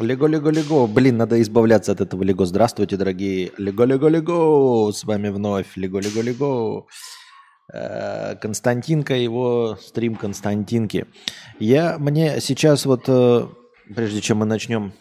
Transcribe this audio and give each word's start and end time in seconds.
Лего, 0.00 0.26
лего, 0.26 0.48
лего. 0.48 0.86
Блин, 0.86 1.18
надо 1.18 1.40
избавляться 1.42 1.92
от 1.92 2.00
этого 2.00 2.22
лего. 2.22 2.46
Здравствуйте, 2.46 2.96
дорогие. 2.96 3.52
Лего, 3.58 3.84
лего, 3.84 4.08
лего. 4.08 4.92
С 4.92 5.04
вами 5.04 5.28
вновь 5.28 5.76
лего, 5.76 5.98
лего, 5.98 6.20
лего. 6.22 6.86
Э, 7.72 8.34
Константинка, 8.36 9.14
его 9.14 9.76
стрим 9.80 10.16
Константинки. 10.16 11.06
Я, 11.58 11.98
мне 11.98 12.40
сейчас 12.40 12.86
вот, 12.86 13.04
э, 13.08 13.46
прежде 13.94 14.22
чем 14.22 14.38
мы 14.38 14.46
начнем 14.46 14.94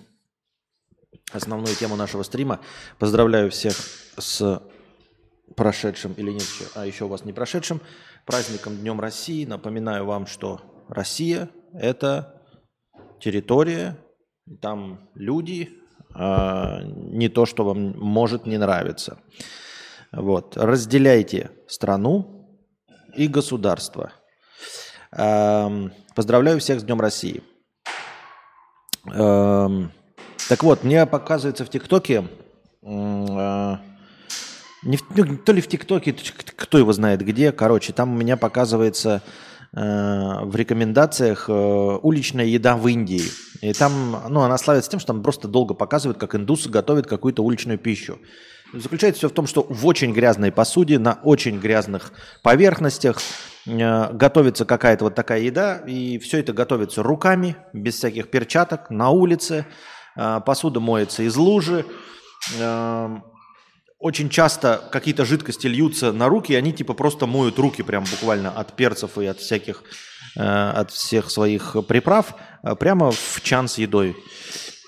основную 1.32 1.76
тему 1.76 1.96
нашего 1.96 2.24
стрима, 2.24 2.60
поздравляю 2.98 3.52
всех 3.52 3.76
с 4.18 4.62
прошедшим 5.56 6.14
или 6.14 6.32
нет 6.32 6.44
а 6.76 6.86
еще 6.86 7.06
у 7.06 7.08
вас 7.08 7.26
не 7.26 7.34
прошедшим 7.34 7.82
праздником 8.26 8.76
Днем 8.78 9.00
России. 9.00 9.46
Напоминаю 9.46 10.06
вам, 10.06 10.28
что 10.28 10.62
Россия– 10.90 11.50
это 11.74 12.44
территория, 13.20 13.98
там 14.62 15.10
люди, 15.16 15.70
а 16.14 16.82
не 16.84 17.30
то, 17.30 17.46
что 17.46 17.64
вам 17.64 17.98
может 17.98 18.46
не 18.46 18.58
нравиться. 18.58 19.20
Вот. 20.12 20.58
Разделяйте 20.58 21.52
страну 21.68 22.60
и 23.16 23.28
государство. 23.28 24.12
Поздравляю 25.12 26.60
всех 26.60 26.80
с 26.80 26.84
Днем 26.84 27.00
России. 27.00 27.44
Так 29.06 30.64
вот, 30.64 30.84
мне 30.84 31.06
показывается 31.06 31.64
в 31.64 31.70
ТикТоке, 31.70 32.28
а, 32.84 33.80
не 34.84 34.98
ну, 35.16 35.38
то 35.38 35.52
ли 35.52 35.62
в 35.62 35.68
ТикТоке, 35.68 36.16
кто 36.56 36.78
его 36.78 36.92
знает 36.94 37.22
где, 37.22 37.52
короче, 37.52 37.94
там 37.94 38.14
у 38.14 38.18
меня 38.18 38.38
показывается 38.38 39.22
в 39.72 40.56
рекомендациях 40.56 41.46
э, 41.48 41.54
уличная 41.54 42.46
еда 42.46 42.76
в 42.76 42.88
Индии. 42.88 43.24
И 43.62 43.74
там, 43.74 44.24
ну, 44.30 44.42
она 44.42 44.58
славится 44.58 44.90
тем, 44.90 45.00
что 45.00 45.14
там 45.14 45.22
просто 45.22 45.48
долго 45.48 45.74
показывают, 45.74 46.18
как 46.18 46.36
индусы 46.36 46.70
готовят 46.70 47.08
какую-то 47.08 47.44
уличную 47.44 47.78
пищу. 47.78 48.18
Заключается 48.74 49.20
все 49.20 49.30
в 49.30 49.34
том, 49.34 49.48
что 49.48 49.66
в 49.68 49.86
очень 49.88 50.14
грязной 50.14 50.52
посуде, 50.52 51.00
на 51.00 51.20
очень 51.24 51.60
грязных 51.60 52.14
поверхностях 52.44 53.20
э, 53.66 54.14
готовится 54.14 54.66
какая-то 54.66 55.06
вот 55.06 55.16
такая 55.16 55.42
еда, 55.42 55.78
и 55.78 56.20
все 56.20 56.40
это 56.40 56.54
готовится 56.54 57.02
руками, 57.04 57.56
без 57.74 57.96
всяких 57.96 58.30
перчаток, 58.30 58.90
на 58.90 59.10
улице. 59.10 59.66
Э, 60.16 60.40
посуда 60.46 60.80
моется 60.80 61.24
из 61.24 61.36
лужи. 61.36 61.86
Э, 62.60 63.18
очень 64.00 64.30
часто 64.30 64.82
какие-то 64.92 65.26
жидкости 65.26 65.68
льются 65.68 66.14
на 66.14 66.30
руки, 66.30 66.54
и 66.54 66.56
они 66.56 66.72
типа 66.72 66.94
просто 66.94 67.26
моют 67.28 67.60
руки 67.60 67.84
прям 67.84 68.06
буквально 68.10 68.50
от 68.50 68.74
перцев 68.74 69.18
и 69.18 69.26
от 69.26 69.40
всяких, 69.40 69.84
э, 70.38 70.42
от 70.42 70.92
всех 70.92 71.30
своих 71.30 71.76
приправ 71.86 72.34
э, 72.64 72.76
прямо 72.76 73.12
в 73.12 73.42
чан 73.44 73.68
с 73.68 73.78
едой. 73.78 74.16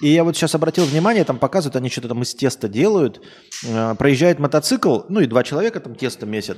И 0.01 0.07
я 0.07 0.23
вот 0.23 0.35
сейчас 0.35 0.55
обратил 0.55 0.85
внимание, 0.85 1.25
там 1.25 1.37
показывают, 1.37 1.75
они 1.75 1.89
что-то 1.89 2.07
там 2.07 2.23
из 2.23 2.33
теста 2.33 2.69
делают. 2.69 3.21
Э, 3.67 3.95
проезжает 3.95 4.39
мотоцикл, 4.39 5.01
ну 5.09 5.19
и 5.19 5.27
два 5.27 5.43
человека 5.43 5.81
там 5.81 5.93
тесто 5.93 6.25
месят. 6.25 6.57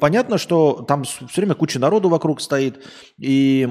Понятно, 0.00 0.38
что 0.38 0.82
там 0.88 1.04
все 1.04 1.26
время 1.36 1.54
куча 1.54 1.78
народу 1.78 2.08
вокруг 2.08 2.40
стоит, 2.40 2.82
и 3.18 3.68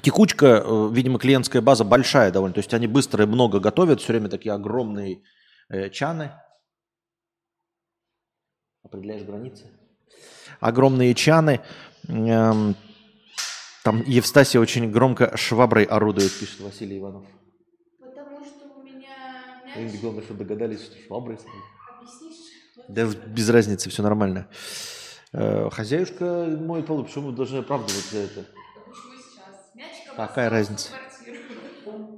текучка, 0.00 0.64
э, 0.64 0.88
видимо, 0.90 1.18
клиентская 1.18 1.60
база 1.60 1.84
большая 1.84 2.30
довольно. 2.30 2.54
То 2.54 2.60
есть 2.60 2.72
они 2.72 2.86
быстро 2.86 3.24
и 3.24 3.28
много 3.28 3.60
готовят, 3.60 4.00
все 4.00 4.14
время 4.14 4.30
такие 4.30 4.54
огромные 4.54 5.20
э, 5.68 5.90
чаны 5.90 6.32
определяешь 8.82 9.22
границы. 9.22 9.64
Огромные 10.60 11.14
чаны. 11.14 11.60
Эм, 12.08 12.76
там 13.82 14.02
Евстасия 14.06 14.60
очень 14.60 14.90
громко 14.90 15.36
шваброй 15.36 15.84
орудует, 15.84 16.32
пишет 16.32 16.60
Василий 16.60 16.98
Иванов. 16.98 17.24
Потому 18.00 18.44
что 18.44 18.66
у 18.76 18.82
меня 18.82 19.52
мяч... 19.76 20.00
Главное, 20.00 20.22
что 20.22 20.34
догадались, 20.34 20.82
что 20.84 20.96
шваброй 21.06 21.36
Объяснишь? 21.36 22.36
Да 22.88 23.06
без 23.26 23.48
разницы, 23.48 23.90
все 23.90 24.02
нормально. 24.02 24.48
Э, 25.32 25.68
хозяюшка 25.70 26.46
моет 26.60 26.86
полы, 26.86 27.04
почему 27.04 27.30
мы 27.30 27.36
должны 27.36 27.58
оправдывать 27.58 28.04
за 28.10 28.18
это? 28.18 28.44
Почему 28.84 29.14
сейчас? 29.16 29.70
Мячик 29.74 30.14
Какая 30.14 30.50
разница? 30.50 30.90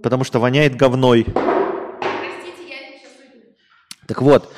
Потому 0.03 0.25
что 0.25 0.41
воняет 0.41 0.77
говной. 0.77 1.25
Простите, 1.25 2.69
я 2.69 2.99
сейчас 2.99 3.13
уйду. 3.21 3.57
Так 4.07 4.21
вот, 4.21 4.53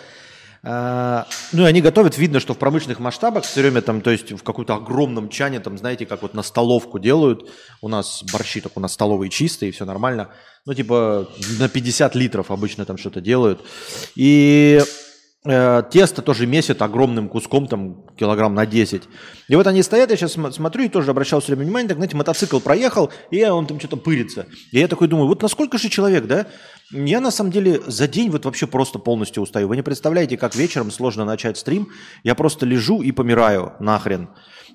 ну 0.62 1.62
и 1.62 1.64
они 1.64 1.80
готовят, 1.80 2.18
видно, 2.18 2.40
что 2.40 2.54
в 2.54 2.58
промышленных 2.58 2.98
масштабах 2.98 3.44
все 3.44 3.60
время 3.60 3.82
там, 3.82 4.00
то 4.00 4.10
есть 4.10 4.32
в 4.32 4.42
каком-то 4.42 4.74
огромном 4.74 5.28
чане, 5.28 5.60
там, 5.60 5.78
знаете, 5.78 6.06
как 6.06 6.22
вот 6.22 6.34
на 6.34 6.42
столовку 6.42 6.98
делают, 6.98 7.48
у 7.80 7.88
нас 7.88 8.24
борщи 8.32 8.60
так 8.60 8.76
у 8.76 8.80
нас 8.80 8.92
столовые 8.92 9.30
чистые, 9.30 9.72
все 9.72 9.84
нормально, 9.84 10.30
ну 10.64 10.74
типа 10.74 11.28
на 11.58 11.68
50 11.68 12.14
литров 12.14 12.50
обычно 12.50 12.84
там 12.84 12.98
что-то 12.98 13.20
делают. 13.20 13.60
И 14.14 14.82
э, 15.46 15.82
тесто 15.90 16.22
тоже 16.22 16.46
месят 16.46 16.82
огромным 16.82 17.28
куском, 17.28 17.66
там 17.66 18.04
килограмм 18.16 18.54
на 18.54 18.66
10. 18.66 19.02
И 19.48 19.56
вот 19.56 19.66
они 19.66 19.82
стоят, 19.82 20.10
я 20.10 20.16
сейчас 20.16 20.32
смотрю 20.54 20.84
и 20.84 20.88
тоже 20.88 21.10
обращал 21.10 21.40
все 21.40 21.52
время 21.52 21.64
внимание, 21.64 21.88
так, 21.88 21.98
знаете, 21.98 22.16
мотоцикл 22.16 22.60
проехал, 22.60 23.10
и 23.30 23.44
он 23.44 23.66
там 23.66 23.78
что-то 23.78 23.96
пырится. 23.96 24.46
И 24.72 24.78
я 24.78 24.88
такой 24.88 25.08
думаю, 25.08 25.28
вот 25.28 25.42
насколько 25.42 25.78
же 25.78 25.88
человек, 25.88 26.26
да? 26.26 26.46
Я 26.90 27.20
на 27.20 27.30
самом 27.30 27.50
деле 27.50 27.80
за 27.86 28.06
день 28.06 28.30
вот 28.30 28.44
вообще 28.44 28.66
просто 28.66 28.98
полностью 28.98 29.42
устаю. 29.42 29.68
Вы 29.68 29.76
не 29.76 29.82
представляете, 29.82 30.36
как 30.36 30.54
вечером 30.54 30.90
сложно 30.90 31.24
начать 31.24 31.58
стрим. 31.58 31.88
Я 32.22 32.34
просто 32.34 32.64
лежу 32.64 33.02
и 33.02 33.10
помираю 33.10 33.72
нахрен. 33.80 34.28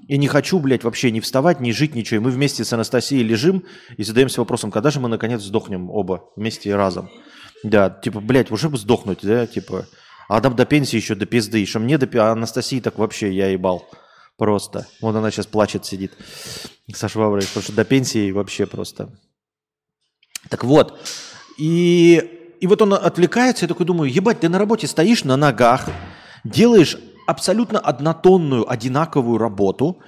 И 0.07 0.17
не 0.17 0.27
хочу, 0.27 0.59
блядь, 0.59 0.83
вообще 0.83 1.11
не 1.11 1.21
вставать, 1.21 1.61
не 1.61 1.71
жить, 1.71 1.95
ничего. 1.95 2.17
И 2.17 2.23
мы 2.23 2.31
вместе 2.31 2.65
с 2.65 2.73
Анастасией 2.73 3.23
лежим 3.23 3.63
и 3.95 4.03
задаемся 4.03 4.41
вопросом, 4.41 4.71
когда 4.71 4.91
же 4.91 4.99
мы 4.99 5.07
наконец 5.07 5.41
сдохнем 5.41 5.89
оба 5.89 6.25
вместе 6.35 6.69
и 6.69 6.73
разом. 6.73 7.09
Да, 7.63 7.89
типа, 7.89 8.19
блядь, 8.19 8.51
уже 8.51 8.69
бы 8.69 8.77
сдохнуть, 8.77 9.19
да, 9.21 9.45
типа. 9.47 9.85
А 10.31 10.39
там 10.39 10.55
до 10.55 10.65
пенсии 10.65 10.95
еще 10.95 11.13
до 11.13 11.25
пизды. 11.25 11.65
Что 11.65 11.79
мне 11.79 11.97
до 11.97 12.07
пи- 12.07 12.17
а 12.17 12.31
Анастасии 12.31 12.79
так 12.79 12.97
вообще 12.97 13.33
я 13.33 13.49
ебал. 13.49 13.85
Просто. 14.37 14.87
Вот 15.01 15.13
она 15.13 15.29
сейчас 15.29 15.45
плачет, 15.45 15.85
сидит 15.85 16.13
со 16.93 17.09
шваброй, 17.09 17.41
потому 17.41 17.61
что 17.61 17.73
до 17.73 17.83
пенсии 17.83 18.31
вообще 18.31 18.65
просто. 18.65 19.09
Так 20.47 20.63
вот, 20.63 20.97
и, 21.59 22.55
и 22.61 22.65
вот 22.65 22.81
он 22.81 22.93
отвлекается, 22.93 23.65
я 23.65 23.67
такой 23.67 23.85
думаю, 23.85 24.09
ебать, 24.09 24.39
ты 24.39 24.47
на 24.47 24.57
работе 24.57 24.87
стоишь 24.87 25.25
на 25.25 25.35
ногах, 25.35 25.89
делаешь 26.45 26.97
абсолютно 27.31 27.79
однотонную, 27.79 28.69
одинаковую 28.69 29.37
работу, 29.37 29.99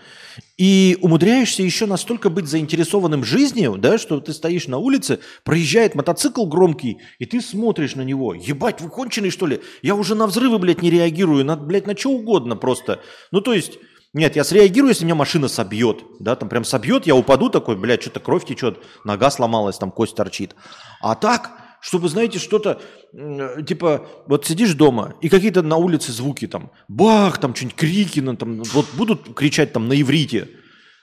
и 0.58 0.98
умудряешься 1.02 1.64
еще 1.64 1.86
настолько 1.86 2.30
быть 2.30 2.48
заинтересованным 2.48 3.24
жизнью, 3.24 3.78
да, 3.78 3.98
что 3.98 4.20
ты 4.20 4.34
стоишь 4.34 4.68
на 4.68 4.78
улице, 4.78 5.20
проезжает 5.44 5.96
мотоцикл 5.96 6.46
громкий, 6.46 7.00
и 7.20 7.26
ты 7.26 7.42
смотришь 7.42 7.96
на 7.96 8.02
него. 8.02 8.34
Ебать, 8.34 8.82
вы 8.82 8.90
конченый, 8.90 9.32
что 9.32 9.48
ли? 9.48 9.62
Я 9.82 9.96
уже 9.96 10.16
на 10.16 10.28
взрывы, 10.28 10.60
блядь, 10.60 10.82
не 10.82 10.92
реагирую, 10.92 11.46
на, 11.46 11.56
блядь, 11.56 11.88
на 11.88 11.98
что 11.98 12.12
угодно 12.12 12.56
просто. 12.56 13.00
Ну, 13.32 13.42
то 13.42 13.54
есть, 13.54 13.80
нет, 14.14 14.36
я 14.36 14.44
среагирую, 14.44 14.90
если 14.90 15.06
меня 15.06 15.16
машина 15.16 15.48
собьет, 15.48 16.04
да, 16.20 16.36
там 16.36 16.50
прям 16.50 16.66
собьет, 16.66 17.08
я 17.08 17.16
упаду 17.16 17.50
такой, 17.50 17.76
блядь, 17.76 18.02
что-то 18.02 18.20
кровь 18.20 18.46
течет, 18.46 18.80
нога 19.04 19.32
сломалась, 19.32 19.78
там 19.78 19.92
кость 19.92 20.16
торчит. 20.16 20.56
А 21.02 21.16
так, 21.16 21.63
чтобы, 21.84 22.08
знаете, 22.08 22.40
что-то, 22.40 22.82
типа, 23.12 24.08
вот 24.26 24.46
сидишь 24.46 24.74
дома, 24.74 25.16
и 25.22 25.28
какие-то 25.28 25.62
на 25.62 25.76
улице 25.76 26.14
звуки 26.14 26.48
там, 26.48 26.72
бах, 26.88 27.40
там 27.40 27.54
что-нибудь 27.54 27.76
крики, 27.76 28.22
там, 28.38 28.64
вот 28.64 28.86
будут 28.94 29.34
кричать 29.36 29.74
там 29.74 29.90
на 29.90 30.02
иврите, 30.02 30.48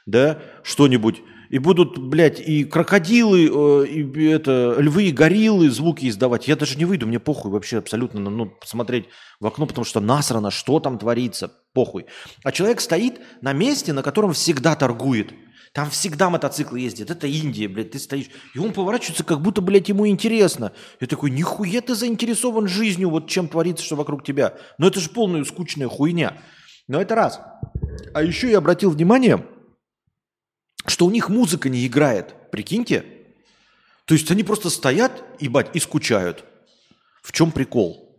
да, 0.06 0.40
что-нибудь, 0.62 1.20
и 1.50 1.58
будут, 1.58 1.98
блядь, 1.98 2.40
и 2.40 2.64
крокодилы, 2.64 3.50
э, 3.52 3.86
и 3.88 4.24
это, 4.26 4.76
львы, 4.78 5.08
и 5.08 5.12
гориллы 5.12 5.68
звуки 5.68 6.08
издавать. 6.08 6.46
Я 6.46 6.54
даже 6.54 6.78
не 6.78 6.84
выйду, 6.84 7.08
мне 7.08 7.18
похуй 7.18 7.50
вообще 7.50 7.78
абсолютно, 7.78 8.20
ну, 8.20 8.46
посмотреть 8.46 9.06
в 9.40 9.46
окно, 9.46 9.66
потому 9.66 9.84
что 9.84 9.98
насрано, 10.00 10.52
что 10.52 10.78
там 10.78 10.96
творится, 10.96 11.52
похуй. 11.74 12.06
А 12.44 12.52
человек 12.52 12.80
стоит 12.80 13.20
на 13.42 13.52
месте, 13.52 13.92
на 13.92 14.04
котором 14.04 14.32
всегда 14.32 14.76
торгует. 14.76 15.34
Там 15.72 15.90
всегда 15.90 16.30
мотоциклы 16.30 16.80
ездят. 16.80 17.10
Это 17.10 17.26
Индия, 17.26 17.68
блядь, 17.68 17.92
ты 17.92 17.98
стоишь. 17.98 18.26
И 18.54 18.58
он 18.58 18.72
поворачивается, 18.72 19.24
как 19.24 19.40
будто, 19.40 19.60
блядь, 19.60 19.88
ему 19.88 20.06
интересно. 20.06 20.72
Я 21.00 21.08
такой, 21.08 21.30
нихуя 21.30 21.80
ты 21.80 21.96
заинтересован 21.96 22.68
жизнью, 22.68 23.10
вот 23.10 23.28
чем 23.28 23.48
творится, 23.48 23.84
что 23.84 23.96
вокруг 23.96 24.24
тебя. 24.24 24.54
Но 24.78 24.86
это 24.86 25.00
же 25.00 25.10
полная 25.10 25.44
скучная 25.44 25.88
хуйня. 25.88 26.38
Но 26.86 27.00
это 27.00 27.14
раз. 27.16 27.40
А 28.14 28.22
еще 28.22 28.50
я 28.50 28.58
обратил 28.58 28.90
внимание, 28.90 29.44
что 30.86 31.06
у 31.06 31.10
них 31.10 31.28
музыка 31.28 31.68
не 31.68 31.86
играет. 31.86 32.50
Прикиньте. 32.50 33.04
То 34.04 34.14
есть 34.14 34.30
они 34.30 34.42
просто 34.42 34.70
стоят, 34.70 35.22
ебать, 35.38 35.70
и 35.74 35.80
скучают. 35.80 36.44
В 37.22 37.32
чем 37.32 37.52
прикол? 37.52 38.09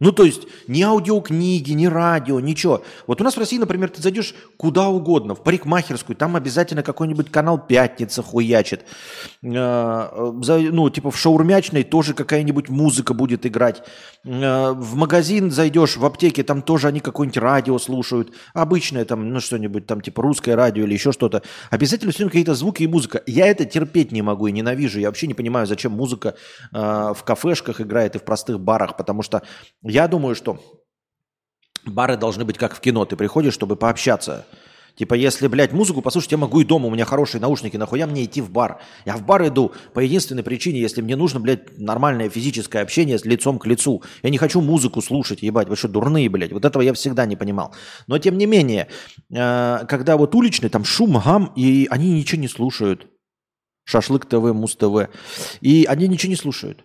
Ну, 0.00 0.12
то 0.12 0.24
есть 0.24 0.42
ни 0.68 0.82
аудиокниги, 0.82 1.72
ни 1.72 1.86
радио, 1.86 2.38
ничего. 2.38 2.82
Вот 3.06 3.20
у 3.20 3.24
нас 3.24 3.34
в 3.34 3.38
России, 3.38 3.58
например, 3.58 3.90
ты 3.90 4.00
зайдешь 4.00 4.34
куда 4.56 4.88
угодно, 4.88 5.34
в 5.34 5.42
парикмахерскую, 5.42 6.16
там 6.16 6.36
обязательно 6.36 6.82
какой-нибудь 6.82 7.30
канал 7.30 7.58
«Пятница» 7.58 8.22
хуячит. 8.22 8.84
Э, 9.42 10.32
Ну, 10.72 10.90
типа 10.90 11.10
в 11.10 11.18
шаурмячной 11.18 11.82
тоже 11.82 12.14
какая-нибудь 12.14 12.68
музыка 12.68 13.12
будет 13.14 13.44
играть. 13.44 13.82
Э, 14.24 14.72
В 14.72 14.94
магазин 14.94 15.50
зайдешь, 15.50 15.96
в 15.96 16.04
аптеке, 16.04 16.44
там 16.44 16.62
тоже 16.62 16.88
они 16.88 17.00
какое-нибудь 17.00 17.38
радио 17.38 17.78
слушают. 17.78 18.32
Обычное 18.54 19.04
там, 19.04 19.32
ну, 19.32 19.40
что-нибудь 19.40 19.86
там, 19.86 20.00
типа 20.00 20.22
русское 20.22 20.54
радио 20.54 20.84
или 20.84 20.94
еще 20.94 21.12
что-то. 21.12 21.42
Обязательно 21.70 22.12
все 22.12 22.24
какие-то 22.26 22.54
звуки 22.54 22.84
и 22.84 22.86
музыка. 22.86 23.22
Я 23.26 23.46
это 23.46 23.64
терпеть 23.64 24.12
не 24.12 24.22
могу 24.22 24.46
и 24.46 24.52
ненавижу. 24.52 25.00
Я 25.00 25.08
вообще 25.08 25.26
не 25.26 25.34
понимаю, 25.34 25.66
зачем 25.66 25.92
музыка 25.92 26.34
э, 26.72 26.78
в 27.16 27.22
кафешках 27.24 27.80
играет 27.80 28.14
и 28.14 28.18
в 28.18 28.22
простых 28.22 28.60
барах, 28.60 28.96
потому 28.96 29.22
что 29.22 29.42
я 29.88 30.08
думаю, 30.08 30.34
что 30.34 30.60
бары 31.84 32.16
должны 32.16 32.44
быть 32.44 32.58
как 32.58 32.74
в 32.74 32.80
кино. 32.80 33.04
Ты 33.04 33.16
приходишь, 33.16 33.54
чтобы 33.54 33.76
пообщаться. 33.76 34.46
Типа, 34.98 35.14
если, 35.14 35.46
блядь, 35.46 35.72
музыку 35.72 36.02
послушать, 36.02 36.32
я 36.32 36.38
могу 36.38 36.60
и 36.60 36.64
дома, 36.64 36.88
у 36.88 36.90
меня 36.90 37.04
хорошие 37.04 37.40
наушники, 37.40 37.76
нахуя 37.76 38.08
мне 38.08 38.24
идти 38.24 38.40
в 38.40 38.50
бар? 38.50 38.80
Я 39.06 39.16
в 39.16 39.24
бар 39.24 39.46
иду 39.46 39.70
по 39.94 40.00
единственной 40.00 40.42
причине, 40.42 40.80
если 40.80 41.02
мне 41.02 41.14
нужно, 41.14 41.38
блядь, 41.38 41.78
нормальное 41.78 42.28
физическое 42.28 42.82
общение 42.82 43.16
с 43.16 43.24
лицом 43.24 43.60
к 43.60 43.66
лицу. 43.66 44.02
Я 44.24 44.30
не 44.30 44.38
хочу 44.38 44.60
музыку 44.60 45.00
слушать, 45.00 45.42
ебать, 45.42 45.68
вы 45.68 45.76
что, 45.76 45.86
дурные, 45.86 46.28
блядь? 46.28 46.52
Вот 46.52 46.64
этого 46.64 46.82
я 46.82 46.92
всегда 46.94 47.26
не 47.26 47.36
понимал. 47.36 47.72
Но, 48.08 48.18
тем 48.18 48.36
не 48.36 48.46
менее, 48.46 48.88
э, 49.30 49.86
когда 49.88 50.16
вот 50.16 50.34
уличный, 50.34 50.68
там 50.68 50.84
шум, 50.84 51.22
гам, 51.24 51.52
и 51.54 51.86
они 51.90 52.10
ничего 52.10 52.40
не 52.40 52.48
слушают. 52.48 53.06
Шашлык 53.84 54.26
ТВ, 54.26 54.52
Муз 54.52 54.74
ТВ. 54.74 55.08
И 55.60 55.86
они 55.88 56.08
ничего 56.08 56.30
не 56.30 56.36
слушают. 56.36 56.84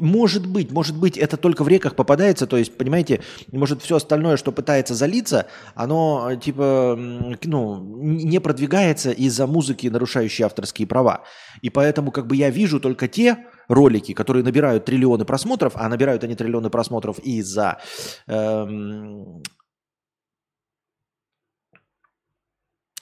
Может 0.00 0.46
быть, 0.46 0.70
может 0.70 0.96
быть, 0.96 1.18
это 1.18 1.36
только 1.36 1.64
в 1.64 1.68
реках 1.68 1.96
попадается, 1.96 2.46
то 2.46 2.56
есть, 2.56 2.78
понимаете, 2.78 3.20
может, 3.50 3.82
все 3.82 3.96
остальное, 3.96 4.38
что 4.38 4.50
пытается 4.50 4.94
залиться, 4.94 5.48
оно, 5.74 6.30
э, 6.30 6.38
типа, 6.38 6.96
ну, 6.96 8.00
не 8.00 8.40
продвигается 8.40 9.10
из-за 9.10 9.46
музыки, 9.46 9.88
нарушающей 9.88 10.46
авторские 10.46 10.88
права. 10.88 11.24
И 11.60 11.68
поэтому, 11.68 12.10
как 12.10 12.26
бы, 12.26 12.36
я 12.36 12.48
вижу 12.48 12.80
только 12.80 13.06
те 13.06 13.44
ролики, 13.68 14.14
которые 14.14 14.42
набирают 14.42 14.86
триллионы 14.86 15.26
просмотров, 15.26 15.74
а 15.76 15.86
набирают 15.90 16.24
они 16.24 16.36
триллионы 16.36 16.70
просмотров 16.70 17.18
из-за 17.18 17.78
эм, 18.26 19.42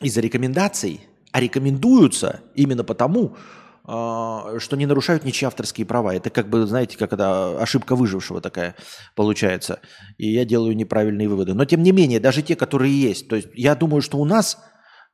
из-за 0.01 0.21
рекомендаций, 0.21 1.03
а 1.31 1.41
рекомендуются 1.41 2.41
именно 2.57 2.83
потому, 2.83 3.37
что 3.91 4.77
не 4.77 4.87
нарушают 4.87 5.25
ничьи 5.25 5.47
авторские 5.47 5.85
права. 5.85 6.15
Это 6.15 6.31
как 6.31 6.49
бы, 6.49 6.65
знаете, 6.67 6.97
как 6.97 7.13
это 7.13 7.61
ошибка 7.61 7.97
выжившего 7.97 8.41
такая 8.41 8.77
получается. 9.17 9.81
И 10.17 10.31
я 10.31 10.45
делаю 10.45 10.77
неправильные 10.77 11.29
выводы. 11.29 11.55
Но 11.55 11.65
тем 11.65 11.83
не 11.83 11.91
менее, 11.91 12.21
даже 12.21 12.43
те, 12.43 12.55
которые 12.55 12.93
есть. 12.93 13.29
То 13.29 13.37
есть 13.37 13.49
я 13.55 13.75
думаю, 13.75 14.01
что 14.01 14.19
у 14.19 14.25
нас 14.25 14.59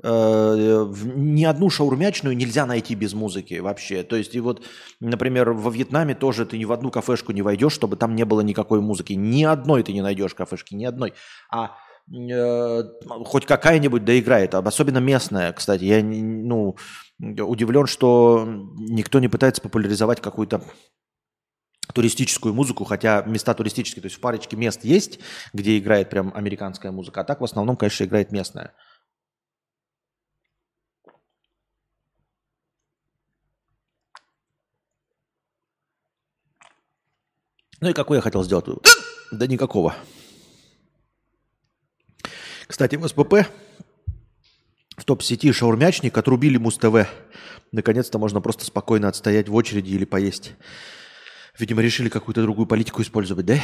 э, 0.02 0.87
ни 0.93 1.44
одну 1.44 1.70
шаурмячную 1.70 2.37
нельзя 2.37 2.67
найти 2.67 2.94
без 2.94 3.14
музыки 3.14 3.61
вообще. 3.61 4.02
То 4.02 4.17
есть 4.17 4.34
и 4.34 4.40
вот, 4.40 4.62
например, 5.00 5.52
во 5.52 5.70
Вьетнаме 5.70 6.14
тоже 6.14 6.44
ты 6.44 6.58
ни 6.58 6.67
в 6.67 6.73
одну 6.73 6.90
кафешку 6.90 7.32
не 7.32 7.40
войдешь, 7.40 7.73
чтобы 7.73 7.96
там 7.96 8.14
не 8.14 8.25
было 8.25 8.43
никакой 8.43 8.82
музыки. 8.82 9.14
Ни 9.14 9.44
одной 9.44 9.84
ты 9.84 9.94
не 9.94 10.02
найдешь 10.02 10.34
кафешки, 10.34 10.75
ни 10.75 10.84
одной. 10.84 11.14
А 11.50 11.76
э, 12.12 12.82
хоть 13.25 13.46
какая-нибудь 13.46 14.05
доиграет, 14.05 14.55
а 14.55 14.58
особенно 14.58 14.99
местная, 14.99 15.55
кстати. 15.55 15.84
Я 15.84 16.02
ну, 16.02 16.76
удивлен, 17.18 17.86
что 17.86 18.44
никто 18.46 19.20
не 19.20 19.28
пытается 19.28 19.62
популяризовать 19.62 20.20
какую-то 20.20 20.62
туристическую 21.94 22.52
музыку, 22.52 22.84
хотя 22.84 23.22
места 23.22 23.54
туристические, 23.54 24.02
то 24.02 24.06
есть 24.06 24.16
в 24.16 24.20
парочке 24.20 24.56
мест 24.56 24.84
есть, 24.84 25.20
где 25.52 25.78
играет 25.78 26.10
прям 26.10 26.32
американская 26.34 26.92
музыка, 26.92 27.22
а 27.22 27.24
так 27.24 27.40
в 27.40 27.44
основном, 27.44 27.76
конечно, 27.76 28.04
играет 28.04 28.32
местная. 28.32 28.74
Ну 37.80 37.90
и 37.90 37.92
какой 37.92 38.18
я 38.18 38.22
хотел 38.22 38.42
сделать? 38.42 38.66
Да 39.30 39.46
никакого. 39.46 39.94
Кстати, 42.66 42.96
в 42.96 43.06
СПП 43.06 43.48
в 44.96 45.04
топ-сети 45.04 45.52
шаурмячник 45.52 46.16
отрубили 46.16 46.56
Муз-ТВ. 46.56 47.06
Наконец-то 47.72 48.19
можно 48.19 48.40
просто 48.40 48.64
спокойно 48.64 49.08
отстоять 49.08 49.48
в 49.48 49.54
очереди 49.54 49.90
или 49.90 50.04
поесть. 50.04 50.54
Видимо, 51.58 51.82
решили 51.82 52.08
какую-то 52.08 52.43
другую 52.43 52.66
политику 52.66 53.02
использовать, 53.02 53.46
да? 53.46 53.58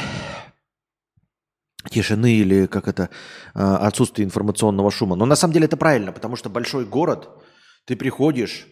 Тишины 1.89 2.33
или 2.33 2.65
как 2.65 2.87
это, 2.87 3.09
а, 3.53 3.87
отсутствие 3.87 4.25
информационного 4.25 4.89
шума. 4.89 5.15
Но 5.15 5.25
на 5.25 5.35
самом 5.35 5.53
деле 5.53 5.65
это 5.65 5.77
правильно, 5.77 6.11
потому 6.11 6.35
что 6.35 6.49
большой 6.49 6.85
город, 6.85 7.29
ты 7.85 7.95
приходишь, 7.95 8.67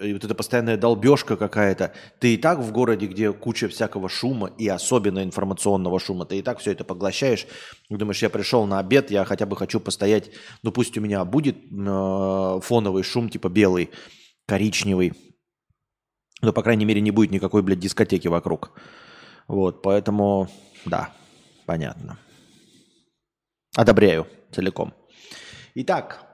и 0.00 0.12
вот 0.12 0.24
эта 0.24 0.34
постоянная 0.34 0.76
долбежка 0.76 1.36
какая-то. 1.36 1.92
Ты 2.18 2.34
и 2.34 2.36
так 2.36 2.58
в 2.58 2.72
городе, 2.72 3.06
где 3.06 3.32
куча 3.32 3.68
всякого 3.68 4.08
шума 4.08 4.50
и 4.58 4.68
особенно 4.68 5.22
информационного 5.22 5.98
шума, 5.98 6.24
ты 6.24 6.38
и 6.38 6.42
так 6.42 6.58
все 6.58 6.72
это 6.72 6.84
поглощаешь. 6.84 7.46
Думаешь, 7.88 8.22
я 8.22 8.30
пришел 8.30 8.66
на 8.66 8.78
обед, 8.78 9.10
я 9.10 9.24
хотя 9.24 9.46
бы 9.46 9.56
хочу 9.56 9.80
постоять, 9.80 10.30
ну 10.62 10.72
пусть 10.72 10.96
у 10.96 11.00
меня 11.00 11.24
будет 11.24 11.56
э, 11.56 12.60
фоновый 12.62 13.02
шум 13.02 13.28
типа 13.28 13.48
белый, 13.48 13.90
коричневый, 14.46 15.12
но, 16.40 16.52
по 16.52 16.62
крайней 16.62 16.84
мере, 16.84 17.00
не 17.00 17.10
будет 17.10 17.30
никакой, 17.30 17.62
блядь, 17.62 17.80
дискотеки 17.80 18.28
вокруг. 18.28 18.72
Вот, 19.48 19.82
поэтому, 19.82 20.48
да, 20.84 21.12
понятно. 21.66 22.18
Одобряю 23.74 24.26
целиком. 24.52 24.94
Итак, 25.74 26.27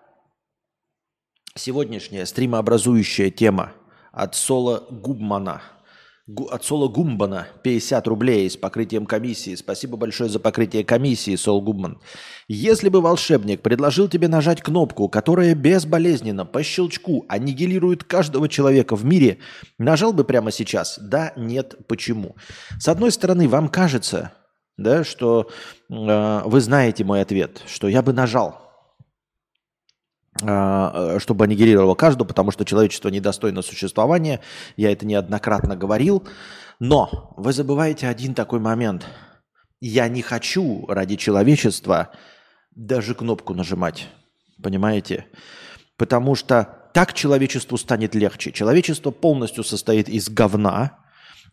сегодняшняя 1.56 2.27
стримообразующая 2.27 3.31
тема 3.31 3.73
от 4.11 4.35
Соло 4.35 4.85
Губмана. 4.91 5.62
Гу- 6.27 6.47
от 6.47 6.65
Соло 6.65 6.89
Гумбана 6.89 7.47
50 7.62 8.09
рублей 8.09 8.51
с 8.51 8.56
покрытием 8.56 9.06
комиссии. 9.06 9.55
Спасибо 9.55 9.97
большое 9.97 10.29
за 10.29 10.41
покрытие 10.41 10.83
комиссии, 10.83 11.37
Сол 11.37 11.61
Губман. 11.61 12.01
Если 12.49 12.89
бы 12.89 13.01
волшебник 13.01 13.61
предложил 13.61 14.09
тебе 14.09 14.27
нажать 14.27 14.62
кнопку, 14.62 15.09
которая 15.09 15.55
безболезненно, 15.55 16.45
по 16.45 16.62
щелчку, 16.65 17.25
аннигилирует 17.29 18.03
каждого 18.03 18.49
человека 18.49 18.97
в 18.97 19.05
мире, 19.05 19.39
нажал 19.79 20.12
бы 20.12 20.25
прямо 20.25 20.51
сейчас? 20.51 20.99
Да, 20.99 21.35
нет, 21.37 21.77
почему? 21.87 22.35
С 22.81 22.89
одной 22.89 23.12
стороны, 23.12 23.47
вам 23.49 23.69
кажется, 23.69 24.33
да, 24.77 25.05
что 25.05 25.51
э, 25.89 26.43
вы 26.47 26.61
знаете 26.61 27.05
мой 27.05 27.21
ответ, 27.21 27.62
что 27.67 27.87
я 27.87 28.03
бы 28.03 28.12
нажал, 28.12 28.63
чтобы 30.36 31.44
аннигилировало 31.44 31.94
каждого, 31.94 32.26
потому 32.26 32.50
что 32.50 32.64
человечество 32.64 33.08
недостойно 33.08 33.62
существования. 33.62 34.40
Я 34.76 34.92
это 34.92 35.06
неоднократно 35.06 35.76
говорил. 35.76 36.26
Но 36.81 37.32
вы 37.36 37.52
забываете 37.52 38.08
один 38.08 38.34
такой 38.34 38.58
момент. 38.58 39.06
Я 39.81 40.08
не 40.08 40.22
хочу 40.22 40.86
ради 40.88 41.16
человечества 41.16 42.10
даже 42.75 43.14
кнопку 43.14 43.54
нажимать. 43.54 44.08
Понимаете? 44.62 45.26
Потому 45.96 46.34
что 46.34 46.90
так 46.94 47.12
человечеству 47.12 47.76
станет 47.76 48.14
легче. 48.14 48.52
Человечество 48.52 49.10
полностью 49.10 49.62
состоит 49.64 50.08
из 50.08 50.29
говна, 50.29 50.98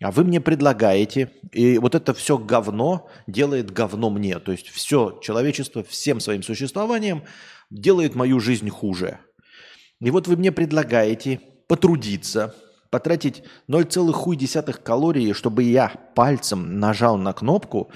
а 0.01 0.11
вы 0.11 0.23
мне 0.23 0.41
предлагаете, 0.41 1.31
и 1.51 1.77
вот 1.77 1.93
это 1.93 2.13
все 2.13 2.37
говно 2.37 3.07
делает 3.27 3.71
говно 3.71 4.09
мне. 4.09 4.39
То 4.39 4.51
есть 4.51 4.69
все 4.69 5.19
человечество 5.21 5.83
всем 5.83 6.19
своим 6.19 6.41
существованием 6.41 7.23
делает 7.71 8.13
мою 8.13 8.39
жизнь 8.39 8.69
хуже. 8.69 9.19
И 9.99 10.11
вот 10.11 10.27
вы 10.27 10.35
мне 10.35 10.51
предлагаете 10.51 11.39
потрудиться, 11.67 12.53
потратить 12.89 13.43
0,1 13.69 14.73
калории, 14.83 15.33
чтобы 15.33 15.63
я 15.63 15.89
пальцем 16.13 16.79
нажал 16.79 17.17
на 17.17 17.33
кнопку 17.33 17.89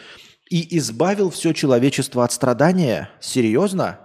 и 0.50 0.78
избавил 0.78 1.30
все 1.30 1.54
человечество 1.54 2.24
от 2.24 2.32
страдания? 2.32 3.10
Серьезно? 3.20 4.00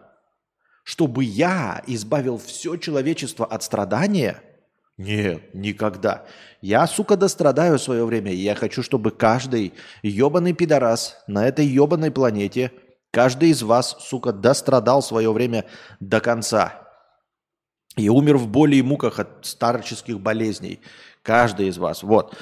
Чтобы 0.83 1.25
я 1.25 1.83
избавил 1.87 2.39
все 2.39 2.77
человечество 2.77 3.47
от 3.47 3.63
страдания? 3.63 4.43
Нет, 4.97 5.55
никогда. 5.55 6.27
Я, 6.61 6.87
сука, 6.87 7.17
дострадаю 7.17 7.79
в 7.79 7.83
свое 7.83 8.05
время. 8.05 8.33
И 8.33 8.37
я 8.37 8.55
хочу, 8.55 8.83
чтобы 8.83 9.11
каждый 9.13 9.73
ебаный 10.03 10.53
пидорас 10.53 11.23
на 11.27 11.47
этой 11.47 11.65
ебаной 11.65 12.11
планете, 12.11 12.73
каждый 13.11 13.51
из 13.51 13.63
вас, 13.63 13.97
сука, 14.01 14.33
дострадал 14.33 15.03
свое 15.03 15.33
время 15.33 15.67
до 16.01 16.21
конца. 16.21 16.89
И 17.97 18.09
умер 18.09 18.37
в 18.37 18.49
боли 18.49 18.77
и 18.77 18.83
муках 18.83 19.19
от 19.19 19.45
старческих 19.45 20.21
болезней. 20.21 20.81
Каждый 21.23 21.69
из 21.69 21.79
вас. 21.79 22.03
Вот. 22.03 22.37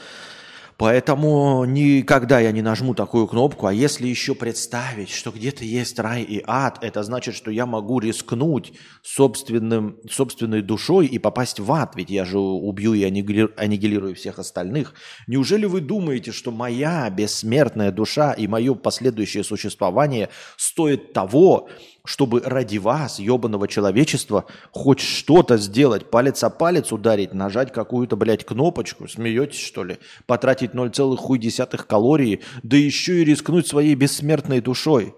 Поэтому 0.79 1.65
никогда 1.65 2.39
я 2.39 2.53
не 2.53 2.63
нажму 2.63 2.95
такую 2.95 3.27
кнопку. 3.27 3.67
А 3.67 3.73
если 3.73 4.07
еще 4.07 4.37
представить, 4.37 5.11
что 5.11 5.33
где-то 5.33 5.65
есть 5.65 5.99
рай 5.99 6.23
и 6.23 6.41
ад, 6.47 6.79
это 6.83 7.03
значит, 7.03 7.35
что 7.35 7.51
я 7.51 7.67
могу 7.67 7.99
рискнуть 7.99 8.73
собственным, 9.03 9.99
собственной 10.09 10.63
душой 10.63 11.07
и 11.07 11.19
попасть 11.19 11.59
в 11.59 11.73
ад. 11.73 11.97
Ведь 11.97 12.11
я 12.11 12.25
же 12.25 12.39
убью 12.39 12.95
и 12.95 13.03
аннигилирую, 13.03 14.15
всех 14.15 14.39
остальных. 14.39 14.95
Неужели 15.27 15.67
вы 15.67 15.81
думаете, 15.81 16.31
что 16.31 16.53
моя 16.53 17.11
бессмертная 17.11 17.91
душа 17.91 18.33
и 18.33 18.47
мое 18.47 18.77
последующее 18.77 19.43
существование 19.43 20.29
стоит 20.57 21.13
того, 21.13 21.69
чтобы 22.09 22.41
ради 22.41 22.79
вас, 22.79 23.19
ебаного 23.19 23.69
человечества, 23.69 24.47
хоть 24.71 24.99
что-то 25.01 25.59
сделать, 25.59 26.11
палец 26.11 26.43
о 26.43 26.49
палец 26.49 26.91
ударить, 26.91 27.35
нажать 27.35 27.71
какую-то, 27.71 28.17
блядь, 28.17 28.47
кнопочку, 28.47 29.07
смеетесь, 29.07 29.61
что 29.61 29.85
ли, 29.85 29.99
потратить 30.25 30.71
0,1 30.71 31.87
калории, 31.87 32.41
да 32.63 32.79
еще 32.79 33.21
и 33.21 33.25
рискнуть 33.27 33.67
своей 33.67 33.95
бессмертной 33.95 34.63
душой, 34.63 35.15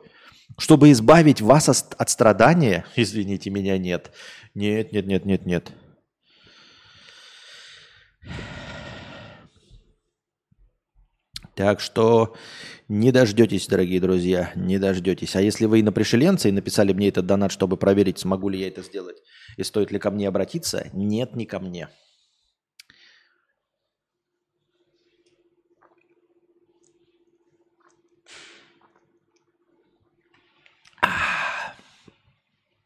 чтобы 0.59 0.90
избавить 0.90 1.40
вас 1.40 1.68
от 1.68 2.11
страдания, 2.11 2.85
извините 2.97 3.50
меня, 3.50 3.78
нет. 3.78 4.11
Нет, 4.56 4.90
нет, 4.90 5.06
нет, 5.06 5.25
нет, 5.25 5.47
нет. 5.47 5.73
Так 11.54 11.78
что 11.78 12.35
не 12.90 13.12
дождетесь, 13.12 13.68
дорогие 13.68 14.00
друзья, 14.00 14.50
не 14.56 14.76
дождетесь. 14.80 15.37
А 15.37 15.40
если 15.40 15.66
вы 15.66 15.80
инопришеленцы 15.80 16.49
и 16.49 16.52
написали 16.52 16.92
мне 16.92 17.06
этот 17.06 17.25
донат, 17.25 17.52
чтобы 17.52 17.76
проверить, 17.76 18.18
смогу 18.18 18.49
ли 18.49 18.59
я 18.59 18.66
это 18.66 18.82
сделать, 18.82 19.16
и 19.56 19.62
стоит 19.62 19.92
ли 19.92 20.00
ко 20.00 20.11
мне 20.11 20.26
обратиться, 20.26 20.88
нет, 20.92 21.37
не 21.37 21.47
ко 21.47 21.61
мне. 21.61 21.88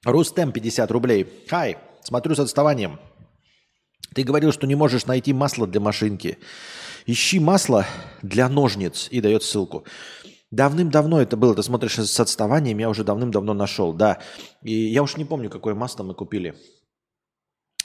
Рустем 0.04 0.52
50 0.52 0.90
рублей. 0.90 1.26
Хай, 1.48 1.78
смотрю 2.02 2.34
с 2.34 2.40
отставанием. 2.40 3.00
Ты 4.14 4.22
говорил, 4.22 4.52
что 4.52 4.66
не 4.66 4.74
можешь 4.74 5.06
найти 5.06 5.32
масло 5.32 5.66
для 5.66 5.80
машинки. 5.80 6.36
Ищи 7.06 7.38
масло 7.38 7.86
для 8.22 8.48
ножниц 8.48 9.08
и 9.10 9.20
дает 9.20 9.42
ссылку. 9.42 9.84
Давным-давно 10.50 11.20
это 11.20 11.36
было, 11.36 11.54
ты 11.54 11.62
смотришь 11.62 11.98
с 11.98 12.20
отставанием, 12.20 12.78
я 12.78 12.88
уже 12.88 13.04
давным-давно 13.04 13.52
нашел, 13.52 13.92
да. 13.92 14.20
И 14.62 14.72
я 14.72 15.02
уж 15.02 15.16
не 15.16 15.24
помню, 15.24 15.50
какое 15.50 15.74
масло 15.74 16.02
мы 16.02 16.14
купили. 16.14 16.54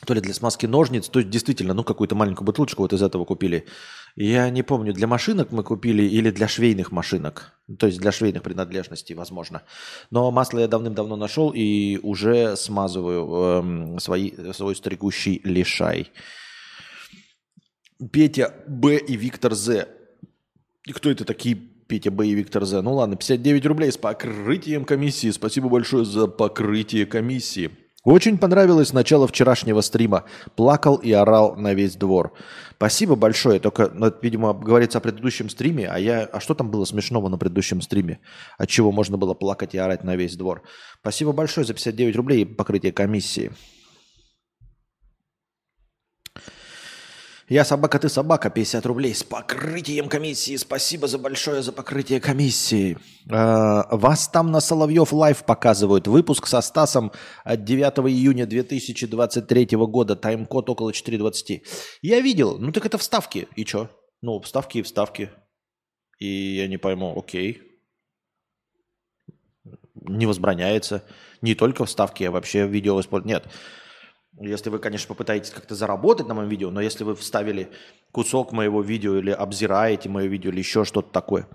То 0.06 0.14
ли 0.14 0.22
для 0.22 0.34
смазки 0.34 0.66
ножниц, 0.66 1.10
то 1.10 1.20
есть 1.20 1.30
действительно, 1.30 1.74
ну 1.74 1.84
какую-то 1.84 2.16
маленькую 2.16 2.46
бутылочку 2.46 2.84
вот 2.84 2.94
из 2.94 3.02
этого 3.02 3.26
купили. 3.26 3.66
Я 4.16 4.50
не 4.50 4.64
помню, 4.64 4.94
для 4.94 5.08
машинок 5.08 5.52
мы 5.52 5.64
купили 5.64 6.04
или 6.04 6.32
для 6.32 6.48
швейных 6.48 6.92
машинок. 6.94 7.60
То 7.78 7.88
есть 7.88 8.00
для 8.00 8.14
швейных 8.14 8.44
принадлежностей, 8.44 9.16
возможно. 9.16 9.64
Но 10.12 10.32
масло 10.32 10.60
я 10.60 10.70
давным-давно 10.70 11.18
нашел 11.18 11.52
и 11.54 11.98
уже 11.98 12.56
смазываю 12.56 13.28
эм, 13.34 14.00
свои, 14.00 14.32
свой 14.54 14.76
стригущий 14.78 15.42
лишай. 15.44 16.10
Петя 18.12 18.54
Б 18.68 18.98
и 18.98 19.18
Виктор 19.18 19.56
З. 19.56 19.88
И 20.88 20.94
кто 20.94 21.12
это 21.12 21.26
такие 21.26 21.56
Петя 21.88 22.12
Б 22.12 22.28
и 22.28 22.34
Виктор 22.34 22.66
З? 22.66 22.82
Ну 22.82 22.94
ладно, 22.94 23.16
59 23.18 23.66
рублей 23.66 23.92
с 23.92 23.98
покрытием 23.98 24.86
комиссии. 24.86 25.32
Спасибо 25.32 25.70
большое 25.70 26.06
за 26.06 26.28
покрытие 26.28 27.06
комиссии. 27.06 27.72
Очень 28.06 28.38
понравилось 28.38 28.94
начало 28.94 29.28
вчерашнего 29.28 29.82
стрима. 29.82 30.24
Плакал 30.56 30.96
и 30.96 31.12
орал 31.12 31.58
на 31.58 31.74
весь 31.74 31.98
двор. 31.98 32.32
Спасибо 32.78 33.16
большое. 33.16 33.60
Только, 33.60 33.92
ну, 33.94 34.14
видимо, 34.22 34.54
говорится 34.54 35.00
о 35.00 35.02
предыдущем 35.02 35.50
стриме. 35.50 35.90
А 35.90 36.00
я, 36.00 36.24
а 36.24 36.40
что 36.40 36.54
там 36.54 36.72
было 36.72 36.86
смешного 36.86 37.28
на 37.28 37.38
предыдущем 37.38 37.82
стриме? 37.82 38.22
От 38.58 38.70
чего 38.70 38.94
можно 38.94 39.18
было 39.18 39.34
плакать 39.34 39.76
и 39.76 39.78
орать 39.78 40.06
на 40.06 40.16
весь 40.16 40.38
двор? 40.38 40.64
Спасибо 41.02 41.34
большое 41.34 41.68
за 41.68 41.74
59 41.74 42.16
рублей 42.16 42.42
и 42.44 42.46
покрытие 42.46 42.94
комиссии. 42.94 43.52
Я 47.50 47.66
собака, 47.66 47.98
ты 47.98 48.10
собака, 48.10 48.52
50 48.52 48.86
рублей 48.86 49.16
с 49.16 49.24
покрытием 49.24 50.08
комиссии. 50.08 50.56
Спасибо 50.56 51.08
за 51.08 51.18
большое 51.18 51.64
за 51.64 51.72
покрытие 51.72 52.20
комиссии. 52.20 52.96
Э, 53.28 53.82
вас 53.90 54.28
там 54.28 54.52
на 54.52 54.60
Соловьев 54.62 55.12
Лайв 55.12 55.44
показывают. 55.44 56.08
Выпуск 56.08 56.46
со 56.46 56.62
Стасом 56.62 57.12
от 57.44 57.64
9 57.64 58.08
июня 58.08 58.46
2023 58.46 59.68
года. 59.88 60.16
Тайм-код 60.16 60.70
около 60.70 60.92
4.20. 60.92 61.64
Я 62.04 62.22
видел. 62.22 62.60
Ну 62.60 62.72
так 62.72 62.86
это 62.86 63.00
вставки. 63.00 63.48
И 63.56 63.66
что? 63.66 63.90
Ну, 64.22 64.40
вставки 64.42 64.78
и 64.78 64.82
вставки. 64.84 65.32
И 66.20 66.28
я 66.58 66.68
не 66.68 66.78
пойму, 66.78 67.18
окей. 67.18 67.64
Не 69.96 70.28
возбраняется. 70.28 71.04
Не 71.42 71.56
только 71.56 71.86
вставки, 71.86 72.26
а 72.26 72.32
вообще 72.32 72.68
видео 72.68 73.00
использовать. 73.00 73.26
Нет. 73.26 73.52
Если 74.40 74.70
вы, 74.70 74.80
конечно, 74.80 75.08
попытаетесь 75.08 75.52
как-то 75.52 75.76
заработать 75.76 76.28
на 76.28 76.34
моем 76.34 76.50
видео, 76.50 76.72
но 76.72 76.80
если 76.80 77.04
вы 77.04 77.16
вставили 77.16 77.72
кусок 78.12 78.54
моего 78.54 78.82
видео 78.82 79.18
или 79.18 79.32
обзираете 79.32 80.08
мое 80.08 80.28
видео 80.28 80.52
или 80.52 80.60
еще 80.60 80.86
что-то 80.86 81.12
такое, 81.12 81.48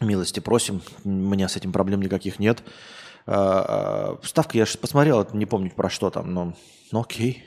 милости 0.00 0.40
просим, 0.40 0.80
у 1.04 1.10
меня 1.10 1.48
с 1.48 1.56
этим 1.56 1.72
проблем 1.72 2.00
никаких 2.00 2.38
нет. 2.38 2.62
А, 3.26 4.14
а, 4.16 4.18
вставка 4.22 4.56
я 4.56 4.64
же 4.64 4.78
посмотрел, 4.78 5.28
не 5.34 5.44
помню 5.44 5.70
про 5.70 5.90
что 5.90 6.10
там, 6.10 6.32
но 6.32 6.54
ну 6.90 7.00
окей, 7.00 7.44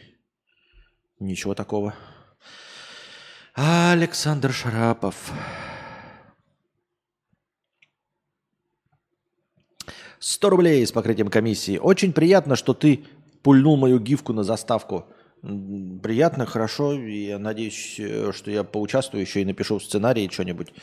ничего 1.20 1.56
такого. 1.56 1.96
Александр 3.56 4.54
Шарапов. 4.54 5.32
100 10.20 10.50
рублей 10.50 10.86
с 10.86 10.92
покрытием 10.92 11.30
комиссии. 11.30 11.78
Очень 11.78 12.12
приятно, 12.12 12.56
что 12.56 12.74
ты 12.74 13.06
пульнул 13.46 13.78
мою 13.78 14.00
гифку 14.00 14.34
на 14.34 14.44
заставку. 14.44 15.06
Приятно, 16.02 16.48
хорошо. 16.48 16.94
Я 16.94 17.38
надеюсь, 17.38 18.00
э, 18.00 18.32
что 18.34 18.50
я 18.50 18.64
поучаствую 18.64 19.22
еще 19.22 19.44
и 19.44 19.46
напишу 19.46 19.78
в 19.78 19.84
сценарии 19.84 20.28
что-нибудь 20.34 20.74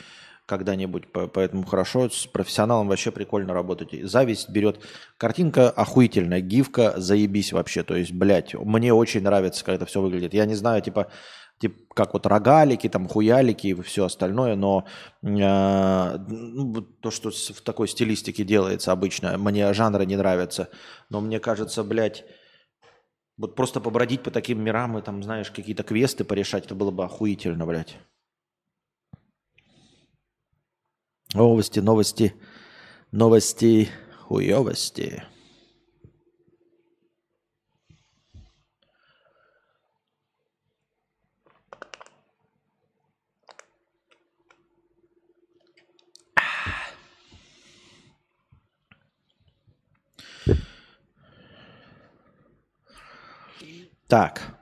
когда-нибудь. 0.45 1.11
Поэтому 1.11 1.65
хорошо, 1.65 2.09
с 2.09 2.25
профессионалом 2.25 2.87
вообще 2.87 3.11
прикольно 3.11 3.53
работать. 3.53 3.89
Зависть 4.09 4.49
берет. 4.49 4.79
Картинка 5.17 5.69
охуительная, 5.69 6.39
гифка 6.39 6.93
заебись 6.95 7.51
вообще. 7.51 7.83
То 7.83 7.97
есть, 7.97 8.13
блядь, 8.13 8.53
мне 8.53 8.93
очень 8.93 9.23
нравится, 9.23 9.65
как 9.65 9.75
это 9.75 9.85
все 9.85 9.99
выглядит. 9.99 10.33
Я 10.33 10.45
не 10.45 10.55
знаю, 10.55 10.81
типа, 10.81 11.11
типа 11.59 11.75
как 11.93 12.13
вот 12.13 12.25
рогалики, 12.25 12.87
там 12.87 13.09
хуялики 13.09 13.67
и 13.67 13.81
все 13.81 14.05
остальное, 14.05 14.55
но 14.55 14.85
э, 15.21 15.27
ну, 15.27 16.81
то, 16.81 17.11
что 17.11 17.29
в 17.29 17.61
такой 17.61 17.89
стилистике 17.89 18.45
делается 18.45 18.93
обычно, 18.93 19.37
мне 19.37 19.73
жанры 19.73 20.05
не 20.05 20.15
нравятся. 20.15 20.69
Но 21.09 21.19
мне 21.19 21.41
кажется, 21.41 21.83
блядь, 21.83 22.23
вот 23.37 23.55
просто 23.55 23.79
побродить 23.79 24.23
по 24.23 24.31
таким 24.31 24.63
мирам 24.63 24.97
и 24.97 25.01
там, 25.01 25.23
знаешь, 25.23 25.51
какие-то 25.51 25.83
квесты 25.83 26.23
порешать, 26.23 26.65
это 26.65 26.75
было 26.75 26.91
бы 26.91 27.03
охуительно, 27.03 27.65
блядь. 27.65 27.97
Новости, 31.33 31.79
новости, 31.79 32.35
новости, 33.11 33.89
хуевости. 34.19 35.23
Так. 54.07 54.59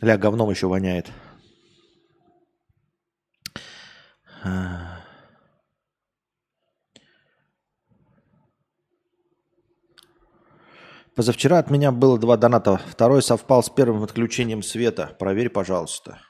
Ля, 0.00 0.18
говном 0.18 0.50
еще 0.50 0.66
воняет. 0.66 1.12
Позавчера 11.14 11.58
от 11.58 11.70
меня 11.70 11.92
было 11.92 12.18
два 12.18 12.36
доната. 12.36 12.78
Второй 12.78 13.22
совпал 13.22 13.62
с 13.62 13.68
первым 13.68 14.02
отключением 14.02 14.62
света. 14.62 15.14
Проверь, 15.18 15.50
пожалуйста. 15.50 16.22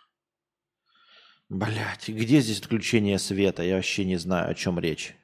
Блять, 1.48 2.08
где 2.08 2.40
здесь 2.40 2.60
отключение 2.60 3.18
света? 3.18 3.62
Я 3.62 3.76
вообще 3.76 4.04
не 4.04 4.16
знаю, 4.16 4.50
о 4.50 4.54
чем 4.54 4.80
речь. 4.80 5.14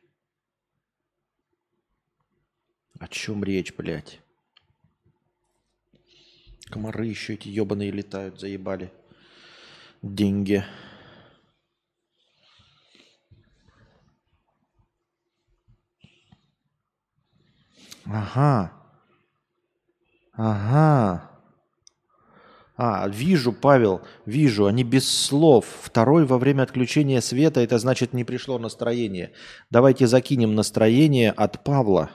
О 3.00 3.08
чем 3.08 3.42
речь, 3.42 3.74
блядь? 3.74 4.20
Комары 6.70 7.06
еще 7.06 7.34
эти 7.34 7.48
ебаные 7.48 7.90
летают, 7.90 8.40
заебали. 8.40 8.92
Деньги. 10.02 10.64
Ага. 18.04 18.72
Ага. 20.34 21.30
А, 22.76 23.08
вижу, 23.08 23.52
Павел, 23.52 24.02
вижу, 24.24 24.66
они 24.66 24.84
без 24.84 25.10
слов. 25.10 25.66
Второй 25.82 26.24
во 26.24 26.38
время 26.38 26.62
отключения 26.62 27.20
света, 27.20 27.60
это 27.60 27.76
значит 27.78 28.12
не 28.12 28.22
пришло 28.22 28.56
настроение. 28.58 29.32
Давайте 29.68 30.06
закинем 30.06 30.54
настроение 30.54 31.32
от 31.32 31.64
Павла. 31.64 32.10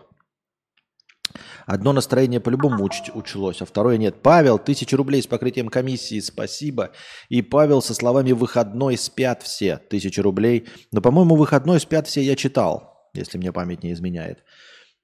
Одно 1.66 1.94
настроение 1.94 2.40
по-любому 2.40 2.86
уч- 2.86 3.12
училось, 3.14 3.62
а 3.62 3.66
второе 3.66 3.98
нет. 3.98 4.22
Павел, 4.22 4.60
тысяча 4.60 4.98
рублей 4.98 5.22
с 5.22 5.28
покрытием 5.28 5.70
комиссии, 5.70 6.20
спасибо. 6.20 6.92
И 7.30 7.42
Павел 7.42 7.82
со 7.82 7.94
словами 7.94 8.32
«выходной 8.32 8.98
спят 8.98 9.44
все», 9.44 9.78
тысяча 9.78 10.22
рублей. 10.22 10.68
Но, 10.92 11.02
по-моему, 11.02 11.36
«выходной 11.36 11.80
спят 11.80 12.08
все» 12.08 12.22
я 12.22 12.36
читал, 12.36 13.10
если 13.14 13.38
мне 13.38 13.52
память 13.52 13.84
не 13.84 13.94
изменяет. 13.94 14.44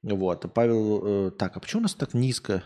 Вот, 0.02 0.54
Павел, 0.54 1.28
э, 1.28 1.32
так, 1.32 1.58
а 1.58 1.60
почему 1.60 1.82
у 1.82 1.84
нас 1.84 1.94
так 1.94 2.14
низко, 2.14 2.64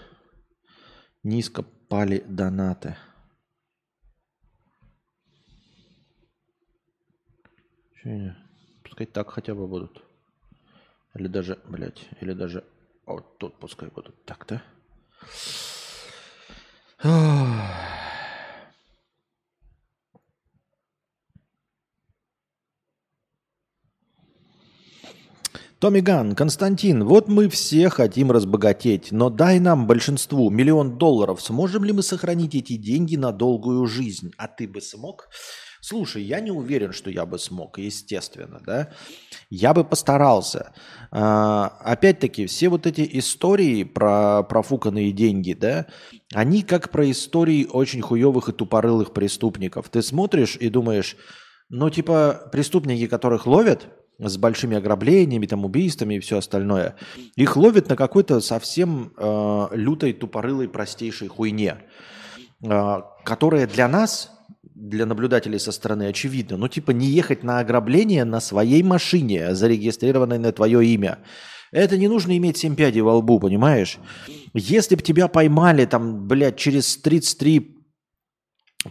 низко 1.23 1.63
пали 1.89 2.23
донаты? 2.27 2.95
Пускай 8.83 9.07
так 9.07 9.29
хотя 9.31 9.55
бы 9.55 9.67
будут. 9.67 10.03
Или 11.15 11.27
даже, 11.27 11.59
блядь, 11.67 12.07
или 12.21 12.33
даже 12.33 12.65
вот 13.05 13.37
тут 13.37 13.59
пускай 13.59 13.89
будут 13.89 14.23
так-то. 14.25 14.61
Томми 25.83 25.99
Ган, 25.99 26.33
Константин, 26.33 27.03
вот 27.03 27.27
мы 27.27 27.49
все 27.49 27.89
хотим 27.89 28.31
разбогатеть, 28.31 29.11
но 29.11 29.29
дай 29.29 29.59
нам 29.59 29.85
большинству 29.85 30.49
миллион 30.49 30.97
долларов. 30.97 31.41
Сможем 31.41 31.83
ли 31.83 31.91
мы 31.91 32.03
сохранить 32.03 32.55
эти 32.55 32.77
деньги 32.77 33.17
на 33.17 33.33
долгую 33.33 33.85
жизнь? 33.85 34.31
А 34.37 34.47
ты 34.47 34.65
бы 34.65 34.79
смог? 34.79 35.27
Слушай, 35.85 36.23
я 36.23 36.39
не 36.39 36.49
уверен, 36.49 36.93
что 36.93 37.09
я 37.09 37.25
бы 37.25 37.37
смог, 37.37 37.77
естественно, 37.77 38.61
да. 38.65 38.93
Я 39.49 39.73
бы 39.73 39.83
постарался. 39.83 40.71
А, 41.11 41.77
опять-таки, 41.83 42.45
все 42.45 42.69
вот 42.69 42.87
эти 42.87 43.05
истории 43.19 43.83
про 43.83 44.43
профуканные 44.43 45.11
деньги, 45.11 45.51
да, 45.51 45.87
они 46.33 46.61
как 46.61 46.89
про 46.89 47.11
истории 47.11 47.67
очень 47.69 47.99
хуевых 47.99 48.47
и 48.47 48.53
тупорылых 48.53 49.11
преступников. 49.11 49.89
Ты 49.89 50.01
смотришь 50.01 50.55
и 50.55 50.69
думаешь, 50.69 51.17
ну, 51.67 51.89
типа, 51.89 52.47
преступники, 52.49 53.07
которых 53.07 53.45
ловят 53.45 53.87
с 54.19 54.37
большими 54.37 54.77
ограблениями, 54.77 55.47
там, 55.47 55.65
убийствами 55.65 56.15
и 56.15 56.19
все 56.21 56.37
остальное, 56.37 56.95
их 57.35 57.57
ловят 57.57 57.89
на 57.89 57.97
какой-то 57.97 58.39
совсем 58.39 59.11
э, 59.17 59.67
лютой, 59.73 60.13
тупорылой, 60.13 60.69
простейшей 60.69 61.27
хуйне, 61.27 61.79
э, 62.63 63.01
которая 63.25 63.67
для 63.67 63.89
нас 63.89 64.29
для 64.75 65.05
наблюдателей 65.05 65.59
со 65.59 65.71
стороны 65.71 66.07
очевидно. 66.07 66.57
Ну, 66.57 66.67
типа, 66.67 66.91
не 66.91 67.07
ехать 67.07 67.43
на 67.43 67.59
ограбление 67.59 68.25
на 68.25 68.39
своей 68.39 68.83
машине, 68.83 69.55
зарегистрированной 69.55 70.39
на 70.39 70.51
твое 70.51 70.85
имя. 70.85 71.19
Это 71.71 71.97
не 71.97 72.07
нужно 72.07 72.37
иметь 72.37 72.57
семь 72.57 72.75
пядей 72.75 73.01
во 73.01 73.15
лбу, 73.15 73.39
понимаешь? 73.39 73.97
Если 74.53 74.95
бы 74.95 75.01
тебя 75.01 75.27
поймали, 75.27 75.85
там, 75.85 76.27
блядь, 76.27 76.57
через 76.57 76.97
33 76.97 77.73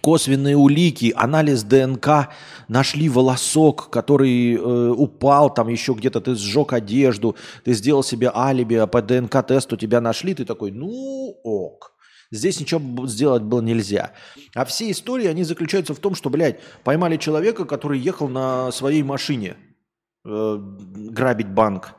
косвенные 0.01 0.57
улики, 0.57 1.13
анализ 1.17 1.63
ДНК, 1.65 2.31
нашли 2.69 3.09
волосок, 3.09 3.91
который 3.91 4.55
э, 4.55 4.59
упал, 4.59 5.53
там 5.53 5.69
еще 5.69 5.93
где-то 5.93 6.21
ты 6.21 6.35
сжег 6.35 6.73
одежду, 6.73 7.37
ты 7.65 7.75
сделал 7.75 8.03
себе 8.03 8.31
алиби, 8.35 8.75
а 8.77 8.87
по 8.87 9.03
ДНК-тесту 9.03 9.77
тебя 9.77 10.01
нашли, 10.01 10.35
ты 10.35 10.45
такой, 10.45 10.71
ну 10.71 11.37
ок. 11.45 11.93
Здесь 12.33 12.59
ничего 12.59 13.07
сделать 13.07 13.43
было 13.43 13.61
нельзя. 13.61 14.13
А 14.55 14.65
все 14.65 14.91
истории, 14.91 15.27
они 15.27 15.45
заключаются 15.45 15.95
в 15.95 15.99
том, 15.99 16.15
что, 16.15 16.31
блядь, 16.31 16.61
поймали 16.83 17.19
человека, 17.19 17.67
который 17.67 18.01
ехал 18.01 18.27
на 18.27 18.73
своей 18.73 19.03
машине 19.03 19.57
э, 20.25 20.57
грабить 20.59 21.51
банк. 21.51 21.95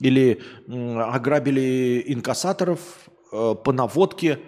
Или 0.00 0.42
э, 0.66 0.98
ограбили 0.98 2.02
инкассаторов 2.04 2.80
э, 3.32 3.54
по 3.64 3.72
наводке 3.72 4.40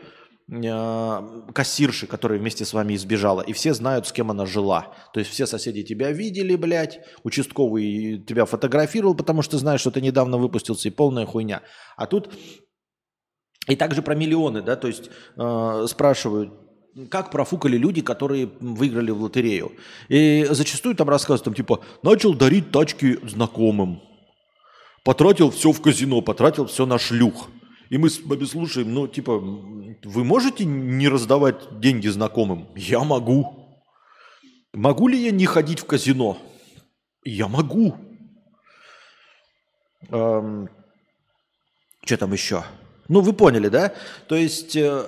э, 0.50 1.42
кассирши, 1.54 2.08
которая 2.08 2.40
вместе 2.40 2.64
с 2.64 2.72
вами 2.72 2.96
избежала. 2.96 3.40
И 3.40 3.52
все 3.52 3.74
знают, 3.74 4.08
с 4.08 4.12
кем 4.12 4.32
она 4.32 4.44
жила. 4.44 4.92
То 5.14 5.20
есть 5.20 5.30
все 5.30 5.46
соседи 5.46 5.84
тебя 5.84 6.10
видели, 6.10 6.56
блядь. 6.56 6.98
Участковый 7.22 8.24
тебя 8.26 8.44
фотографировал, 8.44 9.14
потому 9.14 9.42
что 9.42 9.56
знаешь, 9.56 9.82
что 9.82 9.92
ты 9.92 10.00
недавно 10.00 10.36
выпустился, 10.36 10.88
и 10.88 10.90
полная 10.90 11.26
хуйня. 11.26 11.62
А 11.96 12.06
тут 12.06 12.34
и 13.68 13.76
также 13.76 14.02
про 14.02 14.14
миллионы, 14.14 14.62
да, 14.62 14.76
то 14.76 14.88
есть 14.88 15.10
э, 15.36 15.86
спрашивают, 15.88 16.52
как 17.10 17.30
профукали 17.30 17.76
люди, 17.76 18.00
которые 18.00 18.46
выиграли 18.60 19.10
в 19.10 19.22
лотерею. 19.22 19.72
И 20.08 20.46
зачастую 20.50 20.96
там 20.96 21.08
рассказывают, 21.08 21.44
там 21.44 21.54
типа, 21.54 21.84
начал 22.02 22.34
дарить 22.34 22.70
тачки 22.72 23.18
знакомым, 23.22 24.02
потратил 25.04 25.50
все 25.50 25.72
в 25.72 25.80
казино, 25.80 26.22
потратил 26.22 26.66
все 26.66 26.86
на 26.86 26.98
шлюх. 26.98 27.48
И 27.90 27.98
мы 27.98 28.10
с 28.10 28.20
вами 28.20 28.44
слушаем, 28.44 28.92
ну, 28.92 29.06
типа, 29.06 29.38
вы 29.38 30.24
можете 30.24 30.64
не 30.64 31.08
раздавать 31.08 31.80
деньги 31.80 32.08
знакомым? 32.08 32.68
Я 32.74 33.00
могу. 33.00 33.80
Могу 34.74 35.08
ли 35.08 35.18
я 35.18 35.30
не 35.30 35.46
ходить 35.46 35.80
в 35.80 35.86
казино? 35.86 36.38
Я 37.24 37.48
могу. 37.48 37.96
Эм, 40.10 40.68
что 42.04 42.16
там 42.18 42.32
еще? 42.32 42.64
Ну, 43.08 43.22
вы 43.22 43.32
поняли, 43.32 43.68
да? 43.68 43.92
То 44.26 44.36
есть 44.36 44.76
э, 44.76 45.06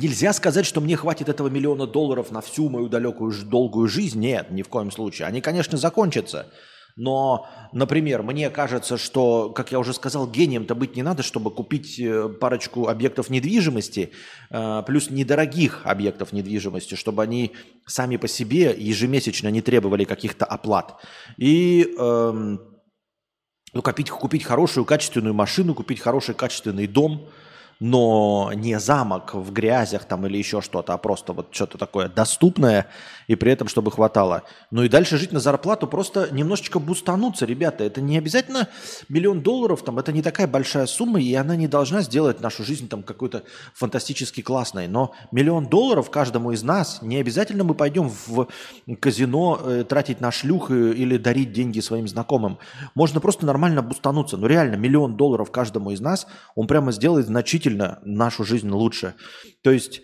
нельзя 0.00 0.32
сказать, 0.32 0.64
что 0.64 0.80
мне 0.80 0.96
хватит 0.96 1.28
этого 1.28 1.48
миллиона 1.48 1.88
долларов 1.88 2.30
на 2.30 2.40
всю 2.40 2.68
мою 2.68 2.88
далекую 2.88 3.32
долгую 3.44 3.88
жизнь. 3.88 4.20
Нет, 4.20 4.50
ни 4.50 4.62
в 4.62 4.68
коем 4.68 4.92
случае. 4.92 5.26
Они, 5.26 5.40
конечно, 5.40 5.76
закончатся. 5.76 6.46
Но, 6.94 7.48
например, 7.72 8.22
мне 8.22 8.50
кажется, 8.50 8.98
что, 8.98 9.50
как 9.50 9.72
я 9.72 9.78
уже 9.78 9.94
сказал, 9.94 10.30
гением-то 10.30 10.74
быть 10.74 10.94
не 10.94 11.02
надо, 11.02 11.22
чтобы 11.22 11.50
купить 11.50 11.98
э, 11.98 12.28
парочку 12.28 12.88
объектов 12.88 13.30
недвижимости, 13.30 14.12
э, 14.50 14.82
плюс 14.86 15.10
недорогих 15.10 15.80
объектов 15.84 16.32
недвижимости, 16.32 16.94
чтобы 16.94 17.22
они 17.22 17.52
сами 17.86 18.18
по 18.18 18.28
себе 18.28 18.74
ежемесячно 18.78 19.48
не 19.48 19.62
требовали 19.62 20.04
каких-то 20.04 20.44
оплат. 20.44 20.96
И 21.38 21.94
эм, 21.98 22.60
ну, 23.72 23.82
купить, 23.82 24.10
купить 24.10 24.44
хорошую 24.44 24.84
качественную 24.84 25.34
машину, 25.34 25.74
купить 25.74 26.00
хороший 26.00 26.34
качественный 26.34 26.86
дом, 26.86 27.26
но 27.82 28.52
не 28.54 28.78
замок 28.78 29.34
в 29.34 29.52
грязях 29.52 30.04
там 30.04 30.24
или 30.24 30.38
еще 30.38 30.60
что-то, 30.60 30.94
а 30.94 30.98
просто 30.98 31.32
вот 31.32 31.48
что-то 31.50 31.78
такое 31.78 32.08
доступное 32.08 32.86
и 33.26 33.34
при 33.34 33.50
этом 33.50 33.66
чтобы 33.66 33.90
хватало. 33.90 34.44
Ну 34.70 34.84
и 34.84 34.88
дальше 34.88 35.16
жить 35.16 35.32
на 35.32 35.40
зарплату, 35.40 35.88
просто 35.88 36.28
немножечко 36.30 36.78
бустануться, 36.78 37.44
ребята. 37.44 37.82
Это 37.82 38.00
не 38.00 38.16
обязательно 38.16 38.68
миллион 39.08 39.40
долларов, 39.40 39.82
там, 39.82 39.98
это 39.98 40.12
не 40.12 40.22
такая 40.22 40.46
большая 40.46 40.86
сумма, 40.86 41.20
и 41.20 41.34
она 41.34 41.56
не 41.56 41.66
должна 41.66 42.02
сделать 42.02 42.40
нашу 42.40 42.62
жизнь 42.62 42.88
там 42.88 43.02
какой-то 43.02 43.42
фантастически 43.74 44.42
классной. 44.42 44.86
Но 44.86 45.12
миллион 45.32 45.66
долларов 45.66 46.08
каждому 46.08 46.52
из 46.52 46.62
нас, 46.62 47.02
не 47.02 47.16
обязательно 47.16 47.64
мы 47.64 47.74
пойдем 47.74 48.12
в 48.26 48.46
казино 49.00 49.60
э, 49.60 49.84
тратить 49.88 50.20
на 50.20 50.30
шлюх 50.30 50.70
э, 50.70 50.92
или 50.92 51.16
дарить 51.16 51.52
деньги 51.52 51.80
своим 51.80 52.06
знакомым. 52.06 52.58
Можно 52.94 53.18
просто 53.20 53.44
нормально 53.44 53.82
бустануться. 53.82 54.36
Ну 54.36 54.46
реально, 54.46 54.76
миллион 54.76 55.16
долларов 55.16 55.50
каждому 55.50 55.90
из 55.90 56.00
нас, 56.00 56.28
он 56.54 56.68
прямо 56.68 56.92
сделает 56.92 57.26
значительно 57.26 57.71
нашу 57.76 58.44
жизнь 58.44 58.70
лучше. 58.70 59.14
То 59.62 59.70
есть 59.70 60.02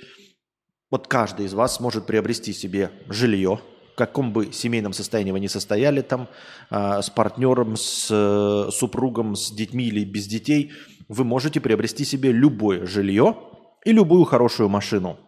вот 0.91 1.07
каждый 1.07 1.47
из 1.47 1.55
вас 1.55 1.77
сможет 1.77 2.07
приобрести 2.07 2.53
себе 2.53 2.91
жилье, 3.09 3.61
в 3.93 3.97
каком 3.97 4.33
бы 4.33 4.53
семейном 4.53 4.93
состоянии 4.93 5.33
вы 5.33 5.41
ни 5.41 5.49
состояли 5.49 6.01
там, 6.01 6.29
э, 6.71 7.03
с 7.03 7.11
партнером, 7.11 7.77
с 7.77 8.09
э, 8.11 8.71
супругом, 8.71 9.37
с 9.37 9.51
детьми 9.51 9.87
или 9.87 10.05
без 10.05 10.27
детей, 10.27 10.73
вы 11.09 11.25
можете 11.25 11.61
приобрести 11.61 12.05
себе 12.05 12.33
любое 12.33 12.87
жилье 12.87 13.37
и 13.85 13.93
любую 13.93 14.25
хорошую 14.25 14.69
машину. 14.69 15.19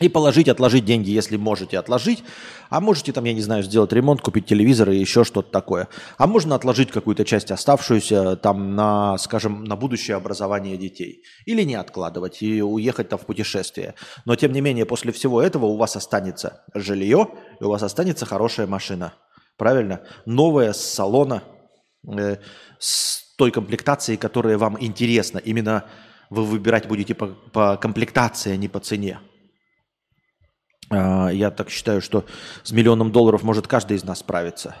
И 0.00 0.08
положить, 0.08 0.48
отложить 0.48 0.84
деньги, 0.84 1.10
если 1.10 1.36
можете 1.36 1.78
отложить. 1.78 2.22
А 2.70 2.80
можете 2.80 3.12
там, 3.12 3.24
я 3.24 3.32
не 3.32 3.40
знаю, 3.40 3.62
сделать 3.62 3.92
ремонт, 3.92 4.20
купить 4.20 4.46
телевизор 4.46 4.90
и 4.90 4.98
еще 4.98 5.24
что-то 5.24 5.50
такое. 5.50 5.88
А 6.18 6.26
можно 6.26 6.54
отложить 6.54 6.90
какую-то 6.90 7.24
часть 7.24 7.50
оставшуюся 7.50 8.36
там 8.36 8.76
на, 8.76 9.18
скажем, 9.18 9.64
на 9.64 9.74
будущее 9.76 10.16
образование 10.16 10.76
детей. 10.76 11.24
Или 11.46 11.62
не 11.62 11.74
откладывать 11.74 12.42
и 12.42 12.62
уехать 12.62 13.08
там 13.08 13.18
в 13.18 13.26
путешествие. 13.26 13.94
Но 14.24 14.36
тем 14.36 14.52
не 14.52 14.60
менее, 14.60 14.86
после 14.86 15.12
всего 15.12 15.42
этого 15.42 15.66
у 15.66 15.76
вас 15.76 15.96
останется 15.96 16.64
жилье 16.74 17.28
и 17.60 17.64
у 17.64 17.70
вас 17.70 17.82
останется 17.82 18.26
хорошая 18.26 18.66
машина. 18.66 19.14
Правильно? 19.56 20.02
Новая 20.26 20.72
с 20.72 20.80
салона, 20.80 21.42
э, 22.06 22.36
с 22.78 23.34
той 23.36 23.50
комплектацией, 23.50 24.16
которая 24.16 24.58
вам 24.58 24.76
интересна. 24.80 25.38
Именно 25.38 25.84
вы 26.30 26.44
выбирать 26.44 26.86
будете 26.86 27.14
по, 27.14 27.28
по 27.28 27.76
комплектации, 27.76 28.52
а 28.52 28.56
не 28.56 28.68
по 28.68 28.80
цене. 28.80 29.20
А, 30.90 31.28
Я 31.28 31.50
так 31.50 31.70
считаю, 31.70 32.00
что 32.00 32.24
с 32.62 32.72
миллионом 32.72 33.12
долларов 33.12 33.42
может 33.42 33.66
каждый 33.66 33.96
из 33.96 34.04
нас 34.04 34.20
справиться. 34.20 34.76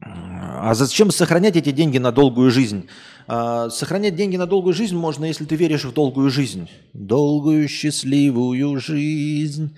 А 0.00 0.74
зачем 0.74 1.10
сохранять 1.10 1.56
эти 1.56 1.70
деньги 1.70 1.98
на 1.98 2.12
долгую 2.12 2.50
жизнь? 2.50 2.88
А, 3.28 3.70
сохранять 3.70 4.16
деньги 4.16 4.36
на 4.36 4.46
долгую 4.46 4.74
жизнь 4.74 4.96
можно, 4.96 5.24
если 5.24 5.44
ты 5.44 5.56
веришь 5.56 5.84
в 5.84 5.92
долгую 5.92 6.30
жизнь. 6.30 6.68
Долгую 6.92 7.68
счастливую 7.68 8.80
жизнь 8.80 9.76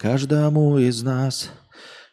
каждому 0.00 0.78
из 0.78 1.02
нас, 1.02 1.50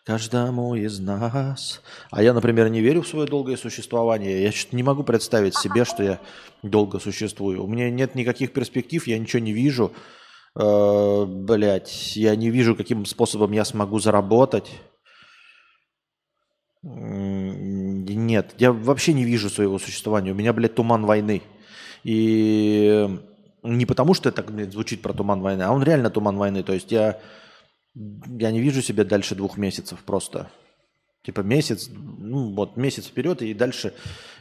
каждому 0.07 0.73
из 0.73 0.99
нас. 0.99 1.81
А 2.11 2.23
я, 2.23 2.33
например, 2.33 2.69
не 2.69 2.79
верю 2.79 3.01
в 3.01 3.07
свое 3.07 3.27
долгое 3.27 3.57
существование. 3.57 4.41
Я 4.41 4.53
что-то 4.53 4.77
не 4.77 4.83
могу 4.83 5.03
представить 5.03 5.53
себе, 5.57 5.83
что 5.83 6.01
я 6.01 6.19
долго 6.63 6.99
существую. 6.99 7.61
У 7.61 7.67
меня 7.67 7.91
нет 7.91 8.15
никаких 8.15 8.53
перспектив, 8.53 9.05
я 9.05 9.19
ничего 9.19 9.41
не 9.41 9.51
вижу. 9.51 9.91
Э, 10.55 11.25
блять, 11.27 12.15
я 12.15 12.37
не 12.37 12.49
вижу, 12.49 12.73
каким 12.73 13.05
способом 13.05 13.51
я 13.51 13.65
смогу 13.65 13.99
заработать. 13.99 14.71
Нет, 16.83 18.55
я 18.59 18.71
вообще 18.71 19.11
не 19.11 19.25
вижу 19.25 19.49
своего 19.49 19.77
существования. 19.77 20.31
У 20.31 20.35
меня, 20.35 20.53
блядь, 20.53 20.75
туман 20.75 21.05
войны. 21.05 21.41
И 22.05 23.09
не 23.61 23.85
потому, 23.85 24.13
что 24.13 24.29
это 24.29 24.41
блядь, 24.41 24.71
звучит 24.71 25.01
про 25.01 25.11
туман 25.11 25.41
войны, 25.41 25.63
а 25.63 25.73
он 25.73 25.83
реально 25.83 26.09
туман 26.11 26.37
войны. 26.37 26.63
То 26.63 26.71
есть 26.71 26.93
я, 26.93 27.19
я 28.39 28.51
не 28.51 28.59
вижу 28.59 28.81
себя 28.81 29.03
дальше 29.03 29.35
двух 29.35 29.57
месяцев 29.57 29.99
просто. 30.03 30.49
Типа 31.23 31.41
месяц, 31.41 31.89
ну 31.89 32.53
вот 32.53 32.77
месяц 32.77 33.07
вперед 33.07 33.41
и 33.41 33.53
дальше 33.53 33.93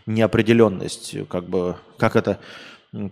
неопределенность. 0.06 1.16
Как 1.28 1.48
бы, 1.48 1.76
как 1.98 2.16
это, 2.16 2.38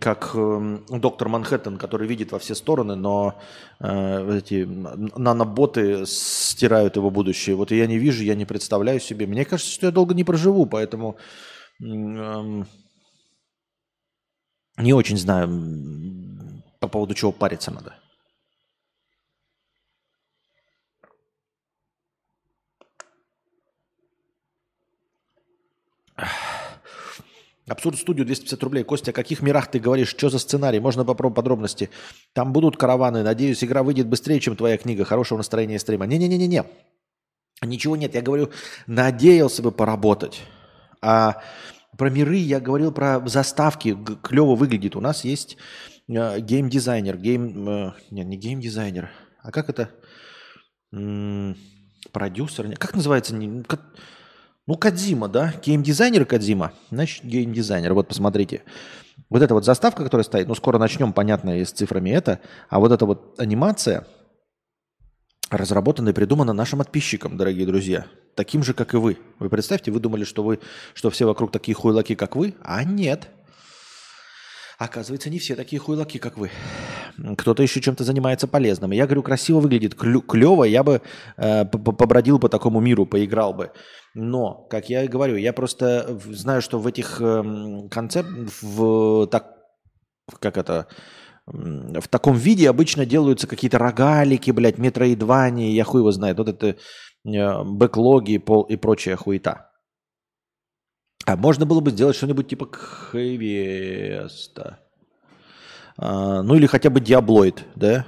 как 0.00 0.30
эм, 0.35 0.85
доктор 0.88 1.28
Манхэттен, 1.28 1.76
который 1.76 2.07
видит 2.07 2.33
во 2.33 2.38
все 2.38 2.54
стороны, 2.54 2.94
но 2.94 3.40
э, 3.80 4.38
эти 4.38 4.64
наноботы 4.64 6.04
стирают 6.07 6.96
его 6.96 7.11
будущее. 7.11 7.57
Вот 7.57 7.70
я 7.70 7.87
не 7.87 7.98
вижу, 7.98 8.22
я 8.22 8.35
не 8.35 8.44
представляю 8.44 9.00
себе. 9.00 9.26
Мне 9.26 9.44
кажется, 9.44 9.72
что 9.72 9.87
я 9.87 9.92
долго 9.92 10.14
не 10.14 10.24
проживу, 10.24 10.66
поэтому 10.66 11.16
эм, 11.80 12.66
не 14.76 14.92
очень 14.92 15.16
знаю, 15.16 16.62
по 16.80 16.88
поводу 16.88 17.14
чего 17.14 17.33
париться 17.33 17.70
надо. 17.70 17.94
Абсурд 27.66 27.98
студию 27.98 28.27
250 28.27 28.62
рублей. 28.62 28.85
Костя, 28.85 29.11
о 29.11 29.14
каких 29.14 29.40
мирах 29.40 29.70
ты 29.70 29.79
говоришь? 29.79 30.09
Что 30.09 30.29
за 30.29 30.38
сценарий? 30.38 30.81
Можно 30.81 31.05
попробовать 31.05 31.37
подробности? 31.37 31.88
Там 32.35 32.53
будут 32.53 32.77
караваны. 32.77 33.22
Надеюсь, 33.22 33.64
игра 33.64 33.83
выйдет 33.83 34.07
быстрее, 34.07 34.38
чем 34.38 34.55
твоя 34.55 34.77
книга. 34.77 35.05
Хорошего 35.05 35.38
настроения 35.38 35.79
стрима. 35.79 36.07
Не-не-не-не-не. 36.07 36.64
Ничего 37.62 37.96
нет. 37.96 38.14
Я 38.14 38.20
говорю, 38.20 38.50
надеялся 38.87 39.62
бы 39.62 39.72
поработать. 39.72 40.42
А 41.00 41.42
про 41.96 42.11
миры 42.11 42.37
я 42.37 42.61
говорил 42.61 42.92
про 42.92 43.27
заставки. 43.27 43.96
Клево 44.22 44.57
выглядит. 44.57 44.94
У 44.94 45.00
нас 45.00 45.24
есть 45.24 45.57
э, 46.09 46.40
гейм-дизайнер. 46.40 47.16
Гейм... 47.16 47.68
э, 47.68 47.92
не, 48.11 48.24
не 48.24 48.37
гейм-дизайнер. 48.37 49.09
А 49.42 49.50
как 49.50 49.70
это? 49.70 49.90
М, 50.92 51.57
Продюсер? 52.12 52.77
Как 52.77 52.94
называется? 52.94 53.35
Как- 53.66 53.94
Ну, 54.66 54.77
Кадзима, 54.77 55.29
да? 55.29 55.55
Геймдизайнер 55.62 56.24
Кадзима. 56.24 56.72
Значит, 56.90 57.24
геймдизайнер. 57.24 57.92
Вот 57.92 58.09
посмотрите. 58.09 58.62
Вот 59.29 59.42
эта 59.42 59.55
вот 59.55 59.64
заставка, 59.64 60.05
которая 60.05 60.24
стоит, 60.24 60.48
ну, 60.48 60.55
скоро 60.55 60.79
начнем, 60.79 61.12
понятно, 61.12 61.59
и 61.61 61.64
с 61.64 61.70
цифрами 61.70 62.11
это. 62.11 62.40
А 62.70 62.79
вот 62.81 62.90
эта 62.90 63.05
вот 63.05 63.35
анимация 63.38 64.07
разработана 65.50 66.09
и 66.09 66.12
придумана 66.12 66.53
нашим 66.53 66.79
подписчикам, 66.79 67.37
дорогие 67.37 67.66
друзья. 67.66 68.07
Таким 68.35 68.64
же, 68.64 68.74
как 68.74 68.94
и 68.94 68.96
вы. 68.96 69.18
Вы 69.38 69.50
представьте, 69.50 69.90
вы 69.90 70.00
думали, 70.00 70.24
что, 70.24 70.42
вы, 70.42 70.61
что 70.94 71.11
все 71.11 71.27
вокруг 71.27 71.53
такие 71.53 71.74
хуйлаки, 71.74 72.14
как 72.14 72.35
вы, 72.35 72.55
а 72.62 72.83
нет. 72.85 73.29
Оказывается, 74.78 75.30
не 75.30 75.38
все 75.38 75.54
такие 75.54 75.78
хуйлаки, 75.78 76.18
как 76.18 76.37
вы. 76.37 76.50
Кто-то 77.38 77.62
еще 77.62 77.80
чем-то 77.80 78.02
занимается 78.02 78.48
полезным. 78.48 78.90
Я 78.90 79.06
говорю, 79.06 79.22
красиво 79.22 79.60
выглядит, 79.60 79.94
клево, 79.94 80.64
я 80.64 80.82
бы 80.82 81.00
э, 81.37 81.64
побродил 81.64 82.38
по 82.40 82.48
такому 82.48 82.80
миру, 82.80 83.06
поиграл 83.06 83.54
бы. 83.54 83.70
Но, 84.14 84.66
как 84.70 84.88
я 84.90 85.04
и 85.04 85.08
говорю, 85.08 85.37
я 85.37 85.52
просто 85.52 86.18
знаю, 86.30 86.60
что 86.60 86.78
в 86.78 86.87
этих 86.87 87.20
эм, 87.20 87.88
концерт, 87.88 88.28
в 88.62 89.26
так, 89.26 89.46
как 90.40 90.56
это, 90.56 90.88
в 91.46 92.08
таком 92.08 92.37
виде 92.37 92.68
обычно 92.68 93.06
делаются 93.06 93.46
какие-то 93.46 93.78
рогалики, 93.78 94.50
блядь, 94.50 94.78
метроидвания, 94.78 95.70
я 95.70 95.84
хуй 95.84 96.00
его 96.00 96.10
знает, 96.10 96.38
вот 96.38 96.48
это 96.48 96.76
э, 97.24 97.62
бэклоги 97.64 98.38
пол, 98.38 98.62
и 98.62 98.76
прочая 98.76 99.16
хуета. 99.16 99.70
А 101.26 101.37
можно 101.37 101.64
было 101.66 101.80
бы 101.80 101.90
сделать 101.90 102.16
что-нибудь 102.16 102.48
типа 102.48 102.66
Квеста. 103.10 104.78
А, 105.96 106.42
ну 106.42 106.54
или 106.54 106.66
хотя 106.66 106.90
бы 106.90 107.00
Диаблоид, 107.00 107.64
да? 107.74 108.04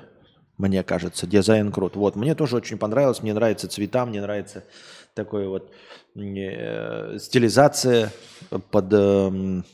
Мне 0.59 0.83
кажется, 0.83 1.27
дизайн 1.27 1.71
крут. 1.73 1.97
Вот, 1.97 2.17
мне 2.17 2.35
тоже 2.35 2.57
очень 2.57 2.79
понравилось, 2.79 3.23
мне 3.23 3.35
нравятся 3.35 3.69
цвета, 3.69 4.07
мне 4.07 4.21
нравится 4.23 4.65
такой 5.15 5.47
вот 5.49 5.71
э, 6.15 7.19
стилизация 7.19 8.11
под, 8.71 8.93
эм, 8.93 9.65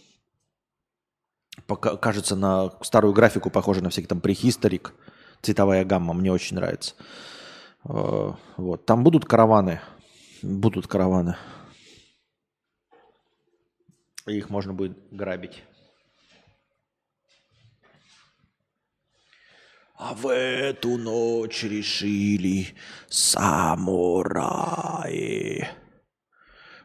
пока- 1.67 1.97
кажется, 1.97 2.35
на 2.37 2.71
старую 2.83 3.13
графику 3.13 3.51
похоже 3.51 3.83
на 3.83 3.91
всякий 3.91 4.09
там 4.09 4.21
прихисторик. 4.21 4.93
Цветовая 5.41 5.85
гамма 5.85 6.15
мне 6.15 6.33
очень 6.33 6.57
нравится. 6.57 6.95
Э, 7.89 8.33
Вот, 8.57 8.85
там 8.87 9.03
будут 9.05 9.25
караваны, 9.25 9.81
будут 10.43 10.87
караваны. 10.89 11.37
И 14.27 14.37
их 14.37 14.51
можно 14.51 14.73
будет 14.73 14.97
грабить. 15.11 15.63
А 19.97 20.15
в 20.15 20.29
эту 20.29 20.97
ночь 20.99 21.63
решили 21.63 22.75
самураи 23.09 24.23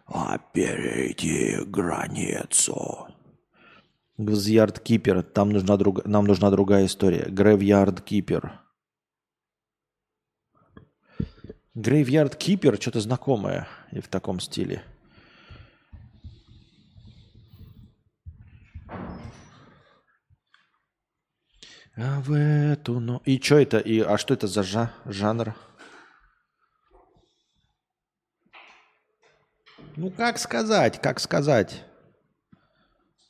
а 0.08 0.38
перейти 0.38 1.58
границу. 1.66 3.08
Гравьярд 4.18 4.80
Кипер. 4.80 5.22
Там 5.24 5.52
нужна 5.52 5.78
друг... 5.78 6.06
Нам 6.06 6.26
нужна 6.26 6.50
другая 6.50 6.86
история. 6.86 7.26
Гравьярд 7.30 8.02
Кипер. 8.02 8.62
Грейвьярд 11.76 12.36
Кипер, 12.36 12.82
что-то 12.82 13.02
знакомое 13.02 13.68
и 13.92 14.00
в 14.00 14.08
таком 14.08 14.40
стиле. 14.40 14.82
А 22.00 22.22
в 22.22 22.32
эту 22.32 23.00
но... 23.00 23.22
И 23.26 23.40
что 23.42 23.58
это? 23.58 23.80
И, 23.80 24.00
а 24.00 24.18
что 24.20 24.36
это 24.36 24.46
за 24.46 24.62
жа- 24.62 24.92
жанр? 25.06 25.56
Ну, 29.96 30.12
как 30.12 30.38
сказать, 30.38 31.02
как 31.02 31.20
сказать? 31.20 31.84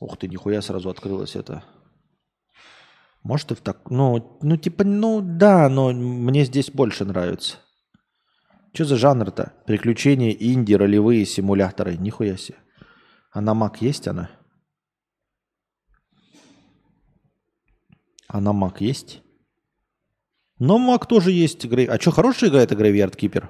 Ух 0.01 0.17
ты, 0.17 0.27
нихуя 0.27 0.61
сразу 0.61 0.89
открылось 0.89 1.37
это. 1.37 1.63
Может 3.23 3.51
и 3.51 3.55
в 3.55 3.61
так... 3.61 3.89
Ну, 3.89 4.37
ну, 4.41 4.57
типа, 4.57 4.83
ну, 4.83 5.21
да, 5.21 5.69
но 5.69 5.91
мне 5.91 6.43
здесь 6.43 6.69
больше 6.69 7.05
нравится. 7.05 7.57
Что 8.73 8.83
за 8.83 8.97
жанр-то? 8.97 9.53
Приключения, 9.65 10.31
инди, 10.31 10.73
ролевые 10.73 11.25
симуляторы. 11.25 11.95
Нихуя 11.95 12.35
себе. 12.35 12.57
А 13.31 13.39
на 13.39 13.51
Mac 13.51 13.77
есть 13.79 14.09
она? 14.09 14.29
А 18.27 18.41
на 18.41 18.49
Mac 18.49 18.77
есть? 18.79 19.21
Но 20.59 20.77
Mac 20.77 21.07
тоже 21.07 21.31
есть. 21.31 21.65
А 21.65 21.99
что, 21.99 22.11
хорошая 22.11 22.49
игра 22.49 22.61
это 22.61 22.75
Graveyard 22.75 23.15
Keeper? 23.15 23.49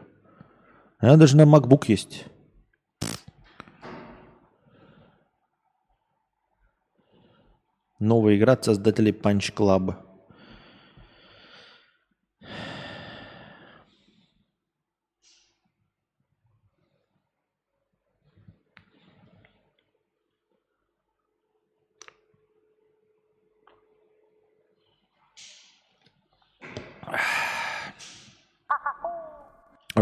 Она 1.00 1.18
даже 1.18 1.38
на 1.38 1.44
MacBook 1.44 1.86
есть. 1.88 2.26
Новая 8.00 8.36
игра 8.36 8.54
от 8.54 8.66
создателей 8.66 9.12
Punch 9.12 9.54
Club. 9.54 9.96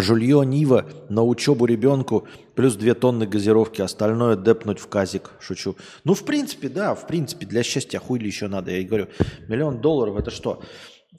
Жулье 0.01 0.45
Нива 0.45 0.85
на 1.09 1.23
учебу 1.23 1.65
ребенку 1.65 2.27
плюс 2.55 2.75
2 2.75 2.93
тонны 2.95 3.27
газировки, 3.27 3.81
остальное 3.81 4.35
депнуть 4.35 4.79
в 4.79 4.87
казик. 4.87 5.31
Шучу. 5.39 5.75
Ну, 6.03 6.13
в 6.13 6.23
принципе, 6.25 6.69
да, 6.69 6.95
в 6.95 7.07
принципе, 7.07 7.45
для 7.45 7.63
счастья 7.63 7.99
хуй 7.99 8.19
ли 8.19 8.27
еще 8.27 8.47
надо. 8.47 8.71
Я 8.71 8.79
и 8.79 8.85
говорю, 8.85 9.07
миллион 9.47 9.81
долларов 9.81 10.17
это 10.17 10.31
что? 10.31 10.61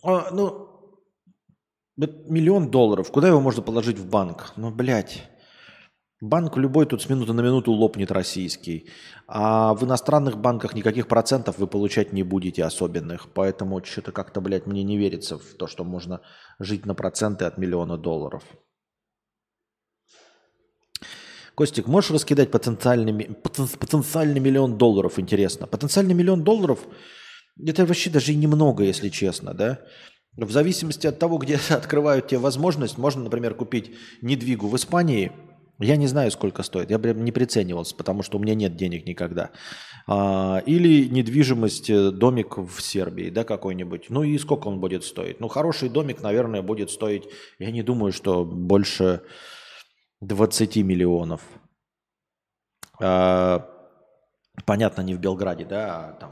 А, 0.02 0.30
ну, 0.30 0.68
миллион 1.96 2.70
долларов, 2.70 3.10
куда 3.10 3.28
его 3.28 3.40
можно 3.40 3.62
положить 3.62 3.98
в 3.98 4.08
банк? 4.08 4.52
Ну, 4.56 4.70
блядь. 4.70 5.30
Банк 6.22 6.56
любой 6.56 6.86
тут 6.86 7.02
с 7.02 7.10
минуты 7.10 7.34
на 7.34 7.42
минуту 7.42 7.72
лопнет 7.72 8.10
российский. 8.10 8.88
А 9.28 9.74
в 9.74 9.84
иностранных 9.84 10.38
банках 10.38 10.74
никаких 10.74 11.08
процентов 11.08 11.58
вы 11.58 11.66
получать 11.66 12.14
не 12.14 12.22
будете 12.22 12.64
особенных. 12.64 13.28
Поэтому 13.34 13.84
что-то 13.84 14.12
как-то, 14.12 14.40
блядь, 14.40 14.66
мне 14.66 14.82
не 14.82 14.96
верится 14.96 15.38
в 15.38 15.54
то, 15.58 15.66
что 15.66 15.84
можно 15.84 16.22
жить 16.58 16.86
на 16.86 16.94
проценты 16.94 17.44
от 17.44 17.58
миллиона 17.58 17.98
долларов. 17.98 18.44
Костик, 21.56 21.86
можешь 21.86 22.10
раскидать 22.10 22.50
потенциальный, 22.50 23.24
потенциальный 23.24 24.40
миллион 24.40 24.76
долларов, 24.76 25.18
интересно? 25.18 25.66
Потенциальный 25.66 26.12
миллион 26.12 26.44
долларов, 26.44 26.80
это 27.58 27.86
вообще 27.86 28.10
даже 28.10 28.32
и 28.32 28.36
немного, 28.36 28.84
если 28.84 29.08
честно, 29.08 29.54
да? 29.54 29.80
В 30.36 30.50
зависимости 30.50 31.06
от 31.06 31.18
того, 31.18 31.38
где 31.38 31.58
открывают 31.70 32.28
тебе 32.28 32.40
возможность, 32.40 32.98
можно, 32.98 33.24
например, 33.24 33.54
купить 33.54 33.92
недвигу 34.20 34.68
в 34.68 34.76
Испании. 34.76 35.32
Я 35.78 35.96
не 35.96 36.06
знаю, 36.06 36.30
сколько 36.30 36.62
стоит. 36.62 36.90
Я 36.90 36.98
прям 36.98 37.24
не 37.24 37.32
приценивался, 37.32 37.96
потому 37.96 38.22
что 38.22 38.36
у 38.36 38.40
меня 38.40 38.54
нет 38.54 38.76
денег 38.76 39.06
никогда. 39.06 39.50
А, 40.06 40.62
или 40.66 41.08
недвижимость, 41.08 41.88
э, 41.88 42.10
домик 42.10 42.58
в 42.58 42.80
Сербии, 42.82 43.30
да, 43.30 43.44
какой-нибудь. 43.44 44.10
Ну 44.10 44.22
и 44.24 44.36
сколько 44.36 44.68
он 44.68 44.78
будет 44.78 45.04
стоить? 45.04 45.40
Ну, 45.40 45.48
хороший 45.48 45.88
домик, 45.88 46.22
наверное, 46.22 46.60
будет 46.60 46.90
стоить, 46.90 47.24
я 47.58 47.70
не 47.70 47.82
думаю, 47.82 48.12
что 48.12 48.44
больше 48.44 49.22
20 50.20 50.76
миллионов. 50.76 51.42
А, 53.00 53.68
понятно, 54.64 55.02
не 55.02 55.14
в 55.14 55.20
Белграде, 55.20 55.64
да, 55.64 56.08
а 56.08 56.12
там 56.14 56.30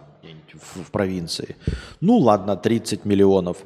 в, 0.54 0.84
в 0.84 0.90
провинции. 0.90 1.56
Ну 2.00 2.16
ладно, 2.18 2.56
30 2.56 3.04
миллионов. 3.04 3.64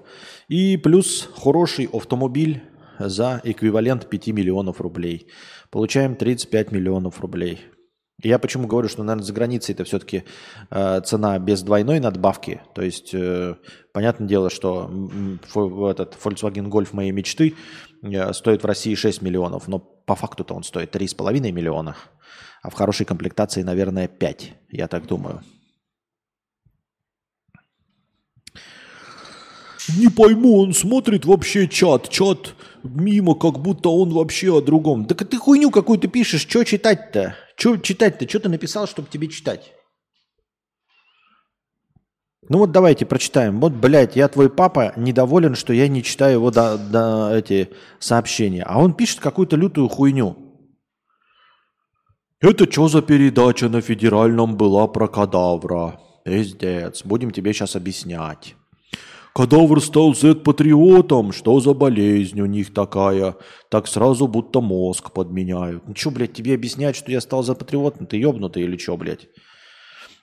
И 0.48 0.76
плюс 0.76 1.28
хороший 1.36 1.88
автомобиль 1.92 2.62
за 2.98 3.40
эквивалент 3.44 4.08
5 4.08 4.28
миллионов 4.28 4.80
рублей. 4.80 5.28
Получаем 5.70 6.16
35 6.16 6.72
миллионов 6.72 7.20
рублей. 7.20 7.60
Я 8.20 8.40
почему 8.40 8.66
говорю, 8.66 8.88
что, 8.88 9.04
наверное, 9.04 9.24
за 9.24 9.32
границей 9.32 9.74
это 9.74 9.84
все-таки 9.84 10.24
э, 10.70 11.00
цена 11.02 11.38
без 11.38 11.62
двойной 11.62 12.00
надбавки. 12.00 12.60
То 12.74 12.82
есть, 12.82 13.14
э, 13.14 13.54
понятное 13.92 14.26
дело, 14.26 14.50
что 14.50 14.90
фо- 15.54 15.88
этот 15.88 16.16
Volkswagen 16.20 16.68
Golf 16.68 16.88
моей 16.92 17.12
мечты 17.12 17.54
э, 17.54 17.87
стоит 18.32 18.62
в 18.62 18.66
России 18.66 18.94
6 18.94 19.22
миллионов, 19.22 19.68
но 19.68 19.78
по 19.78 20.14
факту-то 20.14 20.54
он 20.54 20.62
стоит 20.62 20.94
3,5 20.94 21.52
миллиона. 21.52 21.96
А 22.62 22.70
в 22.70 22.74
хорошей 22.74 23.06
комплектации, 23.06 23.62
наверное, 23.62 24.08
5, 24.08 24.52
я 24.70 24.88
так 24.88 25.06
думаю. 25.06 25.42
Не 29.96 30.08
пойму, 30.08 30.58
он 30.60 30.74
смотрит 30.74 31.24
вообще 31.24 31.66
чат, 31.66 32.10
чат 32.10 32.54
мимо, 32.82 33.34
как 33.34 33.58
будто 33.60 33.88
он 33.88 34.12
вообще 34.12 34.54
о 34.56 34.60
другом. 34.60 35.06
Так 35.06 35.26
ты 35.26 35.38
хуйню 35.38 35.70
какую-то 35.70 36.08
пишешь, 36.08 36.42
что 36.42 36.62
читать-то? 36.64 37.36
Что 37.56 37.76
читать-то? 37.76 38.28
Что 38.28 38.40
ты 38.40 38.48
написал, 38.48 38.86
чтобы 38.86 39.08
тебе 39.08 39.28
читать? 39.28 39.72
Ну 42.48 42.58
вот 42.58 42.72
давайте 42.72 43.04
прочитаем. 43.04 43.60
Вот, 43.60 43.72
блядь, 43.72 44.16
я 44.16 44.28
твой 44.28 44.48
папа 44.48 44.92
недоволен, 44.96 45.54
что 45.54 45.72
я 45.72 45.86
не 45.86 46.02
читаю 46.02 46.34
его 46.34 46.50
до, 46.50 46.78
до 46.78 47.30
эти 47.34 47.70
сообщения. 47.98 48.62
А 48.62 48.78
он 48.78 48.94
пишет 48.94 49.20
какую-то 49.20 49.56
лютую 49.56 49.88
хуйню. 49.88 50.36
Это 52.40 52.70
что 52.70 52.88
за 52.88 53.02
передача 53.02 53.68
на 53.68 53.80
федеральном 53.80 54.56
была 54.56 54.86
про 54.86 55.08
кадавра? 55.08 56.00
Пиздец, 56.24 57.04
будем 57.04 57.32
тебе 57.32 57.52
сейчас 57.52 57.76
объяснять. 57.76 58.54
Кадавр 59.34 59.82
стал 59.82 60.14
Z-патриотом. 60.14 61.32
Что 61.32 61.60
за 61.60 61.74
болезнь 61.74 62.40
у 62.40 62.46
них 62.46 62.72
такая? 62.72 63.36
Так 63.68 63.86
сразу 63.86 64.26
будто 64.26 64.60
мозг 64.60 65.12
подменяют. 65.12 65.86
Ну 65.86 65.94
что, 65.94 66.10
блядь, 66.10 66.32
тебе 66.32 66.54
объяснять, 66.54 66.96
что 66.96 67.12
я 67.12 67.20
стал 67.20 67.42
Z-патриотом? 67.42 68.06
Ты 68.06 68.16
ебнутый 68.16 68.62
или 68.62 68.76
что, 68.78 68.96
блядь? 68.96 69.28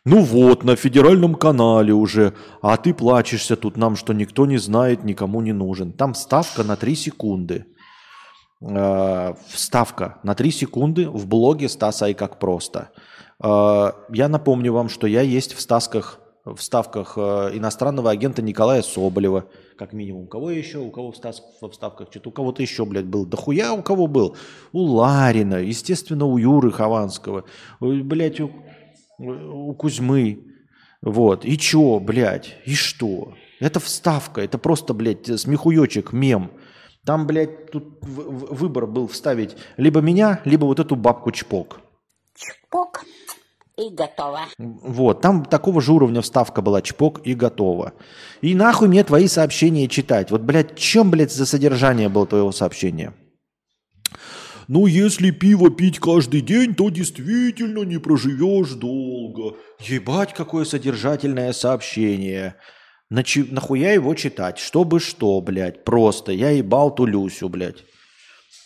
Ну 0.07 0.21
вот, 0.21 0.63
на 0.63 0.75
федеральном 0.75 1.33
канале 1.33 1.91
уже. 1.93 2.33
А 2.61 2.77
ты 2.77 2.93
плачешься 2.93 3.55
тут 3.55 3.75
нам, 3.75 3.95
что 3.95 4.13
никто 4.13 4.45
не 4.45 4.57
знает, 4.57 5.03
никому 5.03 5.41
не 5.41 5.51
нужен. 5.51 5.91
Там 5.93 6.13
ставка 6.13 6.63
на 6.63 6.75
3 6.75 6.95
секунды. 6.95 7.65
Э, 8.61 9.33
Вставка 9.47 10.19
на 10.23 10.35
3 10.35 10.51
секунды 10.51 11.09
в 11.09 11.27
блоге 11.27 11.67
Стаса 11.69 12.07
и 12.07 12.13
как 12.13 12.37
просто. 12.39 12.89
Э, 13.43 13.93
Я 14.13 14.27
напомню 14.29 14.73
вам, 14.73 14.89
что 14.89 15.07
я 15.07 15.21
есть 15.21 15.53
в 15.53 15.59
Стасках 15.61 16.19
в 16.45 16.61
ставках 16.61 17.13
э, 17.17 17.49
иностранного 17.55 18.11
агента 18.11 18.43
Николая 18.43 18.83
Соболева, 18.83 19.45
как 19.79 19.93
минимум. 19.93 20.25
У 20.25 20.27
кого 20.27 20.51
еще? 20.51 20.77
У 20.77 20.91
кого 20.91 21.11
в, 21.11 21.15
стас- 21.15 21.41
в 21.59 21.69
вставках? 21.71 22.09
Что-то 22.11 22.29
у 22.29 22.31
кого-то 22.31 22.61
еще, 22.61 22.85
блядь, 22.85 23.05
был. 23.05 23.25
Да 23.25 23.35
хуя 23.35 23.73
у 23.73 23.81
кого 23.81 24.05
был? 24.05 24.37
У 24.71 24.81
Ларина, 24.83 25.55
естественно, 25.55 26.25
у 26.25 26.37
Юры 26.37 26.71
Хованского, 26.71 27.45
блядь, 27.79 28.39
у, 28.41 28.51
у 29.17 29.73
Кузьмы. 29.73 30.39
Вот. 31.01 31.45
И 31.45 31.57
чё, 31.57 31.99
блядь? 31.99 32.55
И 32.65 32.73
что? 32.73 33.33
Это 33.59 33.79
вставка. 33.79 34.41
Это 34.41 34.57
просто, 34.57 34.93
блядь, 34.93 35.27
смехуёчек, 35.39 36.13
мем. 36.13 36.51
Там, 37.05 37.27
блядь, 37.27 37.71
тут 37.71 37.99
выбор 38.01 38.87
был 38.87 39.07
вставить 39.07 39.55
либо 39.77 40.01
меня, 40.01 40.41
либо 40.45 40.65
вот 40.65 40.79
эту 40.79 40.95
бабку 40.95 41.31
Чпок. 41.31 41.81
Чпок 42.35 43.03
и 43.77 43.89
готово. 43.93 44.41
Вот, 44.57 45.21
там 45.21 45.45
такого 45.45 45.81
же 45.81 45.93
уровня 45.93 46.21
вставка 46.21 46.61
была, 46.61 46.81
чпок 46.81 47.21
и 47.25 47.33
готово. 47.33 47.93
И 48.41 48.55
нахуй 48.55 48.87
мне 48.87 49.03
твои 49.03 49.27
сообщения 49.27 49.87
читать. 49.87 50.31
Вот, 50.31 50.41
блядь, 50.41 50.75
чем, 50.75 51.11
блядь, 51.11 51.33
за 51.33 51.45
содержание 51.45 52.09
было 52.09 52.25
твоего 52.25 52.51
сообщения? 52.51 53.13
Ну, 54.67 54.87
если 54.87 55.29
пиво 55.31 55.69
пить 55.69 55.99
каждый 55.99 56.41
день, 56.41 56.73
то 56.73 56.89
действительно 56.89 57.83
не 57.83 57.99
проживешь 57.99 58.71
долго. 58.71 59.57
Ебать, 59.79 60.33
какое 60.33 60.65
содержательное 60.65 61.53
сообщение. 61.53 62.55
Начи- 63.13 63.47
Нахуя 63.51 63.91
его 63.93 64.15
читать? 64.15 64.57
Чтобы 64.57 64.99
что, 64.99 65.39
блядь? 65.41 65.83
Просто. 65.83 66.31
Я 66.31 66.49
ебал 66.49 66.93
ту 66.93 67.05
Люсю, 67.05 67.49
блядь. 67.49 67.83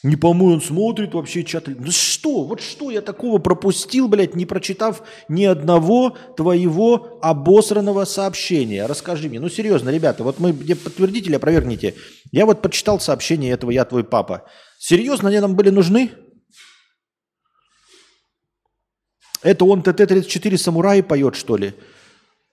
Не 0.02 0.16
по-моему, 0.16 0.54
он 0.54 0.62
смотрит 0.62 1.14
вообще 1.14 1.44
чат. 1.44 1.68
Ну 1.68 1.92
что, 1.92 2.44
вот 2.44 2.62
что 2.62 2.90
я 2.90 3.02
такого 3.02 3.38
пропустил, 3.40 4.08
блядь, 4.08 4.34
не 4.34 4.46
прочитав 4.46 5.04
ни 5.28 5.44
одного 5.44 6.16
твоего 6.38 7.20
обосранного 7.22 8.06
сообщения? 8.06 8.86
Расскажи 8.86 9.28
мне. 9.28 9.42
Ну 9.42 9.50
серьезно, 9.50 9.90
ребята, 9.90 10.24
вот 10.24 10.40
мы 10.40 10.54
где 10.54 10.78
подтвердите 10.78 11.28
или 11.28 11.36
опровергните. 11.36 11.96
Я 12.32 12.46
вот 12.46 12.62
почитал 12.62 13.02
сообщение 13.02 13.52
этого 13.52 13.72
«Я 13.72 13.84
твой 13.84 14.06
папа». 14.06 14.46
Серьезно, 14.80 15.28
они 15.28 15.40
нам 15.42 15.56
были 15.56 15.72
нужны? 15.72 16.14
Это 19.42 19.66
он 19.66 19.84
ТТ-34 19.84 20.58
самураи 20.58 21.02
поет, 21.02 21.36
что 21.36 21.58
ли? 21.58 21.74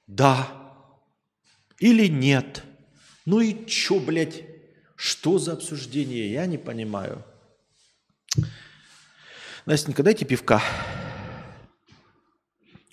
Да. 0.09 0.49
Или 1.79 2.09
нет? 2.09 2.65
Ну 3.27 3.39
и 3.39 3.65
чё, 3.67 4.01
блядь? 4.01 4.43
Что 4.97 5.39
за 5.39 5.53
обсуждение? 5.53 6.33
Я 6.33 6.47
не 6.47 6.59
понимаю. 6.59 7.25
Настенька, 9.65 10.03
дайте 10.03 10.25
пивка. 10.25 10.61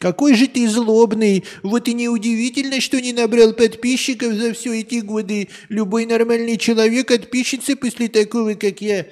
Какой 0.03 0.35
же 0.35 0.47
ты 0.47 0.67
злобный. 0.67 1.45
Вот 1.63 1.87
и 1.87 1.93
неудивительно, 1.93 2.81
что 2.81 2.99
не 2.99 3.13
набрал 3.13 3.53
подписчиков 3.53 4.33
за 4.33 4.51
все 4.51 4.81
эти 4.81 4.95
годы. 4.95 5.47
Любой 5.69 6.05
нормальный 6.05 6.57
человек 6.57 7.09
отпишется 7.09 7.77
после 7.77 8.09
такого, 8.09 8.55
как 8.55 8.81
я. 8.81 9.05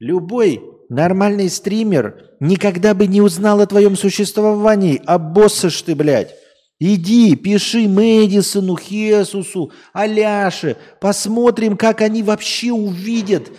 Любой 0.00 0.60
нормальный 0.90 1.48
стример 1.48 2.32
никогда 2.40 2.92
бы 2.92 3.06
не 3.06 3.22
узнал 3.22 3.62
о 3.62 3.66
твоем 3.66 3.96
существовании. 3.96 5.00
Обоссашь 5.06 5.80
ты, 5.80 5.94
блядь. 5.94 6.34
Иди, 6.78 7.36
пиши 7.36 7.88
Мэдисону, 7.88 8.76
Хесусу, 8.76 9.72
Аляше. 9.94 10.76
Посмотрим, 11.00 11.78
как 11.78 12.02
они 12.02 12.22
вообще 12.22 12.70
увидят 12.70 13.50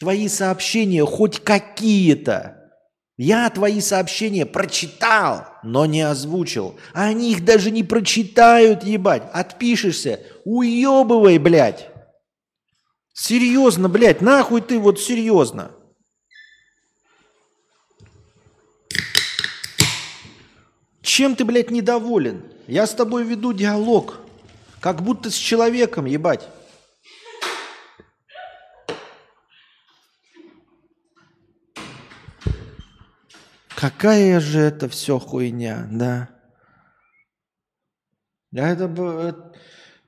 твои 0.00 0.28
сообщения, 0.28 1.02
хоть 1.06 1.40
какие-то. 1.40 2.55
Я 3.16 3.48
твои 3.48 3.80
сообщения 3.80 4.44
прочитал, 4.44 5.46
но 5.62 5.86
не 5.86 6.02
озвучил. 6.02 6.78
Они 6.92 7.32
их 7.32 7.44
даже 7.44 7.70
не 7.70 7.82
прочитают, 7.82 8.84
ебать. 8.84 9.22
Отпишешься, 9.32 10.20
уебывай, 10.44 11.38
блядь. 11.38 11.88
Серьезно, 13.14 13.88
блядь, 13.88 14.20
нахуй 14.20 14.60
ты 14.60 14.78
вот 14.78 15.00
серьезно. 15.00 15.70
Чем 21.00 21.34
ты, 21.34 21.46
блядь, 21.46 21.70
недоволен? 21.70 22.44
Я 22.66 22.86
с 22.86 22.92
тобой 22.92 23.24
веду 23.24 23.54
диалог. 23.54 24.18
Как 24.80 25.00
будто 25.00 25.30
с 25.30 25.34
человеком, 25.34 26.04
ебать. 26.04 26.46
Какая 33.76 34.40
же 34.40 34.60
это 34.60 34.88
все 34.88 35.18
хуйня, 35.18 35.86
да? 35.92 36.30
Это, 38.50 38.84
э, 38.86 39.32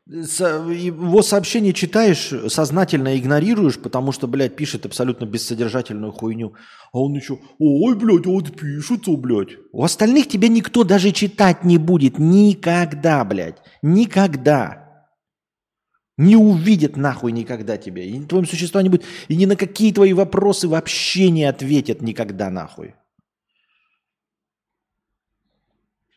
Его 0.09 1.21
сообщение 1.21 1.75
читаешь, 1.75 2.33
сознательно 2.51 3.19
игнорируешь, 3.19 3.79
потому 3.79 4.13
что, 4.13 4.27
блядь, 4.27 4.57
пишет 4.57 4.87
абсолютно 4.87 5.27
бессодержательную 5.27 6.13
хуйню. 6.13 6.55
А 6.95 6.99
он 6.99 7.13
еще, 7.13 7.41
ой, 7.59 7.95
блядь, 7.95 8.27
а 8.27 8.31
вот 8.31 8.57
пишется, 8.57 9.11
блядь. 9.13 9.59
У 9.73 9.85
остальных 9.85 10.29
тебя 10.29 10.49
никто 10.49 10.83
даже 10.83 11.13
читать 11.13 11.63
не 11.63 11.77
будет. 11.77 12.19
Никогда, 12.19 13.23
блядь. 13.23 13.59
Никогда. 13.83 15.07
Не 16.17 16.37
увидят 16.37 16.97
нахуй 16.97 17.33
никогда 17.33 17.77
тебя. 17.77 18.03
И 18.03 18.19
твоим 18.21 18.47
существом 18.47 18.83
не 18.83 18.89
будет. 18.89 19.05
И 19.29 19.37
ни 19.37 19.45
на 19.45 19.57
какие 19.57 19.93
твои 19.93 20.15
вопросы 20.15 20.69
вообще 20.69 21.29
не 21.29 21.45
ответят 21.45 22.01
никогда 22.01 22.49
нахуй. 22.49 22.95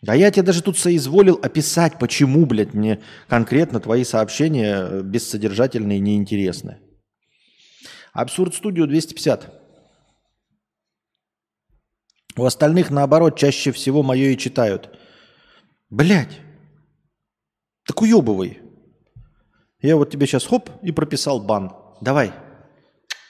Да 0.02 0.16
я 0.16 0.32
тебе 0.32 0.44
даже 0.44 0.64
тут 0.64 0.80
соизволил 0.80 1.40
описать, 1.42 2.00
почему, 2.00 2.46
блядь, 2.48 2.74
мне 2.74 3.02
конкретно 3.28 3.80
твои 3.80 4.04
сообщения 4.04 4.76
э, 4.76 5.02
бессодержательные 5.04 6.00
и 6.00 6.02
неинтересны. 6.02 6.80
Абсурд 8.12 8.56
студио 8.56 8.88
250. 8.88 9.62
У 12.36 12.46
остальных, 12.46 12.90
наоборот, 12.90 13.38
чаще 13.38 13.72
всего 13.72 14.02
мое 14.02 14.30
и 14.30 14.38
читают. 14.38 14.98
Блядь, 15.90 16.40
так 17.86 18.02
уебывай. 18.02 18.60
Я 19.82 19.98
вот 19.98 20.10
тебе 20.10 20.26
сейчас 20.26 20.46
хоп 20.46 20.70
и 20.82 20.92
прописал 20.92 21.42
бан. 21.42 21.74
Давай. 22.02 22.32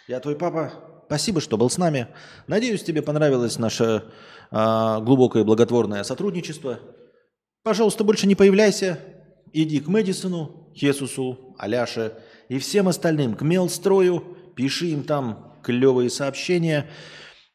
Я 0.07 0.19
твой 0.19 0.38
папа. 0.38 0.90
Спасибо, 1.12 1.41
что 1.41 1.58
был 1.58 1.69
с 1.69 1.78
нами. 1.78 2.08
Надеюсь, 2.47 2.84
тебе 2.84 3.02
понравилось 3.02 3.60
наше 3.60 4.06
а, 4.50 5.02
глубокое 5.02 5.43
благотворное 5.43 6.06
сотрудничество. 6.06 6.80
Пожалуйста, 7.63 8.06
больше 8.06 8.28
не 8.28 8.36
появляйся. 8.36 8.97
Иди 9.52 9.82
к 9.82 9.89
Мэдисону, 9.89 10.71
Хесусу, 10.74 11.54
Аляше 11.58 12.13
и 12.47 12.60
всем 12.60 12.88
остальным, 12.88 13.36
к 13.36 13.41
Мелстрою. 13.41 14.24
Пиши 14.56 14.86
им 14.86 15.04
там 15.04 15.60
клевые 15.63 16.10
сообщения. 16.10 16.89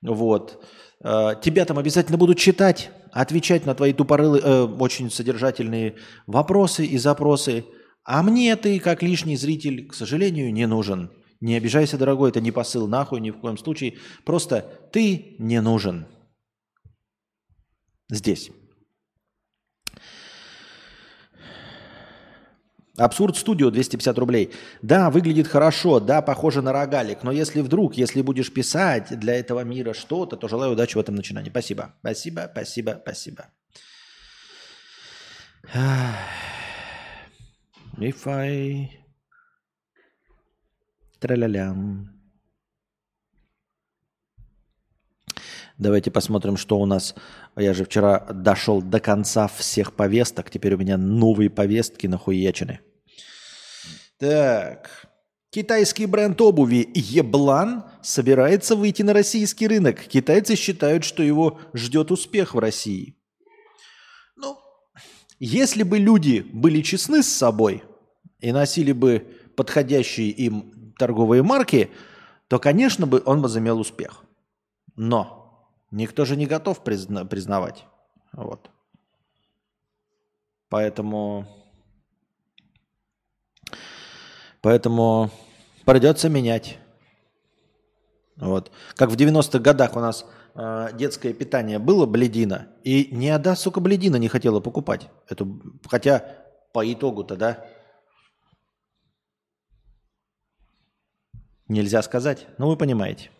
Вот. 0.02 0.62
А, 1.02 1.34
Тебя 1.34 1.64
там 1.64 1.78
обязательно 1.78 2.18
будут 2.18 2.36
читать, 2.36 2.90
отвечать 3.10 3.64
на 3.64 3.74
твои 3.74 3.94
тупорылые, 3.94 4.42
э, 4.44 4.62
очень 4.64 5.10
содержательные 5.10 5.94
вопросы 6.26 6.84
и 6.84 6.98
запросы. 6.98 7.64
А 8.04 8.22
мне 8.22 8.54
ты, 8.56 8.78
как 8.80 9.02
лишний 9.02 9.38
зритель, 9.38 9.88
к 9.88 9.94
сожалению, 9.94 10.52
не 10.52 10.66
нужен. 10.66 11.10
Не 11.40 11.56
обижайся, 11.56 11.98
дорогой, 11.98 12.30
это 12.30 12.40
не 12.40 12.50
посыл 12.50 12.86
нахуй 12.88 13.20
ни 13.20 13.30
в 13.30 13.38
коем 13.38 13.58
случае. 13.58 13.98
Просто 14.24 14.62
ты 14.92 15.36
не 15.38 15.60
нужен. 15.60 16.06
Здесь. 18.10 18.50
Абсурд 22.96 23.36
студио 23.36 23.70
250 23.70 24.18
рублей. 24.18 24.52
Да, 24.80 25.10
выглядит 25.10 25.46
хорошо, 25.48 26.00
да, 26.00 26.22
похоже 26.22 26.62
на 26.62 26.72
рогалик, 26.72 27.22
но 27.22 27.30
если 27.30 27.60
вдруг, 27.60 27.94
если 27.94 28.22
будешь 28.22 28.52
писать 28.52 29.18
для 29.18 29.34
этого 29.34 29.60
мира 29.64 29.92
что-то, 29.92 30.36
то 30.36 30.48
желаю 30.48 30.72
удачи 30.72 30.96
в 30.96 31.00
этом 31.00 31.14
начинании. 31.14 31.50
Спасибо. 31.50 31.94
Спасибо, 32.00 32.48
спасибо, 32.50 32.98
спасибо. 33.02 33.48
If 37.98 38.26
I... 38.26 39.05
Тра-ля-лям. 41.20 42.12
Давайте 45.78 46.10
посмотрим, 46.10 46.56
что 46.56 46.78
у 46.78 46.86
нас. 46.86 47.14
Я 47.54 47.74
же 47.74 47.84
вчера 47.84 48.20
дошел 48.32 48.80
до 48.80 48.98
конца 48.98 49.46
всех 49.48 49.92
повесток. 49.92 50.50
Теперь 50.50 50.74
у 50.74 50.78
меня 50.78 50.96
новые 50.96 51.50
повестки 51.50 52.06
нахуячены. 52.06 52.80
Так. 54.18 55.06
Китайский 55.50 56.06
бренд 56.06 56.40
обуви 56.40 56.88
Еблан 56.94 57.84
собирается 58.02 58.74
выйти 58.74 59.02
на 59.02 59.12
российский 59.12 59.68
рынок. 59.68 60.00
Китайцы 60.06 60.56
считают, 60.56 61.04
что 61.04 61.22
его 61.22 61.60
ждет 61.72 62.10
успех 62.10 62.54
в 62.54 62.58
России. 62.58 63.16
Ну, 64.36 64.58
если 65.38 65.82
бы 65.82 65.98
люди 65.98 66.40
были 66.40 66.82
честны 66.82 67.22
с 67.22 67.28
собой 67.28 67.84
и 68.40 68.52
носили 68.52 68.92
бы 68.92 69.26
подходящие 69.56 70.28
им 70.30 70.72
торговые 70.98 71.42
марки, 71.42 71.90
то, 72.48 72.58
конечно, 72.58 73.06
бы 73.06 73.22
он 73.24 73.42
возымел 73.42 73.78
успех. 73.78 74.24
Но 74.94 75.70
никто 75.90 76.24
же 76.24 76.36
не 76.36 76.46
готов 76.46 76.82
призна- 76.82 77.24
признавать. 77.24 77.84
Вот. 78.32 78.70
Поэтому, 80.68 81.46
поэтому 84.62 85.30
придется 85.84 86.28
менять. 86.28 86.78
Вот. 88.36 88.70
Как 88.94 89.10
в 89.10 89.16
90-х 89.16 89.58
годах 89.60 89.96
у 89.96 90.00
нас 90.00 90.26
э, 90.54 90.88
детское 90.94 91.32
питание 91.32 91.78
было 91.78 92.04
бледина, 92.04 92.68
и 92.84 93.08
ни 93.12 93.28
одна, 93.28 93.56
сука, 93.56 93.80
бледина 93.80 94.16
не 94.16 94.28
хотела 94.28 94.60
покупать. 94.60 95.08
Эту, 95.28 95.62
хотя 95.88 96.44
по 96.72 96.92
итогу-то, 96.92 97.36
да, 97.36 97.64
Нельзя 101.68 102.02
сказать, 102.02 102.46
но 102.58 102.68
вы 102.68 102.76
понимаете. 102.76 103.30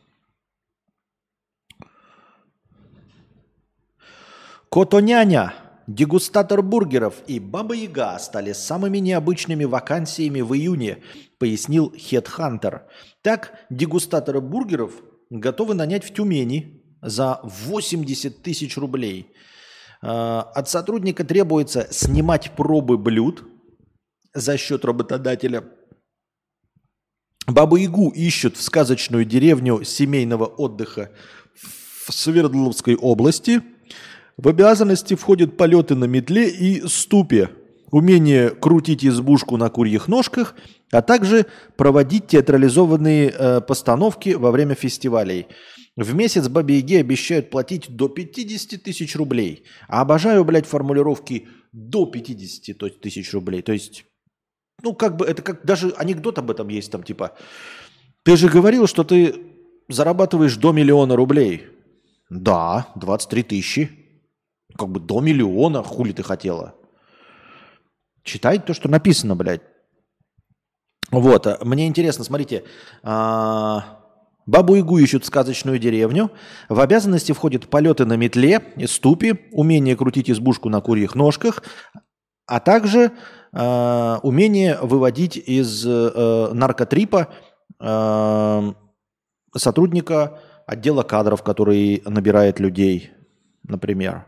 Котоняня, 4.68 5.54
дегустатор 5.86 6.60
бургеров 6.60 7.14
и 7.28 7.38
Баба 7.38 7.74
Яга 7.74 8.18
стали 8.18 8.52
самыми 8.52 8.98
необычными 8.98 9.64
вакансиями 9.64 10.40
в 10.40 10.54
июне, 10.54 10.98
пояснил 11.38 11.94
Хедхантер. 11.96 12.86
Так, 13.22 13.54
дегустатора 13.70 14.40
бургеров 14.40 14.92
готовы 15.30 15.74
нанять 15.74 16.04
в 16.04 16.12
Тюмени 16.12 16.82
за 17.00 17.40
80 17.44 18.42
тысяч 18.42 18.76
рублей. 18.76 19.32
А, 20.02 20.42
От 20.42 20.68
сотрудника 20.68 21.24
требуется 21.24 21.86
снимать 21.92 22.50
пробы 22.56 22.98
блюд 22.98 23.44
за 24.34 24.58
счет 24.58 24.84
работодателя– 24.84 25.64
Бабу-Ягу 27.56 28.10
ищут 28.10 28.58
в 28.58 28.62
сказочную 28.62 29.24
деревню 29.24 29.82
семейного 29.82 30.44
отдыха 30.44 31.10
в 32.04 32.12
Свердловской 32.12 32.96
области. 32.96 33.62
В 34.36 34.46
обязанности 34.48 35.14
входят 35.14 35.56
полеты 35.56 35.94
на 35.94 36.04
метле 36.04 36.50
и 36.50 36.86
ступе, 36.86 37.48
умение 37.90 38.50
крутить 38.50 39.06
избушку 39.06 39.56
на 39.56 39.70
курьих 39.70 40.06
ножках, 40.06 40.54
а 40.92 41.00
также 41.00 41.46
проводить 41.78 42.26
театрализованные 42.26 43.30
э, 43.30 43.60
постановки 43.62 44.34
во 44.34 44.50
время 44.50 44.74
фестивалей. 44.74 45.46
В 45.96 46.14
месяц 46.14 46.48
Бабе 46.48 46.76
Яге 46.76 47.00
обещают 47.00 47.48
платить 47.48 47.86
до 47.88 48.10
50 48.10 48.82
тысяч 48.82 49.16
рублей. 49.16 49.64
А 49.88 50.02
обожаю, 50.02 50.44
блядь, 50.44 50.66
формулировки 50.66 51.48
до 51.72 52.04
50 52.04 52.76
то- 52.76 52.90
тысяч 52.90 53.32
рублей. 53.32 53.62
То 53.62 53.72
есть 53.72 54.04
ну, 54.82 54.94
как 54.94 55.16
бы 55.16 55.24
это 55.24 55.42
как 55.42 55.64
даже 55.64 55.92
анекдот 55.96 56.38
об 56.38 56.50
этом 56.50 56.68
есть 56.68 56.90
там, 56.90 57.02
типа, 57.02 57.32
ты 58.22 58.36
же 58.36 58.48
говорил, 58.48 58.86
что 58.86 59.04
ты 59.04 59.34
зарабатываешь 59.88 60.56
до 60.56 60.72
миллиона 60.72 61.16
рублей. 61.16 61.66
Да, 62.28 62.88
23 62.96 63.42
тысячи. 63.42 63.90
Как 64.76 64.88
бы 64.88 65.00
до 65.00 65.20
миллиона, 65.20 65.82
хули 65.82 66.12
ты 66.12 66.22
хотела. 66.22 66.74
Читай 68.22 68.58
то, 68.58 68.74
что 68.74 68.88
написано, 68.88 69.36
блядь. 69.36 69.62
Вот, 71.10 71.46
а, 71.46 71.58
мне 71.62 71.86
интересно, 71.86 72.24
смотрите, 72.24 72.64
а, 73.04 74.02
Бабу 74.46 74.74
Ягу 74.74 74.98
ищут 74.98 75.24
сказочную 75.24 75.78
деревню. 75.78 76.30
В 76.68 76.80
обязанности 76.80 77.32
входят 77.32 77.68
полеты 77.68 78.04
на 78.04 78.16
метле, 78.16 78.60
ступе, 78.86 79.38
умение 79.52 79.96
крутить 79.96 80.30
избушку 80.30 80.68
на 80.68 80.80
курьих 80.80 81.14
ножках, 81.14 81.62
а 82.46 82.60
также 82.60 83.12
э, 83.52 84.18
умение 84.22 84.78
выводить 84.80 85.36
из 85.36 85.84
э, 85.86 86.50
наркотрипа 86.52 87.28
э, 87.80 88.72
сотрудника 89.56 90.38
отдела 90.66 91.02
кадров, 91.02 91.42
который 91.42 92.02
набирает 92.04 92.60
людей, 92.60 93.10
например. 93.62 94.26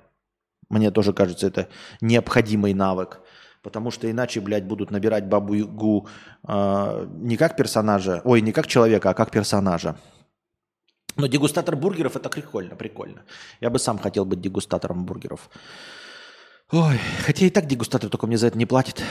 Мне 0.68 0.90
тоже 0.90 1.12
кажется, 1.12 1.46
это 1.46 1.68
необходимый 2.00 2.74
навык. 2.74 3.20
Потому 3.62 3.90
что 3.90 4.10
иначе, 4.10 4.40
блядь, 4.40 4.64
будут 4.64 4.90
набирать 4.90 5.26
бабу 5.26 5.54
Ягу 5.54 6.06
э, 6.46 7.06
не 7.20 7.36
как 7.36 7.56
персонажа, 7.56 8.20
ой, 8.24 8.40
не 8.40 8.52
как 8.52 8.66
человека, 8.66 9.10
а 9.10 9.14
как 9.14 9.30
персонажа. 9.30 9.96
Но 11.16 11.26
дегустатор 11.26 11.74
бургеров 11.74 12.16
это 12.16 12.28
прикольно, 12.28 12.76
прикольно. 12.76 13.22
Я 13.60 13.70
бы 13.70 13.80
сам 13.80 13.98
хотел 13.98 14.24
быть 14.24 14.40
дегустатором 14.40 15.04
бургеров. 15.04 15.50
Ой, 16.70 16.98
хотя 17.24 17.46
и 17.46 17.50
так 17.50 17.66
дегустатор 17.66 18.10
только 18.10 18.26
мне 18.26 18.36
за 18.36 18.48
это 18.48 18.58
не 18.58 18.66
платит. 18.66 19.02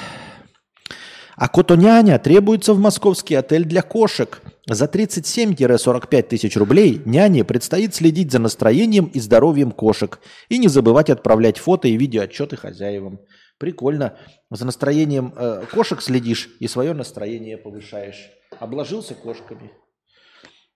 А 1.36 1.48
котоняня 1.48 2.20
требуется 2.20 2.74
в 2.74 2.80
московский 2.80 3.34
отель 3.34 3.66
для 3.66 3.82
кошек. 3.82 4.42
За 4.68 4.86
37-45 4.86 6.22
тысяч 6.24 6.56
рублей 6.56 7.02
няне 7.06 7.44
предстоит 7.44 7.96
следить 7.96 8.32
за 8.32 8.40
настроением 8.40 9.06
и 9.06 9.20
здоровьем 9.20 9.72
кошек 9.72 10.20
и 10.50 10.58
не 10.58 10.68
забывать 10.68 11.10
отправлять 11.10 11.58
фото 11.58 11.88
и 11.88 11.98
видеоотчеты 11.98 12.58
хозяевам. 12.58 13.20
Прикольно. 13.58 14.18
За 14.52 14.66
настроением 14.66 15.34
э, 15.36 15.66
кошек 15.72 16.02
следишь 16.02 16.50
и 16.60 16.68
свое 16.68 16.94
настроение 16.94 17.58
повышаешь. 17.58 18.30
Обложился 18.60 19.16
кошками. 19.16 19.72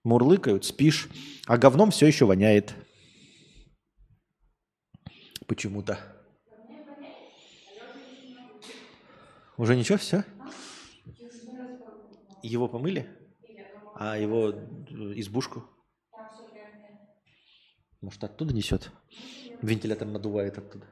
Мурлыкают, 0.03 0.65
спишь. 0.65 1.09
А 1.45 1.57
говном 1.57 1.91
все 1.91 2.07
еще 2.07 2.25
воняет. 2.25 2.73
Почему-то. 5.47 5.99
Уже 9.61 9.75
ничего, 9.75 9.99
все? 9.99 10.25
Его 12.41 12.67
помыли? 12.67 13.07
А 13.93 14.17
его 14.17 14.49
э, 14.49 14.55
избушку? 15.17 15.63
Может, 18.01 18.23
оттуда 18.23 18.55
несет? 18.55 18.89
Вентилятор 19.61 20.07
надувает 20.07 20.57
оттуда. 20.57 20.87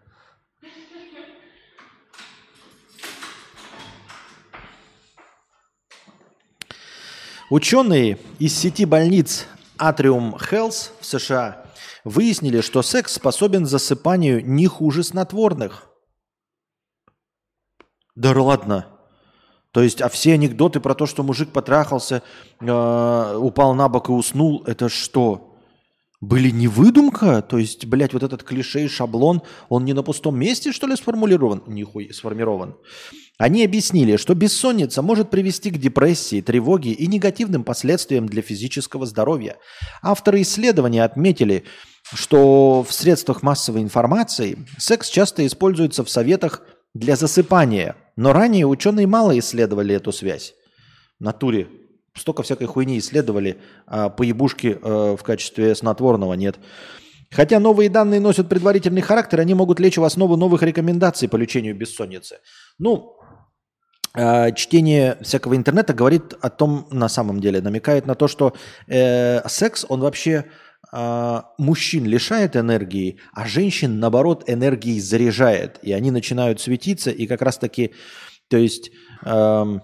Ученые 7.49 8.20
из 8.38 8.55
сети 8.55 8.86
больниц 8.86 9.47
Atrium 9.80 10.38
Health 10.38 10.91
в 10.99 11.05
США 11.07 11.65
выяснили, 12.03 12.61
что 12.61 12.84
секс 12.84 13.13
способен 13.13 13.65
засыпанию 13.65 14.45
не 14.45 14.67
хуже 14.67 15.03
снотворных. 15.03 15.88
Да 18.20 18.34
ладно. 18.34 18.86
То 19.72 19.82
есть, 19.82 20.01
а 20.01 20.09
все 20.09 20.34
анекдоты 20.34 20.82
про 20.82 20.93
то, 20.93 21.05
что 21.05 21.24
мужик 21.24 21.51
потрахался, 21.51 22.22
э, 22.59 23.36
упал 23.38 23.74
на 23.76 23.88
бок 23.88 24.09
и 24.09 24.11
уснул, 24.11 24.61
это 24.67 24.89
что? 24.89 25.57
Были 26.20 26.49
не 26.49 26.67
выдумка? 26.67 27.41
То 27.41 27.57
есть, 27.57 27.86
блядь, 27.86 28.11
вот 28.11 28.24
этот 28.24 28.43
клише 28.43 28.84
и 28.84 28.88
шаблон, 28.89 29.41
он 29.70 29.86
не 29.86 29.93
на 29.93 30.03
пустом 30.03 30.38
месте, 30.38 30.74
что 30.74 30.86
ли, 30.86 30.97
сформулирован? 30.97 31.63
Нихуй, 31.65 32.13
сформирован. 32.13 32.76
Они 33.38 33.63
объяснили, 33.63 34.17
что 34.17 34.36
бессонница 34.36 35.01
может 35.01 35.30
привести 35.30 35.72
к 35.72 35.78
депрессии, 35.78 36.41
тревоге 36.41 36.91
и 36.91 37.07
негативным 37.07 37.63
последствиям 37.63 38.28
для 38.28 38.41
физического 38.41 39.05
здоровья. 39.05 39.55
Авторы 40.01 40.41
исследования 40.41 41.05
отметили, 41.05 41.63
что 42.13 42.84
в 42.84 42.91
средствах 42.91 43.43
массовой 43.43 43.82
информации 43.82 44.57
секс 44.78 45.07
часто 45.07 45.47
используется 45.47 46.03
в 46.03 46.09
советах 46.09 46.63
для 46.93 47.15
засыпания, 47.15 47.95
но 48.15 48.33
ранее 48.33 48.65
ученые 48.65 49.07
мало 49.07 49.37
исследовали 49.37 49.95
эту 49.95 50.11
связь. 50.11 50.53
В 51.19 51.23
натуре 51.23 51.67
столько 52.15 52.43
всякой 52.43 52.67
хуйни 52.67 52.97
исследовали, 52.97 53.57
а 53.85 54.09
поебушки 54.09 54.77
э, 54.81 55.15
в 55.17 55.23
качестве 55.23 55.75
снотворного 55.75 56.33
нет. 56.33 56.57
Хотя 57.31 57.59
новые 57.59 57.89
данные 57.89 58.19
носят 58.19 58.49
предварительный 58.49 59.01
характер, 59.01 59.39
они 59.39 59.53
могут 59.53 59.79
лечь 59.79 59.97
в 59.97 60.03
основу 60.03 60.35
новых 60.35 60.63
рекомендаций 60.63 61.29
по 61.29 61.35
лечению 61.35 61.75
бессонницы. 61.75 62.39
Ну, 62.79 63.17
э, 64.15 64.51
чтение 64.53 65.17
всякого 65.21 65.55
интернета 65.55 65.93
говорит 65.93 66.33
о 66.41 66.49
том, 66.49 66.87
на 66.89 67.07
самом 67.07 67.39
деле, 67.39 67.61
намекает 67.61 68.07
на 68.07 68.15
то, 68.15 68.27
что 68.27 68.53
э, 68.87 69.47
секс, 69.47 69.85
он 69.87 70.01
вообще 70.01 70.45
мужчин 70.91 72.05
лишает 72.05 72.55
энергии, 72.55 73.19
а 73.34 73.47
женщин, 73.47 73.99
наоборот, 73.99 74.43
энергии 74.47 74.99
заряжает. 74.99 75.80
И 75.84 75.93
они 75.93 76.11
начинают 76.11 76.61
светиться, 76.61 77.11
и 77.11 77.27
как 77.27 77.41
раз-таки, 77.41 77.93
то 78.49 78.57
есть... 78.57 78.91
эм, 79.25 79.82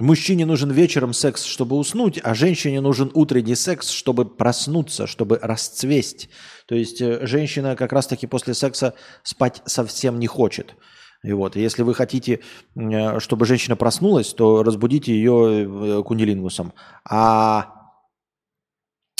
Мужчине 0.00 0.46
нужен 0.46 0.70
вечером 0.70 1.12
секс, 1.12 1.42
чтобы 1.42 1.74
уснуть, 1.74 2.20
а 2.22 2.32
женщине 2.32 2.80
нужен 2.80 3.10
утренний 3.14 3.56
секс, 3.56 3.90
чтобы 3.90 4.26
проснуться, 4.26 5.08
чтобы 5.08 5.40
расцвесть. 5.42 6.28
То 6.68 6.76
есть 6.76 7.02
э, 7.02 7.26
женщина 7.26 7.74
как 7.74 7.92
раз-таки 7.92 8.28
после 8.28 8.54
секса 8.54 8.94
спать 9.24 9.60
совсем 9.64 10.20
не 10.20 10.28
хочет. 10.28 10.76
И 11.24 11.32
вот, 11.32 11.56
если 11.56 11.82
вы 11.82 11.96
хотите, 11.96 12.38
э, 12.76 13.18
чтобы 13.18 13.44
женщина 13.44 13.74
проснулась, 13.74 14.32
то 14.34 14.62
разбудите 14.62 15.12
ее 15.12 15.66
э, 15.66 16.02
кунилингусом. 16.04 16.74
А 17.04 17.77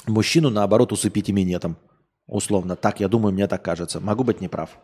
мужчину, 0.08 0.50
наоборот, 0.50 0.92
усыпите 0.92 1.32
минетом. 1.32 1.76
Условно. 2.26 2.76
Так, 2.76 3.00
я 3.00 3.08
думаю, 3.08 3.32
мне 3.32 3.46
так 3.46 3.64
кажется. 3.64 4.00
Могу 4.00 4.24
быть 4.24 4.40
неправ. 4.40 4.78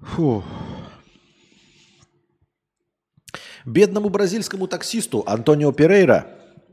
Фу. 0.00 0.42
Бедному 3.64 4.08
бразильскому 4.08 4.66
таксисту 4.66 5.22
Антонио 5.26 5.72
Перейра, 5.72 6.26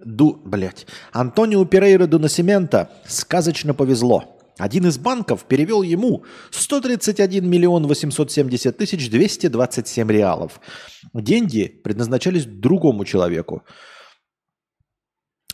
ду, 0.04 0.40
блядь, 0.46 0.88
Антонио 1.12 1.66
Перейра 1.66 2.08
до 2.08 2.20
Насимента 2.20 2.90
сказочно 3.06 3.74
повезло. 3.74 4.38
Один 4.58 4.88
из 4.88 4.98
банков 4.98 5.46
перевел 5.46 5.84
ему 5.84 6.24
131 6.52 7.48
миллион 7.48 7.86
870 7.86 8.76
тысяч 8.76 9.10
227 9.10 10.10
реалов. 10.10 10.60
Деньги 11.14 11.68
предназначались 11.68 12.46
другому 12.46 13.06
человеку, 13.06 13.64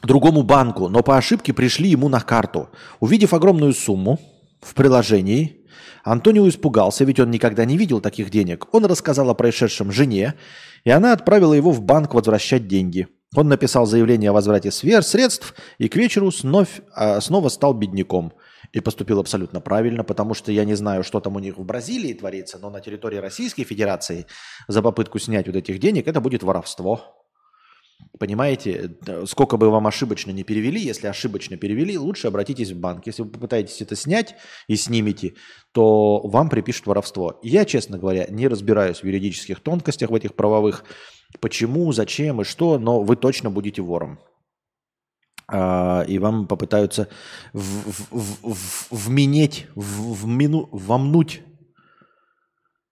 другому 0.04 0.44
банку, 0.44 0.88
но 0.88 1.04
по 1.04 1.18
ошибке 1.18 1.52
пришли 1.52 1.90
ему 1.90 2.08
на 2.08 2.22
карту. 2.22 2.70
Увидев 3.02 3.34
огромную 3.34 3.74
сумму 3.74 4.20
в 4.62 4.74
приложении, 4.74 5.63
Антонио 6.04 6.48
испугался, 6.48 7.04
ведь 7.04 7.20
он 7.20 7.32
никогда 7.32 7.66
не 7.66 7.78
видел 7.78 8.02
таких 8.02 8.30
денег. 8.30 8.68
Он 8.74 8.86
рассказал 8.86 9.30
о 9.30 9.34
происшедшем 9.34 9.92
жене, 9.92 10.36
и 10.84 10.90
она 10.90 11.14
отправила 11.14 11.54
его 11.54 11.72
в 11.72 11.82
банк 11.82 12.14
возвращать 12.14 12.68
деньги. 12.68 13.08
Он 13.36 13.48
написал 13.48 13.86
заявление 13.86 14.30
о 14.30 14.34
возврате 14.34 14.72
средств 14.72 15.56
и 15.80 15.90
к 15.90 15.96
вечеру 15.96 16.32
снова, 16.32 16.68
снова 17.20 17.50
стал 17.50 17.74
бедняком. 17.74 18.34
И 18.72 18.80
поступил 18.80 19.20
абсолютно 19.20 19.62
правильно, 19.62 20.04
потому 20.04 20.34
что 20.34 20.52
я 20.52 20.66
не 20.66 20.74
знаю, 20.74 21.04
что 21.04 21.20
там 21.20 21.36
у 21.36 21.40
них 21.40 21.58
в 21.58 21.64
Бразилии 21.64 22.14
творится, 22.14 22.58
но 22.58 22.72
на 22.72 22.80
территории 22.80 23.18
Российской 23.18 23.64
Федерации 23.64 24.26
за 24.68 24.82
попытку 24.82 25.20
снять 25.20 25.46
вот 25.46 25.56
этих 25.56 25.80
денег 25.80 26.08
это 26.08 26.22
будет 26.22 26.42
воровство. 26.42 27.23
Понимаете, 28.20 28.98
э, 29.06 29.26
сколько 29.26 29.58
бы 29.58 29.70
вам 29.70 29.88
ошибочно 29.88 30.32
не 30.32 30.44
перевели, 30.44 30.80
если 30.80 31.08
ошибочно 31.08 31.58
перевели, 31.58 31.98
лучше 31.98 32.28
обратитесь 32.28 32.72
в 32.72 32.80
банк. 32.80 33.06
Если 33.08 33.24
вы 33.24 33.30
попытаетесь 33.30 33.82
это 33.82 33.96
снять 33.96 34.36
и 34.68 34.76
снимете, 34.76 35.34
то 35.74 36.20
вам 36.20 36.50
припишут 36.50 36.88
воровство. 36.88 37.40
Я, 37.44 37.66
честно 37.66 37.98
говоря, 37.98 38.28
не 38.30 38.48
разбираюсь 38.48 39.00
в 39.00 39.04
юридических 39.06 39.60
тонкостях, 39.60 40.10
в 40.10 40.16
этих 40.16 40.36
правовых, 40.36 40.86
почему, 41.40 41.92
зачем 41.92 42.42
и 42.42 42.44
что, 42.44 42.78
но 42.80 43.02
вы 43.02 43.16
точно 43.16 43.50
будете 43.50 43.82
вором. 43.82 44.20
А, 45.48 46.04
и 46.08 46.20
вам 46.20 46.48
попытаются 46.48 47.10
в, 47.52 47.60
в, 47.62 48.08
в, 48.12 48.54
в, 48.54 49.08
вменить, 49.08 49.68
в, 49.76 50.26
вмину, 50.26 50.70
вомнуть, 50.72 51.42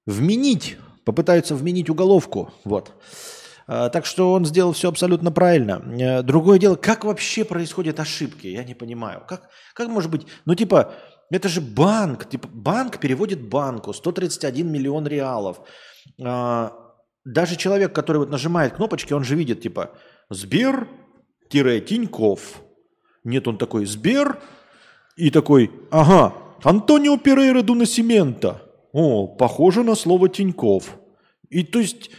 вменить, 0.05 0.77
попытаются 1.05 1.55
вменить 1.55 1.89
уголовку. 1.89 2.53
Вот. 2.65 2.93
А, 3.67 3.89
Так 3.89 4.05
что 4.05 4.33
он 4.33 4.45
сделал 4.45 4.73
все 4.73 4.89
абсолютно 4.89 5.31
правильно. 5.31 5.81
Э, 5.99 6.21
Другое 6.23 6.59
дело, 6.59 6.75
как 6.75 7.05
вообще 7.05 7.43
происходят 7.45 7.99
ошибки, 7.99 8.47
я 8.47 8.63
не 8.63 8.73
понимаю. 8.73 9.23
Как, 9.27 9.49
как 9.73 9.87
может 9.89 10.11
быть, 10.11 10.25
ну 10.45 10.55
типа, 10.55 10.93
это 11.29 11.49
же 11.49 11.61
банк, 11.61 12.29
типа 12.29 12.47
банк 12.51 12.99
переводит 12.99 13.41
банку 13.41 13.93
131 13.93 14.71
миллион 14.71 15.07
реалов. 15.07 15.61
А, 16.23 16.71
Даже 17.25 17.55
человек, 17.55 17.93
который 17.93 18.17
вот 18.17 18.29
нажимает 18.29 18.73
кнопочки, 18.73 19.13
он 19.13 19.23
же 19.23 19.35
видит 19.35 19.61
типа 19.61 19.91
Сбер-Тиньков. 20.31 22.39
Нет, 23.23 23.47
он 23.47 23.57
такой 23.57 23.85
Сбер 23.85 24.39
и 25.15 25.29
такой, 25.29 25.71
ага, 25.91 26.33
Антонио 26.63 27.17
Перейра 27.17 27.61
Дунасимента. 27.61 28.61
О, 28.93 29.27
похоже 29.27 29.83
на 29.83 29.95
слово 29.95 30.29
Тиньков. 30.29 30.97
И 31.49 31.63
то 31.63 31.79
есть 31.79 32.09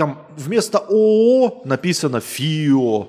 там 0.00 0.26
вместо 0.34 0.78
ООО 0.78 1.60
написано 1.66 2.20
ФИО. 2.20 3.08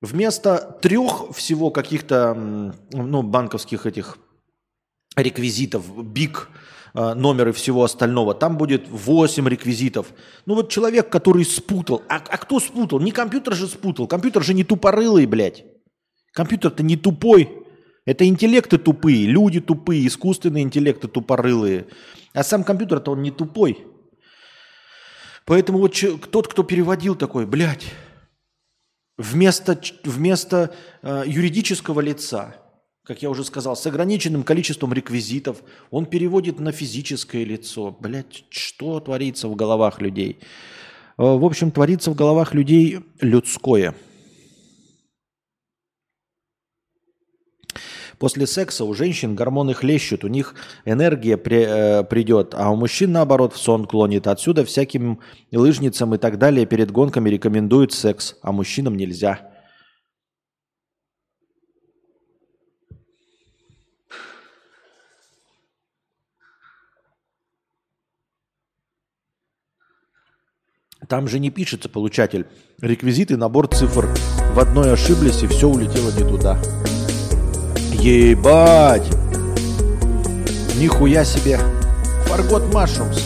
Вместо 0.00 0.78
трех 0.80 1.34
всего 1.34 1.72
каких-то 1.72 2.36
ну, 2.92 3.22
банковских 3.24 3.84
этих 3.84 4.16
реквизитов, 5.16 5.82
БИК, 6.04 6.50
э, 6.94 7.14
номер 7.14 7.48
и 7.48 7.52
всего 7.52 7.82
остального, 7.82 8.32
там 8.32 8.58
будет 8.58 8.88
8 8.88 9.48
реквизитов. 9.48 10.06
Ну 10.46 10.54
вот 10.54 10.70
человек, 10.70 11.08
который 11.10 11.44
спутал. 11.44 12.02
А, 12.08 12.22
а 12.28 12.38
кто 12.38 12.60
спутал? 12.60 13.00
Не 13.00 13.10
компьютер 13.10 13.54
же 13.54 13.66
спутал. 13.66 14.06
Компьютер 14.06 14.44
же 14.44 14.54
не 14.54 14.62
тупорылый, 14.62 15.26
блядь. 15.26 15.64
Компьютер-то 16.32 16.84
не 16.84 16.96
тупой. 16.96 17.50
Это 18.06 18.24
интеллекты 18.24 18.78
тупые, 18.78 19.26
люди 19.26 19.60
тупые, 19.60 20.06
искусственные 20.06 20.62
интеллекты 20.62 21.08
тупорылые. 21.08 21.86
А 22.34 22.44
сам 22.44 22.62
компьютер-то 22.62 23.10
он 23.10 23.22
не 23.22 23.32
тупой. 23.32 23.84
Поэтому 25.44 25.78
вот 25.78 25.94
тот, 26.30 26.48
кто 26.48 26.62
переводил 26.62 27.14
такой, 27.14 27.46
блядь, 27.46 27.86
вместо, 29.18 29.80
вместо 30.04 30.74
э, 31.02 31.24
юридического 31.26 32.00
лица, 32.00 32.56
как 33.04 33.22
я 33.22 33.30
уже 33.30 33.44
сказал, 33.44 33.76
с 33.76 33.86
ограниченным 33.86 34.44
количеством 34.44 34.92
реквизитов, 34.92 35.62
он 35.90 36.06
переводит 36.06 36.60
на 36.60 36.72
физическое 36.72 37.44
лицо. 37.44 37.96
Блять, 37.98 38.44
что 38.50 39.00
творится 39.00 39.48
в 39.48 39.56
головах 39.56 40.00
людей? 40.00 40.38
Э, 41.18 41.22
в 41.22 41.44
общем, 41.44 41.70
творится 41.70 42.10
в 42.10 42.14
головах 42.14 42.54
людей 42.54 43.00
людское. 43.20 43.94
После 48.22 48.46
секса 48.46 48.84
у 48.84 48.94
женщин 48.94 49.34
гормоны 49.34 49.74
хлещут, 49.74 50.22
у 50.22 50.28
них 50.28 50.54
энергия 50.84 51.36
при- 51.36 51.66
э, 51.66 52.04
придет, 52.04 52.54
а 52.56 52.70
у 52.70 52.76
мужчин, 52.76 53.10
наоборот, 53.10 53.52
в 53.52 53.58
сон 53.58 53.84
клонит. 53.84 54.28
Отсюда 54.28 54.64
всяким 54.64 55.18
лыжницам 55.50 56.14
и 56.14 56.18
так 56.18 56.38
далее 56.38 56.64
перед 56.64 56.92
гонками 56.92 57.28
рекомендуют 57.28 57.92
секс, 57.92 58.36
а 58.40 58.52
мужчинам 58.52 58.96
нельзя. 58.96 59.40
Там 71.08 71.26
же 71.26 71.40
не 71.40 71.50
пишется 71.50 71.88
получатель. 71.88 72.46
Реквизиты, 72.80 73.36
набор 73.36 73.66
цифр. 73.66 74.06
В 74.54 74.60
одной 74.60 74.92
ошиблись 74.92 75.42
и 75.42 75.48
все 75.48 75.68
улетело 75.68 76.12
не 76.12 76.22
туда. 76.22 76.56
Ебать! 78.02 79.08
Нихуя 80.76 81.24
себе! 81.24 81.56
Фаргот 82.26 82.64
Mushrooms. 82.74 83.22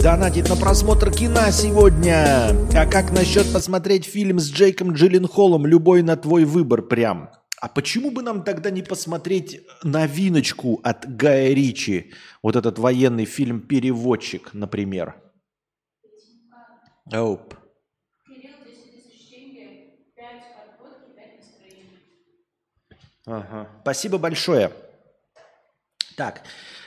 Донатит 0.00 0.48
на 0.48 0.54
просмотр 0.54 1.10
кино 1.10 1.50
сегодня. 1.50 2.54
А 2.76 2.86
как 2.86 3.10
насчет 3.10 3.52
посмотреть 3.52 4.04
фильм 4.04 4.38
с 4.38 4.48
Джейком 4.52 4.92
Джилленхолом 4.92 5.66
«Любой 5.66 6.02
на 6.02 6.16
твой 6.16 6.44
выбор» 6.44 6.82
прям? 6.82 7.30
А 7.60 7.68
почему 7.68 8.12
бы 8.12 8.22
нам 8.22 8.44
тогда 8.44 8.70
не 8.70 8.82
посмотреть 8.82 9.60
новиночку 9.82 10.78
от 10.84 11.16
Гая 11.16 11.52
Ричи? 11.52 12.12
Вот 12.44 12.54
этот 12.54 12.78
военный 12.78 13.24
фильм 13.24 13.62
«Переводчик», 13.62 14.50
например. 14.54 15.16
Оп. 17.12 17.56
Кирилл, 18.28 18.52
10 18.64 19.10
тысяч 19.10 19.28
деньги, 19.28 19.90
5 20.14 20.24
подводки, 20.78 21.16
5 21.16 21.36
настроений. 21.40 21.98
Ага. 23.30 23.68
Спасибо 23.82 24.18
большое. 24.18 24.72
Так, 26.16 26.42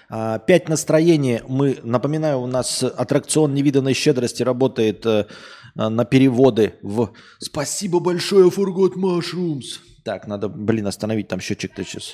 а, 0.10 0.40
пять 0.40 0.68
настроений. 0.68 1.42
Мы, 1.48 1.80
напоминаю, 1.84 2.40
у 2.42 2.48
нас 2.48 2.84
аттракцион 2.84 3.54
невиданной 3.54 3.94
щедрости 3.94 4.44
работает 4.44 5.06
э, 5.06 5.28
а, 5.76 5.90
на 5.90 6.04
переводы 6.04 6.76
в 6.82 7.14
«Спасибо 7.40 8.00
большое, 8.00 8.50
Forgot 8.50 8.96
Mushrooms». 8.96 9.80
Так, 10.04 10.28
надо, 10.28 10.50
блин, 10.50 10.86
остановить, 10.86 11.30
там 11.30 11.40
счетчик-то 11.40 11.84
сейчас 11.86 12.14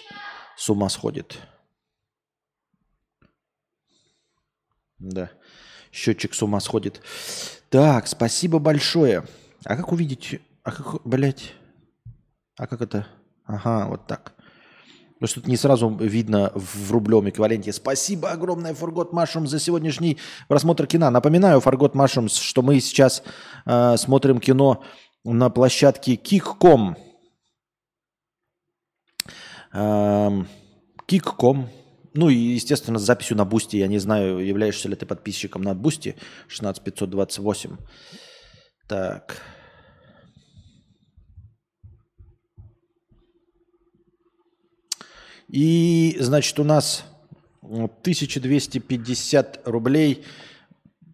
с 0.55 0.69
ума 0.69 0.89
сходит. 0.89 1.39
Да, 4.99 5.31
счетчик 5.91 6.35
с 6.35 6.43
ума 6.43 6.59
сходит. 6.59 7.01
Так, 7.69 8.07
спасибо 8.07 8.59
большое. 8.59 9.25
А 9.65 9.75
как 9.75 9.91
увидеть, 9.91 10.39
а 10.63 10.71
как, 10.71 11.01
блядь, 11.03 11.53
а 12.57 12.67
как 12.67 12.81
это? 12.81 13.07
Ага, 13.49 13.87
вот 13.87 14.05
так. 14.05 14.33
Потому 15.15 15.27
что 15.27 15.41
тут 15.41 15.47
не 15.47 15.57
сразу 15.57 15.89
видно 15.89 16.51
в 16.53 16.91
рублевом 16.91 17.29
эквиваленте. 17.29 17.73
Спасибо 17.73 18.31
огромное, 18.31 18.73
Forgot 18.73 19.11
Mushrooms, 19.11 19.47
за 19.47 19.59
сегодняшний 19.59 20.17
просмотр 20.47 20.85
кино. 20.85 21.09
Напоминаю, 21.09 21.59
Forgot 21.59 21.93
Mushrooms, 21.93 22.39
что 22.39 22.61
мы 22.61 22.79
сейчас 22.79 23.23
э, 23.65 23.97
смотрим 23.97 24.39
кино 24.39 24.83
на 25.25 25.49
площадке 25.49 26.13
Kick.com. 26.13 26.95
Эм, 29.73 30.47
Kick.com. 31.07 31.69
Ну 32.13 32.29
и, 32.29 32.35
естественно, 32.35 32.99
с 32.99 33.03
записью 33.03 33.35
на 33.35 33.45
Boosty. 33.45 33.77
Я 33.77 33.87
не 33.87 33.97
знаю, 33.97 34.45
являешься 34.45 34.87
ли 34.87 34.95
ты 34.95 35.07
подписчиком 35.07 35.63
на 35.63 35.73
Boosty. 35.73 36.15
16528. 36.47 37.77
Так. 38.87 39.41
И, 45.49 46.15
значит, 46.19 46.59
у 46.59 46.63
нас 46.63 47.05
1250 47.61 49.61
рублей, 49.65 50.23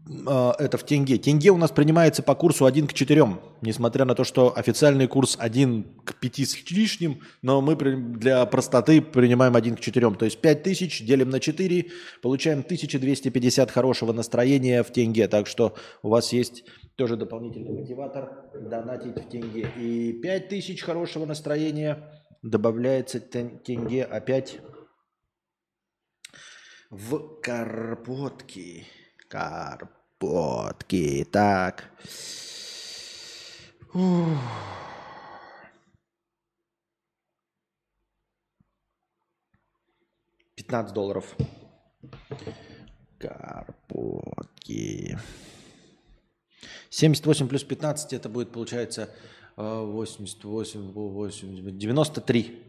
э, 0.08 0.52
это 0.60 0.78
в 0.78 0.84
тенге. 0.84 1.18
Тенге 1.18 1.52
у 1.52 1.58
нас 1.58 1.72
принимается 1.72 2.22
по 2.22 2.36
курсу 2.36 2.66
1 2.66 2.88
к 2.88 2.94
4, 2.94 3.40
несмотря 3.62 4.04
на 4.04 4.14
то, 4.14 4.26
что 4.26 4.58
официальный 4.58 5.08
курс 5.08 5.38
1 5.40 5.86
к 6.04 6.16
5 6.16 6.40
с 6.40 6.70
лишним, 6.70 7.22
но 7.42 7.62
мы 7.62 7.76
для 7.76 8.46
простоты 8.46 9.02
принимаем 9.02 9.56
1 9.56 9.78
к 9.78 9.80
4. 9.80 10.12
То 10.12 10.26
есть 10.26 10.40
5000 10.40 11.06
делим 11.06 11.30
на 11.30 11.40
4, 11.40 11.86
получаем 12.22 12.60
1250 12.60 13.72
хорошего 13.72 14.12
настроения 14.12 14.84
в 14.84 14.92
тенге. 14.92 15.30
Так 15.30 15.48
что 15.48 15.76
у 16.04 16.10
вас 16.10 16.34
есть 16.34 16.66
тоже 16.98 17.16
дополнительный 17.16 17.72
мотиватор 17.72 18.50
донатить 18.54 19.16
в 19.16 19.30
тенге. 19.30 19.70
И 19.78 20.12
5000 20.12 20.82
хорошего 20.82 21.26
настроения 21.26 22.04
добавляется 22.46 23.20
тен- 23.20 23.60
тенге 23.60 24.06
опять 24.06 24.60
в 26.91 27.41
карпотки. 27.41 28.86
Карпотки. 29.28 31.26
Так. 31.26 31.91
Пятнадцать 40.56 40.93
долларов. 40.93 41.36
Карпотки. 43.18 45.18
78 46.91 47.48
плюс 47.48 47.64
15 47.64 48.14
это 48.14 48.30
будет, 48.30 48.52
получается, 48.52 49.10
э, 49.58 49.82
88, 49.86 50.91
80, 50.91 51.78
93. 51.78 52.64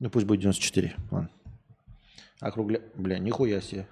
Ну 0.00 0.10
пусть 0.10 0.26
будет 0.26 0.40
94. 0.40 0.96
Ладно. 1.10 1.30
Округля... 2.40 2.80
Бля, 2.96 3.18
нихуя 3.18 3.60
себе. 3.60 3.86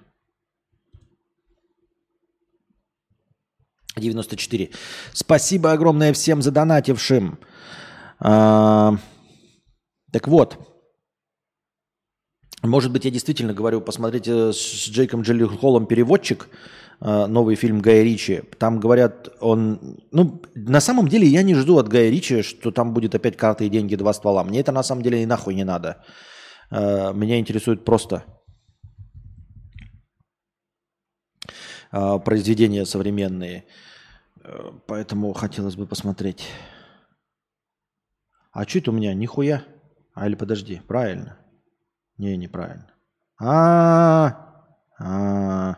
94. 3.95 4.71
Спасибо 5.13 5.71
огромное 5.71 6.13
всем 6.13 6.41
задонатившим. 6.41 7.39
А, 8.19 8.97
Так 10.11 10.27
вот. 10.27 10.67
Может 12.61 12.91
быть, 12.91 13.05
я 13.05 13.11
действительно 13.11 13.53
говорю, 13.53 13.81
посмотрите 13.81 14.53
с 14.53 14.89
Джейком 14.89 15.23
Джилленхолом 15.23 15.87
«Переводчик», 15.87 16.47
а, 16.47 16.57
новый 17.01 17.55
фильм 17.55 17.81
Гая 17.81 18.03
Ричи. 18.03 18.43
Там 18.59 18.79
говорят, 18.79 19.29
он... 19.39 19.97
Ну, 20.11 20.41
на 20.53 20.79
самом 20.79 21.07
деле 21.07 21.27
я 21.27 21.41
не 21.41 21.55
жду 21.55 21.77
от 21.79 21.87
Гая 21.87 22.11
Ричи, 22.11 22.43
что 22.43 22.71
там 22.71 22.93
будет 22.93 23.15
опять 23.15 23.37
карты 23.37 23.65
и 23.65 23.69
деньги, 23.69 23.95
два 23.95 24.13
ствола. 24.13 24.43
Мне 24.43 24.59
это 24.59 24.71
на 24.71 24.83
самом 24.83 25.01
деле 25.01 25.23
и 25.23 25.25
нахуй 25.25 25.55
не 25.55 25.63
надо. 25.63 26.03
А, 26.69 27.11
Меня 27.11 27.39
интересует 27.39 27.83
просто 27.85 28.23
а, 31.91 32.19
произведения 32.19 32.85
современные. 32.85 33.65
Э, 34.43 34.71
Поэтому 34.87 35.33
хотелось 35.33 35.75
бы 35.75 35.87
посмотреть. 35.87 36.47
А 38.51 38.63
что 38.65 38.79
это 38.79 38.91
у 38.91 38.93
меня? 38.93 39.13
Нихуя? 39.13 39.63
А 40.13 40.27
или 40.27 40.35
подожди, 40.35 40.81
правильно? 40.87 41.37
Не, 42.17 42.37
неправильно. 42.37 42.91
А, 43.39 44.65
а, 44.99 45.77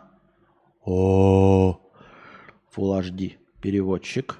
о, 0.84 1.80
Full 2.76 2.93
HD. 3.04 3.36
Переводчик. 3.60 4.38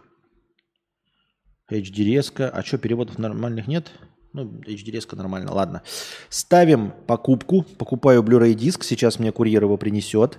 HD 1.70 2.04
резко. 2.04 2.50
А 2.50 2.62
что, 2.62 2.78
переводов 2.78 3.18
нормальных 3.18 3.66
нет? 3.66 3.90
Ну, 4.32 4.44
HD 4.44 4.90
резко 4.90 5.16
нормально. 5.16 5.52
Ладно. 5.52 5.82
Ставим 6.28 6.92
покупку. 7.06 7.62
Покупаю 7.62 8.22
Blu-ray 8.22 8.54
диск. 8.54 8.84
Сейчас 8.84 9.18
мне 9.18 9.32
курьер 9.32 9.62
его 9.62 9.76
принесет 9.76 10.38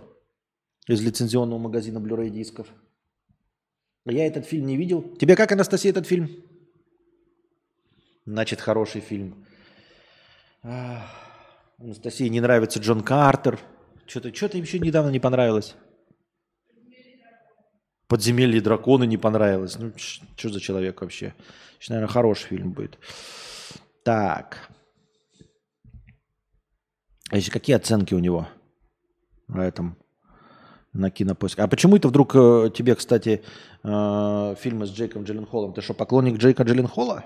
из 0.88 1.02
лицензионного 1.02 1.60
магазина 1.60 2.00
Blu-ray 2.00 2.30
дисков. 2.30 2.68
Я 4.06 4.28
этот 4.28 4.46
фильм 4.46 4.68
не 4.68 4.78
видел. 4.78 5.02
Тебе 5.18 5.36
как, 5.36 5.52
Анастасия, 5.52 5.92
этот 5.92 6.06
фильм? 6.06 6.30
Значит, 8.26 8.62
хороший 8.62 9.02
фильм. 9.02 9.46
Ах, 10.62 11.10
Анастасии 11.80 12.28
не 12.28 12.40
нравится 12.40 12.80
Джон 12.80 13.02
Картер. 13.02 13.60
Что-то 14.06 14.34
что 14.36 14.46
еще 14.58 14.80
недавно 14.80 15.10
не 15.10 15.20
понравилось. 15.20 15.76
Подземелье 18.08 18.62
драконы 18.62 19.06
не 19.06 19.18
понравилось. 19.18 19.78
Ну, 19.80 19.94
что 19.98 20.50
за 20.50 20.60
человек 20.60 21.02
вообще? 21.02 21.34
Сейчас, 21.80 21.90
наверное, 21.90 22.12
хороший 22.12 22.48
фильм 22.48 22.72
будет. 22.72 22.98
Так. 24.04 24.70
А 27.32 27.38
еще 27.38 27.52
какие 27.52 27.76
оценки 27.76 28.14
у 28.14 28.20
него 28.20 28.48
на 29.48 29.66
этом? 29.66 29.98
на 30.96 31.12
кинопоиск. 31.12 31.60
А 31.60 31.68
почему 31.68 31.98
это 31.98 32.08
вдруг 32.08 32.36
э, 32.36 32.72
тебе, 32.74 32.96
кстати, 32.96 33.44
э, 33.84 34.56
фильмы 34.60 34.86
с 34.86 34.92
Джейком 34.92 35.24
Джилленхолом? 35.24 35.74
Ты 35.74 35.82
что, 35.82 35.94
поклонник 35.94 36.38
Джейка 36.38 36.64
Джилленхола? 36.64 37.26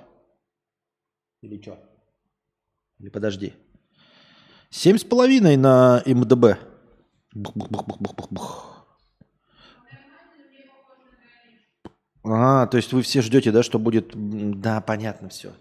Или 1.41 1.61
что? 1.61 1.79
Или 2.99 3.09
подожди. 3.09 3.53
Семь 4.69 4.97
с 4.97 5.03
половиной 5.03 5.55
на 5.55 6.01
МДБ. 6.05 6.57
Бух-бух-бух-бух-бух-бух. 7.33 8.78
А, 12.31 12.67
то 12.67 12.77
есть 12.77 12.93
вы 12.93 13.01
все 13.01 13.21
ждете, 13.21 13.51
да, 13.51 13.63
что 13.63 13.79
будет... 13.79 14.11
Да, 14.61 14.81
понятно 14.81 15.29
все. 15.29 15.53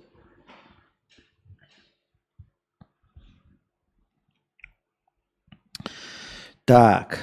Так. 6.64 7.20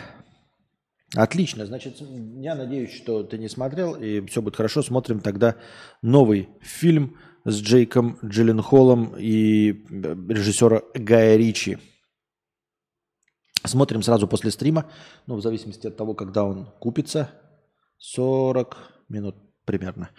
Отлично. 1.16 1.66
Значит, 1.66 1.98
я 2.00 2.56
надеюсь, 2.56 2.94
что 2.94 3.24
ты 3.24 3.38
не 3.38 3.48
смотрел, 3.48 3.94
и 3.94 4.26
все 4.26 4.42
будет 4.42 4.56
хорошо. 4.56 4.82
Смотрим 4.82 5.20
тогда 5.20 5.56
новый 6.02 6.50
фильм 6.62 7.18
с 7.46 7.62
Джейком 7.62 8.18
Джилленхолом 8.26 9.16
и 9.16 9.72
э, 9.72 10.16
режиссера 10.30 10.82
Гая 10.96 11.38
Ричи. 11.38 11.78
Смотрим 13.64 14.02
сразу 14.02 14.28
после 14.28 14.50
стрима, 14.50 14.90
ну, 15.28 15.36
в 15.36 15.42
зависимости 15.42 15.88
от 15.88 15.96
того, 15.96 16.16
когда 16.16 16.44
он 16.44 16.66
купится. 16.80 17.30
40 17.98 18.95
минут 19.10 19.36
примерно. 19.66 20.10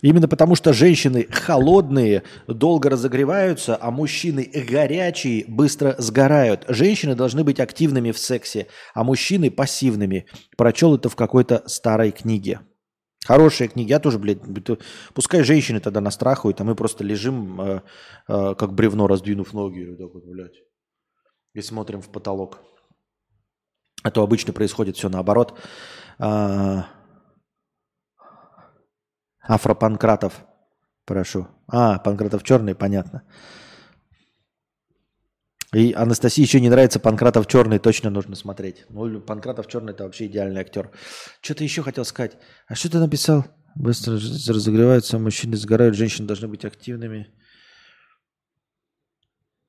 Именно 0.00 0.28
потому, 0.28 0.54
что 0.54 0.72
женщины 0.72 1.26
холодные, 1.28 2.22
долго 2.46 2.88
разогреваются, 2.88 3.76
а 3.80 3.90
мужчины 3.90 4.48
горячие, 4.68 5.44
быстро 5.48 5.96
сгорают. 5.98 6.64
Женщины 6.68 7.16
должны 7.16 7.42
быть 7.42 7.58
активными 7.58 8.12
в 8.12 8.18
сексе, 8.18 8.68
а 8.94 9.02
мужчины 9.02 9.50
пассивными. 9.50 10.26
Прочел 10.56 10.94
это 10.94 11.08
в 11.08 11.16
какой-то 11.16 11.64
старой 11.66 12.12
книге. 12.12 12.60
Хорошая 13.28 13.68
книга. 13.68 13.90
Я 13.90 13.98
тоже, 14.00 14.18
блядь, 14.18 14.38
пускай 15.12 15.42
женщины 15.42 15.80
тогда 15.80 16.00
настрахают, 16.00 16.62
а 16.62 16.64
мы 16.64 16.74
просто 16.74 17.04
лежим, 17.04 17.60
э, 17.60 17.82
э, 18.26 18.54
как 18.54 18.72
бревно, 18.72 19.06
раздвинув 19.06 19.52
ноги, 19.52 19.84
вот 19.84 19.98
так 19.98 20.14
вот, 20.14 20.24
блядь, 20.24 20.56
и 21.52 21.60
смотрим 21.60 22.00
в 22.00 22.08
потолок. 22.08 22.58
А 24.02 24.10
то 24.10 24.22
обычно 24.22 24.54
происходит 24.54 24.96
все 24.96 25.10
наоборот. 25.10 25.58
А, 26.18 26.86
Афропанкратов, 29.42 30.46
прошу. 31.04 31.48
А, 31.66 31.98
Панкратов 31.98 32.42
черный, 32.44 32.74
понятно. 32.74 33.24
И 35.74 35.92
Анастасии 35.92 36.40
еще 36.42 36.60
не 36.60 36.70
нравится 36.70 36.98
Панкратов 36.98 37.46
черный, 37.46 37.78
точно 37.78 38.10
нужно 38.10 38.36
смотреть. 38.36 38.86
Ну, 38.88 39.20
Панкратов 39.20 39.66
черный 39.66 39.92
это 39.92 40.04
вообще 40.04 40.26
идеальный 40.26 40.62
актер. 40.62 40.90
Что-то 41.42 41.64
еще 41.64 41.82
хотел 41.82 42.04
сказать. 42.04 42.38
А 42.66 42.74
что 42.74 42.90
ты 42.90 42.98
написал? 42.98 43.44
Быстро 43.74 44.14
раз- 44.14 44.48
разогреваются, 44.48 45.18
мужчины 45.18 45.56
сгорают, 45.56 45.94
женщины 45.94 46.26
должны 46.26 46.48
быть 46.48 46.64
активными. 46.64 47.26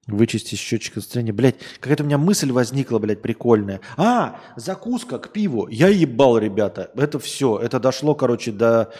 Вычистить 0.07 0.57
счетчик 0.57 0.93
состояния. 0.95 1.33
Блять, 1.33 1.55
какая-то 1.81 2.03
у 2.03 2.05
меня 2.05 2.17
мысль 2.17 2.51
возникла, 2.51 2.97
блядь, 2.99 3.21
прикольная. 3.21 3.81
А, 3.97 4.39
закуска 4.55 5.19
к 5.19 5.33
пиву. 5.33 5.67
Я 5.67 5.89
ебал, 5.89 6.37
ребята. 6.39 6.91
Это 6.95 7.19
все. 7.19 7.59
Это 7.59 7.79
дошло, 7.79 8.15
короче, 8.15 8.51
до... 8.51 8.91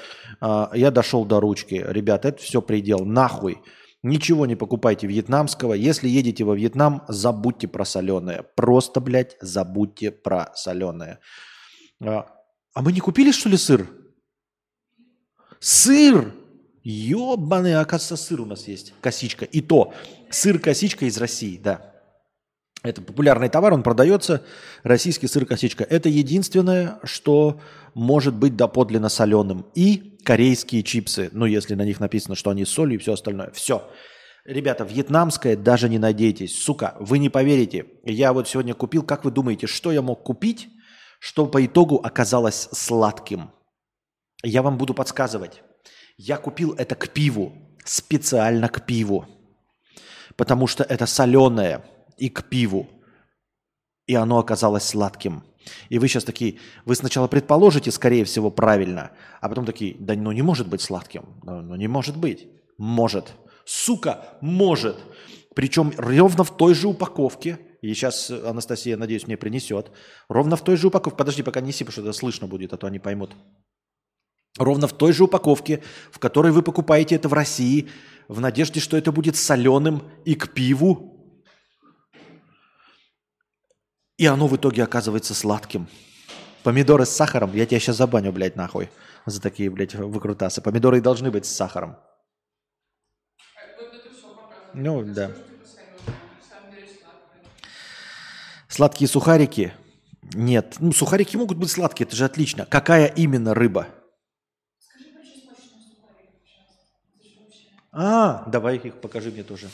а, 0.42 0.70
я 0.76 0.92
дошел 0.92 1.26
до 1.26 1.40
ручки. 1.40 1.84
Ребята, 1.88 2.28
это 2.28 2.42
все 2.44 2.62
предел. 2.62 3.06
Нахуй. 3.06 3.60
Ничего 4.02 4.46
не 4.46 4.56
покупайте 4.56 5.08
вьетнамского. 5.08 5.74
Если 5.74 6.08
едете 6.08 6.46
во 6.46 6.56
Вьетнам, 6.56 7.04
забудьте 7.10 7.68
про 7.68 7.84
соленое. 7.84 8.44
Просто, 8.56 9.02
блядь, 9.02 9.36
забудьте 9.42 10.12
про 10.12 10.54
соленое. 10.56 11.20
А, 12.02 12.28
а 12.74 12.82
мы 12.82 12.94
не 12.94 13.02
купили, 13.02 13.32
что 13.32 13.50
ли, 13.50 13.58
сыр? 13.58 13.90
Сыр! 15.60 16.34
Ёбаный, 16.82 17.76
оказывается, 17.76 18.16
сыр 18.16 18.42
у 18.42 18.46
нас 18.46 18.68
есть. 18.70 18.94
Косичка. 19.02 19.44
И 19.44 19.60
то, 19.60 19.94
сыр-косичка 20.30 21.06
из 21.06 21.18
России, 21.18 21.58
да. 21.58 21.94
Это 22.82 23.02
популярный 23.02 23.50
товар, 23.50 23.74
он 23.74 23.84
продается. 23.84 24.44
Российский 24.84 25.28
сыр-косичка. 25.28 25.84
Это 25.84 26.08
единственное, 26.08 27.00
что 27.04 27.60
может 27.94 28.34
быть 28.34 28.56
доподлинно 28.56 29.10
соленым. 29.10 29.66
И 29.76 30.09
корейские 30.24 30.84
чипсы. 30.84 31.30
Ну, 31.32 31.46
если 31.46 31.76
на 31.76 31.84
них 31.84 32.00
написано, 32.00 32.36
что 32.36 32.50
они 32.50 32.66
с 32.66 32.70
солью 32.70 32.96
и 32.96 33.02
все 33.02 33.14
остальное. 33.14 33.52
Все. 33.52 33.90
Ребята, 34.46 34.84
вьетнамское 34.84 35.56
даже 35.56 35.90
не 35.90 35.98
надейтесь. 36.00 36.64
Сука, 36.64 36.96
вы 37.00 37.20
не 37.20 37.30
поверите. 37.30 37.86
Я 38.04 38.34
вот 38.34 38.48
сегодня 38.48 38.74
купил, 38.74 39.04
как 39.04 39.26
вы 39.26 39.32
думаете, 39.32 39.68
что 39.68 39.92
я 39.92 40.02
мог 40.02 40.24
купить, 40.24 40.70
что 41.20 41.46
по 41.46 41.64
итогу 41.66 41.98
оказалось 41.98 42.70
сладким? 42.72 43.52
Я 44.44 44.62
вам 44.62 44.78
буду 44.78 44.94
подсказывать. 44.94 45.62
Я 46.18 46.38
купил 46.38 46.74
это 46.74 46.96
к 46.96 47.10
пиву, 47.10 47.54
специально 47.86 48.70
к 48.70 48.86
пиву, 48.86 49.26
потому 50.36 50.68
что 50.68 50.84
это 50.84 51.06
соленое 51.06 51.86
и 52.18 52.30
к 52.30 52.44
пиву, 52.50 52.90
и 54.06 54.16
оно 54.16 54.40
оказалось 54.40 54.84
сладким. 54.84 55.44
И 55.90 56.00
вы 56.00 56.08
сейчас 56.08 56.24
такие, 56.24 56.58
вы 56.86 56.96
сначала 56.96 57.28
предположите, 57.28 57.92
скорее 57.92 58.26
всего, 58.26 58.52
правильно, 58.52 59.12
а 59.42 59.50
потом 59.50 59.66
такие, 59.66 59.96
да 60.00 60.16
ну 60.16 60.32
не 60.32 60.42
может 60.42 60.68
быть 60.68 60.82
сладким, 60.82 61.26
ну, 61.44 61.62
ну 61.62 61.76
не 61.76 61.88
может 61.88 62.18
быть. 62.18 62.48
Может. 62.78 63.34
Сука, 63.66 64.38
может. 64.42 64.98
Причем 65.56 65.92
ровно 65.98 66.44
в 66.44 66.56
той 66.56 66.74
же 66.74 66.88
упаковке, 66.88 67.60
и 67.82 67.94
сейчас 67.94 68.30
Анастасия, 68.30 68.98
надеюсь, 68.98 69.28
мне 69.28 69.38
принесет, 69.38 69.92
ровно 70.28 70.56
в 70.56 70.64
той 70.64 70.78
же 70.78 70.88
упаковке, 70.88 71.18
подожди, 71.18 71.44
пока 71.44 71.62
неси, 71.62 71.84
потому 71.84 71.92
что 71.92 72.02
это 72.02 72.14
слышно 72.14 72.48
будет, 72.48 72.74
а 72.74 72.78
то 72.78 72.88
они 72.88 73.00
поймут. 73.00 73.36
Ровно 74.58 74.88
в 74.88 74.94
той 74.94 75.14
же 75.14 75.24
упаковке, 75.24 75.82
в 76.12 76.20
которой 76.20 76.52
вы 76.52 76.62
покупаете 76.62 77.16
это 77.16 77.30
в 77.30 77.34
России, 77.34 77.88
в 78.28 78.42
надежде, 78.42 78.80
что 78.80 78.98
это 78.98 79.12
будет 79.12 79.36
соленым 79.36 80.04
и 80.26 80.36
к 80.36 80.54
пиву. 80.54 81.19
И 84.20 84.26
оно 84.26 84.48
в 84.48 84.56
итоге 84.58 84.84
оказывается 84.84 85.34
сладким. 85.34 85.88
Помидоры 86.64 87.06
с 87.06 87.10
сахаром, 87.10 87.56
я 87.56 87.66
тебя 87.66 87.80
сейчас 87.80 87.96
забаню, 87.96 88.34
блядь, 88.34 88.58
нахуй, 88.58 88.90
за 89.26 89.42
такие, 89.42 89.70
блядь, 89.70 89.96
выкрутасы. 89.96 90.62
Помидоры 90.62 90.98
и 90.98 91.02
должны 91.02 91.32
быть 91.32 91.46
с 91.46 91.56
сахаром. 91.56 91.96
Ну, 94.74 95.04
да. 95.06 95.32
Сладкие 98.68 99.08
сухарики? 99.08 99.74
Нет. 100.34 100.76
Ну, 100.80 100.92
сухарики 100.92 101.38
могут 101.38 101.58
быть 101.58 101.72
сладкие, 101.72 102.06
это 102.06 102.18
же 102.18 102.26
отлично. 102.26 102.66
Какая 102.66 103.06
именно 103.06 103.54
рыба? 103.54 103.88
А, 107.94 108.44
давай 108.48 108.76
их 108.76 109.00
покажи 109.00 109.32
мне 109.32 109.44
тоже. 109.44 109.70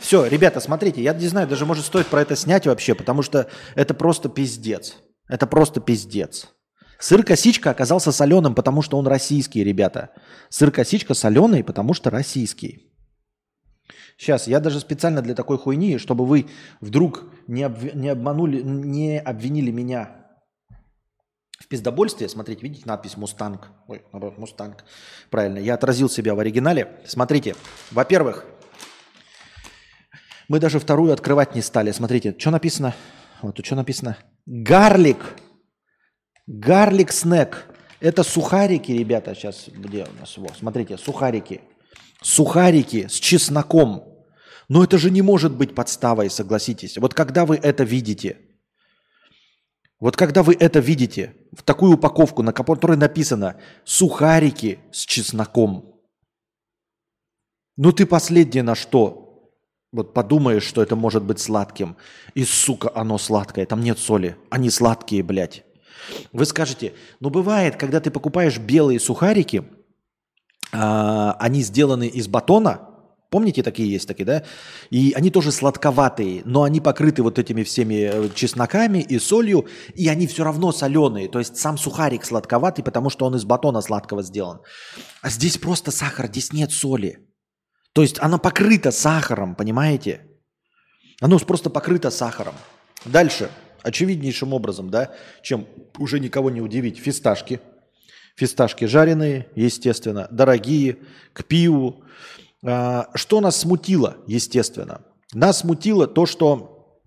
Все, 0.00 0.26
ребята, 0.26 0.60
смотрите, 0.60 1.02
я 1.02 1.12
не 1.12 1.28
знаю, 1.28 1.46
даже 1.46 1.66
может 1.66 1.84
стоит 1.84 2.06
про 2.06 2.22
это 2.22 2.34
снять 2.34 2.66
вообще, 2.66 2.94
потому 2.94 3.22
что 3.22 3.48
это 3.74 3.94
просто 3.94 4.28
пиздец. 4.28 4.96
Это 5.28 5.46
просто 5.46 5.80
пиздец. 5.80 6.48
Сыр-косичка 6.98 7.70
оказался 7.70 8.10
соленым, 8.10 8.54
потому 8.54 8.82
что 8.82 8.98
он 8.98 9.06
российский, 9.06 9.62
ребята. 9.62 10.10
Сыр-косичка 10.48 11.14
соленый, 11.14 11.62
потому 11.62 11.94
что 11.94 12.10
российский. 12.10 12.92
Сейчас, 14.18 14.46
я 14.48 14.60
даже 14.60 14.80
специально 14.80 15.22
для 15.22 15.34
такой 15.34 15.56
хуйни, 15.58 15.96
чтобы 15.98 16.26
вы 16.26 16.48
вдруг 16.80 17.24
не, 17.46 17.62
обв- 17.62 17.96
не 17.96 18.08
обманули, 18.08 18.60
не 18.60 19.18
обвинили 19.18 19.70
меня 19.70 20.26
в 21.58 21.68
пиздобольстве. 21.68 22.28
Смотрите, 22.28 22.62
видите 22.62 22.82
надпись 22.84 23.16
«Мустанг». 23.16 23.68
Ой, 23.86 24.02
наоборот, 24.12 24.36
«Мустанг». 24.36 24.84
Правильно, 25.30 25.58
я 25.58 25.74
отразил 25.74 26.10
себя 26.10 26.34
в 26.34 26.40
оригинале. 26.40 27.00
Смотрите, 27.06 27.54
во-первых, 27.90 28.44
мы 30.50 30.58
даже 30.58 30.80
вторую 30.80 31.12
открывать 31.12 31.54
не 31.54 31.62
стали. 31.62 31.92
Смотрите, 31.92 32.34
что 32.36 32.50
написано? 32.50 32.92
Вот 33.40 33.54
тут 33.54 33.64
что 33.64 33.76
написано? 33.76 34.18
Garlic. 34.46 35.36
Garlic 36.48 37.12
snack. 37.12 37.66
Это 38.00 38.24
сухарики, 38.24 38.90
ребята. 38.90 39.36
Сейчас, 39.36 39.68
где 39.68 40.02
у 40.02 40.20
нас? 40.20 40.36
Вот, 40.36 40.56
смотрите, 40.58 40.98
сухарики. 40.98 41.60
Сухарики 42.20 43.06
с 43.06 43.12
чесноком. 43.12 44.26
Но 44.68 44.82
это 44.82 44.98
же 44.98 45.12
не 45.12 45.22
может 45.22 45.56
быть 45.56 45.72
подставой, 45.72 46.28
согласитесь. 46.28 46.98
Вот 46.98 47.14
когда 47.14 47.46
вы 47.46 47.54
это 47.54 47.84
видите, 47.84 48.38
вот 50.00 50.16
когда 50.16 50.42
вы 50.42 50.56
это 50.58 50.80
видите, 50.80 51.36
в 51.52 51.62
такую 51.62 51.92
упаковку, 51.92 52.42
на 52.42 52.52
которой 52.52 52.96
написано 52.96 53.60
«сухарики 53.84 54.80
с 54.90 55.06
чесноком», 55.06 55.94
ну 57.76 57.92
ты 57.92 58.04
последнее 58.04 58.64
на 58.64 58.74
что? 58.74 59.19
Вот 59.92 60.14
подумаешь, 60.14 60.62
что 60.62 60.82
это 60.82 60.94
может 60.94 61.24
быть 61.24 61.40
сладким. 61.40 61.96
И, 62.34 62.44
сука, 62.44 62.92
оно 62.94 63.18
сладкое. 63.18 63.66
Там 63.66 63.80
нет 63.80 63.98
соли. 63.98 64.36
Они 64.48 64.70
сладкие, 64.70 65.22
блядь. 65.22 65.64
Вы 66.32 66.44
скажете, 66.44 66.94
ну 67.18 67.30
бывает, 67.30 67.76
когда 67.76 68.00
ты 68.00 68.10
покупаешь 68.10 68.58
белые 68.58 69.00
сухарики, 69.00 69.64
а, 70.72 71.36
они 71.40 71.62
сделаны 71.62 72.06
из 72.06 72.28
батона. 72.28 72.86
Помните, 73.30 73.62
такие 73.62 73.90
есть 73.90 74.08
такие, 74.08 74.24
да? 74.24 74.44
И 74.90 75.12
они 75.16 75.30
тоже 75.30 75.52
сладковатые, 75.52 76.42
но 76.44 76.64
они 76.64 76.80
покрыты 76.80 77.22
вот 77.22 77.38
этими 77.38 77.62
всеми 77.62 78.10
э, 78.12 78.28
чесноками 78.34 78.98
и 78.98 79.20
солью, 79.20 79.68
и 79.94 80.08
они 80.08 80.26
все 80.26 80.42
равно 80.42 80.72
соленые. 80.72 81.28
То 81.28 81.38
есть 81.38 81.56
сам 81.56 81.78
сухарик 81.78 82.24
сладковатый, 82.24 82.82
потому 82.82 83.08
что 83.08 83.26
он 83.26 83.36
из 83.36 83.44
батона 83.44 83.82
сладкого 83.82 84.22
сделан. 84.24 84.60
А 85.22 85.30
здесь 85.30 85.58
просто 85.58 85.92
сахар, 85.92 86.26
здесь 86.26 86.52
нет 86.52 86.72
соли. 86.72 87.29
То 87.92 88.02
есть 88.02 88.18
она 88.20 88.38
покрыта 88.38 88.90
сахаром, 88.90 89.54
понимаете? 89.54 90.22
Оно 91.20 91.38
просто 91.38 91.70
покрыто 91.70 92.10
сахаром. 92.10 92.54
Дальше, 93.04 93.50
очевиднейшим 93.82 94.52
образом, 94.52 94.90
да, 94.90 95.12
чем 95.42 95.66
уже 95.98 96.20
никого 96.20 96.50
не 96.50 96.60
удивить, 96.60 96.98
фисташки. 96.98 97.60
Фисташки 98.36 98.84
жареные, 98.84 99.48
естественно, 99.54 100.28
дорогие, 100.30 100.98
к 101.32 101.44
пиву. 101.44 102.04
А, 102.64 103.10
Что 103.14 103.40
нас 103.40 103.56
смутило, 103.56 104.16
естественно? 104.26 105.02
Нас 105.32 105.58
смутило 105.58 106.06
то, 106.06 106.26
что 106.26 107.00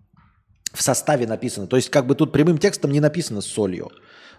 в 0.73 0.81
составе 0.81 1.25
написано. 1.27 1.67
То 1.67 1.75
есть 1.75 1.89
как 1.89 2.05
бы 2.07 2.15
тут 2.15 2.31
прямым 2.31 2.57
текстом 2.57 2.91
не 2.91 2.99
написано 2.99 3.41
с 3.41 3.45
солью. 3.45 3.91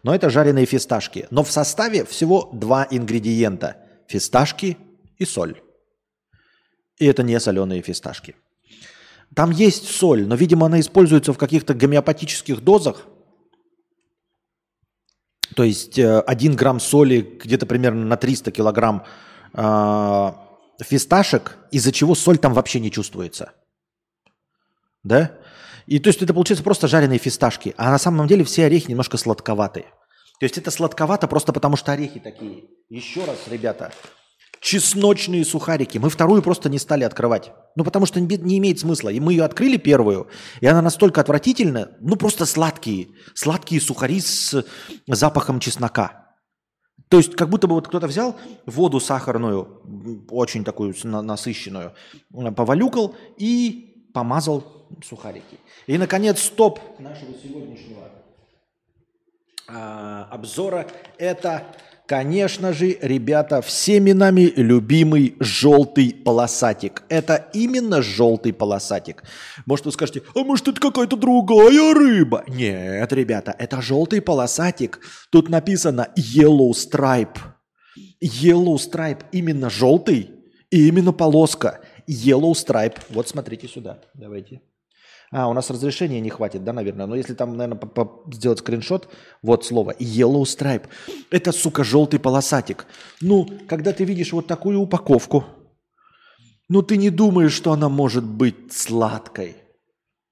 Но 0.02 0.14
это 0.14 0.30
жареные 0.30 0.66
фисташки. 0.66 1.26
Но 1.30 1.42
в 1.42 1.50
составе 1.50 2.04
всего 2.04 2.50
два 2.52 2.86
ингредиента. 2.90 3.76
Фисташки 4.08 4.76
и 5.18 5.24
соль. 5.24 5.63
И 6.98 7.06
это 7.06 7.22
не 7.22 7.38
соленые 7.40 7.82
фисташки. 7.82 8.36
Там 9.34 9.50
есть 9.50 9.90
соль, 9.90 10.26
но, 10.26 10.36
видимо, 10.36 10.66
она 10.66 10.80
используется 10.80 11.32
в 11.32 11.38
каких-то 11.38 11.74
гомеопатических 11.74 12.60
дозах. 12.60 13.06
То 15.56 15.64
есть 15.64 15.98
э, 15.98 16.20
1 16.20 16.56
грамм 16.56 16.80
соли 16.80 17.20
где-то 17.20 17.66
примерно 17.66 18.04
на 18.04 18.16
300 18.16 18.52
килограмм 18.52 19.04
э, 19.52 20.32
фисташек, 20.82 21.58
из-за 21.70 21.92
чего 21.92 22.14
соль 22.14 22.38
там 22.38 22.54
вообще 22.54 22.80
не 22.80 22.90
чувствуется. 22.90 23.52
Да? 25.02 25.32
И 25.86 25.98
то 25.98 26.08
есть 26.08 26.22
это 26.22 26.32
получается 26.32 26.64
просто 26.64 26.88
жареные 26.88 27.18
фисташки. 27.18 27.74
А 27.76 27.90
на 27.90 27.98
самом 27.98 28.26
деле 28.26 28.44
все 28.44 28.66
орехи 28.66 28.90
немножко 28.90 29.16
сладковатые. 29.16 29.86
То 30.40 30.46
есть 30.46 30.58
это 30.58 30.70
сладковато 30.70 31.28
просто 31.28 31.52
потому, 31.52 31.76
что 31.76 31.92
орехи 31.92 32.20
такие. 32.20 32.64
Еще 32.88 33.24
раз, 33.24 33.38
ребята, 33.48 33.92
чесночные 34.64 35.44
сухарики. 35.44 35.98
Мы 35.98 36.08
вторую 36.08 36.40
просто 36.40 36.70
не 36.70 36.78
стали 36.78 37.04
открывать. 37.04 37.52
Ну, 37.76 37.84
потому 37.84 38.06
что 38.06 38.18
не 38.18 38.58
имеет 38.58 38.80
смысла. 38.80 39.10
И 39.10 39.20
мы 39.20 39.34
ее 39.34 39.44
открыли 39.44 39.76
первую, 39.76 40.28
и 40.62 40.66
она 40.66 40.80
настолько 40.80 41.20
отвратительная, 41.20 41.90
ну, 42.00 42.16
просто 42.16 42.46
сладкие. 42.46 43.08
Сладкие 43.34 43.78
сухари 43.82 44.20
с 44.20 44.64
запахом 45.06 45.60
чеснока. 45.60 46.34
То 47.10 47.18
есть 47.18 47.36
как 47.36 47.50
будто 47.50 47.66
бы 47.66 47.74
вот 47.74 47.88
кто-то 47.88 48.06
взял 48.06 48.36
воду 48.64 49.00
сахарную, 49.00 49.82
очень 50.30 50.64
такую 50.64 50.94
насыщенную, 51.04 51.92
повалюкал 52.56 53.14
и 53.36 54.08
помазал 54.14 54.88
сухарики. 55.06 55.58
И, 55.86 55.98
наконец, 55.98 56.40
стоп 56.40 56.80
нашего 56.98 57.34
сегодняшнего 57.34 58.08
а, 59.68 60.26
обзора– 60.30 60.86
это, 61.18 61.66
конечно 62.06 62.72
же, 62.72 62.98
ребята, 63.00 63.60
всеми 63.62 64.12
нами 64.12 64.52
любимый 64.56 65.36
желтый 65.40 66.14
полосатик. 66.24 67.02
Это 67.08 67.48
именно 67.52 68.02
желтый 68.02 68.52
полосатик. 68.52 69.24
Может, 69.66 69.86
вы 69.86 69.92
скажете, 69.92 70.22
а 70.34 70.40
может, 70.40 70.68
это 70.68 70.80
какая-то 70.80 71.16
другая 71.16 71.94
рыба? 71.94 72.44
Нет, 72.48 73.12
ребята, 73.12 73.54
это 73.58 73.80
желтый 73.80 74.20
полосатик. 74.20 75.00
Тут 75.30 75.48
написано 75.48 76.08
yellow 76.16 76.70
stripe. 76.72 77.38
Yellow 78.22 78.76
stripe 78.76 79.24
именно 79.32 79.70
желтый 79.70 80.30
и 80.70 80.88
именно 80.88 81.12
полоска. 81.12 81.80
Yellow 82.08 82.52
stripe. 82.52 82.98
Вот 83.10 83.28
смотрите 83.28 83.68
сюда. 83.68 84.00
Давайте. 84.14 84.60
А, 85.36 85.48
у 85.48 85.52
нас 85.52 85.68
разрешения 85.68 86.20
не 86.20 86.30
хватит, 86.30 86.62
да, 86.62 86.72
наверное. 86.72 87.06
Но 87.06 87.16
если 87.16 87.34
там, 87.34 87.56
наверное, 87.56 87.80
сделать 88.32 88.60
скриншот, 88.60 89.08
вот 89.42 89.64
слово 89.64 89.92
yellow 89.98 90.42
stripe. 90.42 90.84
Это, 91.28 91.50
сука, 91.50 91.82
желтый 91.82 92.20
полосатик. 92.20 92.86
Ну, 93.20 93.48
когда 93.66 93.92
ты 93.92 94.04
видишь 94.04 94.32
вот 94.32 94.46
такую 94.46 94.78
упаковку, 94.78 95.44
ну 96.68 96.82
ты 96.82 96.96
не 96.96 97.10
думаешь, 97.10 97.52
что 97.52 97.72
она 97.72 97.88
может 97.88 98.22
быть 98.22 98.72
сладкой. 98.72 99.56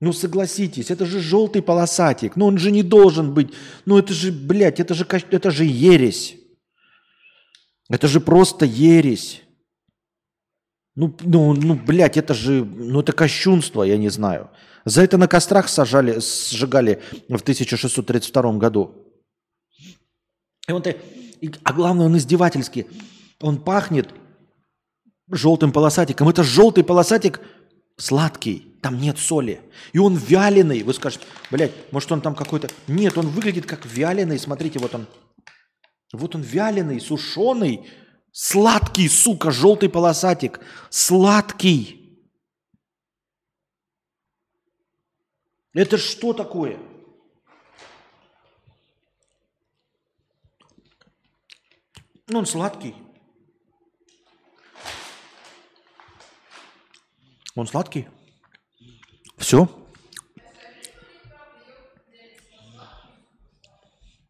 Ну 0.00 0.12
согласитесь, 0.12 0.92
это 0.92 1.04
же 1.04 1.18
желтый 1.18 1.62
полосатик. 1.62 2.36
Ну 2.36 2.46
он 2.46 2.58
же 2.58 2.70
не 2.70 2.84
должен 2.84 3.34
быть. 3.34 3.52
Ну 3.86 3.98
это 3.98 4.12
же, 4.12 4.30
блядь, 4.30 4.78
это 4.78 4.94
же, 4.94 5.04
это 5.10 5.50
же 5.50 5.64
ересь. 5.64 6.36
Это 7.90 8.06
же 8.06 8.20
просто 8.20 8.66
ересь. 8.66 9.42
Ну, 10.94 11.14
ну, 11.20 11.54
ну, 11.54 11.74
блядь, 11.74 12.16
это 12.16 12.34
же, 12.34 12.64
ну, 12.64 13.00
это 13.00 13.12
кощунство, 13.12 13.82
я 13.82 13.96
не 13.96 14.10
знаю. 14.10 14.50
За 14.84 15.02
это 15.02 15.16
на 15.16 15.26
кострах 15.28 15.68
сажали, 15.68 16.18
сжигали 16.20 17.00
в 17.28 17.40
1632 17.42 18.58
году. 18.58 18.94
И 20.68 20.72
он, 20.72 20.82
ты- 20.82 20.96
и- 21.40 21.50
а 21.62 21.72
главное, 21.72 22.06
он 22.06 22.16
издевательский. 22.16 22.86
Он 23.40 23.56
пахнет 23.60 24.10
желтым 25.30 25.72
полосатиком. 25.72 26.28
Это 26.28 26.42
желтый 26.44 26.84
полосатик 26.84 27.40
сладкий, 27.96 28.76
там 28.82 29.00
нет 29.00 29.18
соли. 29.18 29.60
И 29.92 29.98
он 29.98 30.16
вяленый. 30.16 30.82
Вы 30.82 30.92
скажете, 30.94 31.24
блядь, 31.50 31.72
может 31.90 32.12
он 32.12 32.20
там 32.20 32.34
какой-то... 32.34 32.68
Нет, 32.86 33.16
он 33.16 33.28
выглядит 33.28 33.64
как 33.66 33.86
вяленый. 33.86 34.38
Смотрите, 34.38 34.78
вот 34.78 34.94
он. 34.94 35.06
Вот 36.12 36.34
он 36.34 36.42
вяленый, 36.42 37.00
сушеный, 37.00 37.86
сладкий, 38.32 39.08
сука, 39.08 39.50
желтый 39.50 39.88
полосатик. 39.88 40.60
Сладкий. 40.90 41.98
Это 45.74 45.96
что 45.96 46.32
такое? 46.32 46.78
Ну, 52.28 52.38
он 52.38 52.46
сладкий. 52.46 52.94
Он 57.54 57.66
сладкий. 57.66 58.08
Все. 59.36 59.68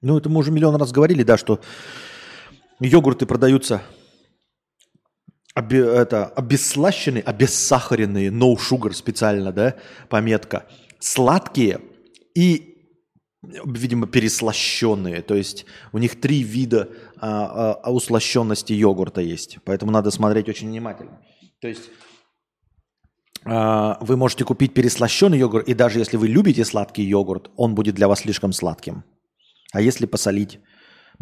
Ну, 0.00 0.18
это 0.18 0.28
мы 0.28 0.40
уже 0.40 0.50
миллион 0.50 0.74
раз 0.74 0.90
говорили, 0.90 1.22
да, 1.22 1.38
что 1.38 1.60
йогурты 2.82 3.26
продаются 3.26 3.82
обе- 5.54 5.78
это, 5.78 6.26
обесслащенные, 6.26 7.22
обессахаренные, 7.22 8.30
no 8.30 8.56
sugar 8.56 8.92
специально, 8.92 9.52
да, 9.52 9.76
пометка, 10.08 10.66
сладкие 10.98 11.80
и, 12.34 12.76
видимо, 13.42 14.06
переслащенные. 14.06 15.22
То 15.22 15.34
есть 15.34 15.66
у 15.92 15.98
них 15.98 16.20
три 16.20 16.42
вида 16.42 16.88
а, 17.16 17.74
а, 17.82 17.92
услащенности 17.92 18.72
йогурта 18.72 19.20
есть. 19.20 19.58
Поэтому 19.64 19.92
надо 19.92 20.10
смотреть 20.10 20.48
очень 20.48 20.68
внимательно. 20.68 21.20
То 21.60 21.68
есть 21.68 21.90
а, 23.44 23.98
вы 24.00 24.16
можете 24.16 24.44
купить 24.44 24.74
переслащенный 24.74 25.38
йогурт, 25.38 25.68
и 25.68 25.74
даже 25.74 25.98
если 25.98 26.16
вы 26.16 26.28
любите 26.28 26.64
сладкий 26.64 27.02
йогурт, 27.02 27.50
он 27.56 27.74
будет 27.74 27.94
для 27.94 28.08
вас 28.08 28.20
слишком 28.20 28.52
сладким. 28.52 29.04
А 29.72 29.80
если 29.80 30.06
посолить? 30.06 30.60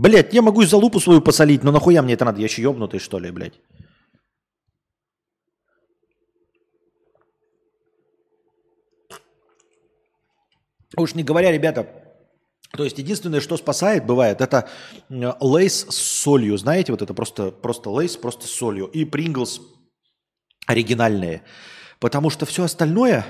Блять, 0.01 0.33
я 0.33 0.41
могу 0.41 0.63
и 0.63 0.67
залупу 0.67 0.99
свою 0.99 1.21
посолить, 1.21 1.63
но 1.63 1.73
нахуя 1.73 2.01
мне 2.01 2.15
это 2.15 2.25
надо? 2.25 2.39
Я 2.39 2.45
еще 2.45 2.63
ебнутый, 2.63 3.01
что 3.01 3.19
ли, 3.19 3.31
блядь? 3.31 3.61
Уж 10.97 11.15
не 11.15 11.23
говоря, 11.23 11.53
ребята, 11.53 11.87
то 12.73 12.85
есть 12.85 12.99
единственное, 12.99 13.41
что 13.41 13.59
спасает, 13.59 14.07
бывает, 14.07 14.41
это 14.41 14.71
лейс 15.11 15.87
с 15.91 16.23
солью. 16.23 16.57
Знаете, 16.57 16.93
вот 16.93 17.03
это 17.03 17.13
просто, 17.13 17.51
просто 17.51 17.91
лейс, 17.91 18.17
просто 18.17 18.47
с 18.47 18.51
солью. 18.51 18.87
И 18.87 19.05
Принглс 19.05 19.61
оригинальные. 20.67 21.43
Потому 21.99 22.31
что 22.31 22.47
все 22.47 22.65
остальное, 22.65 23.27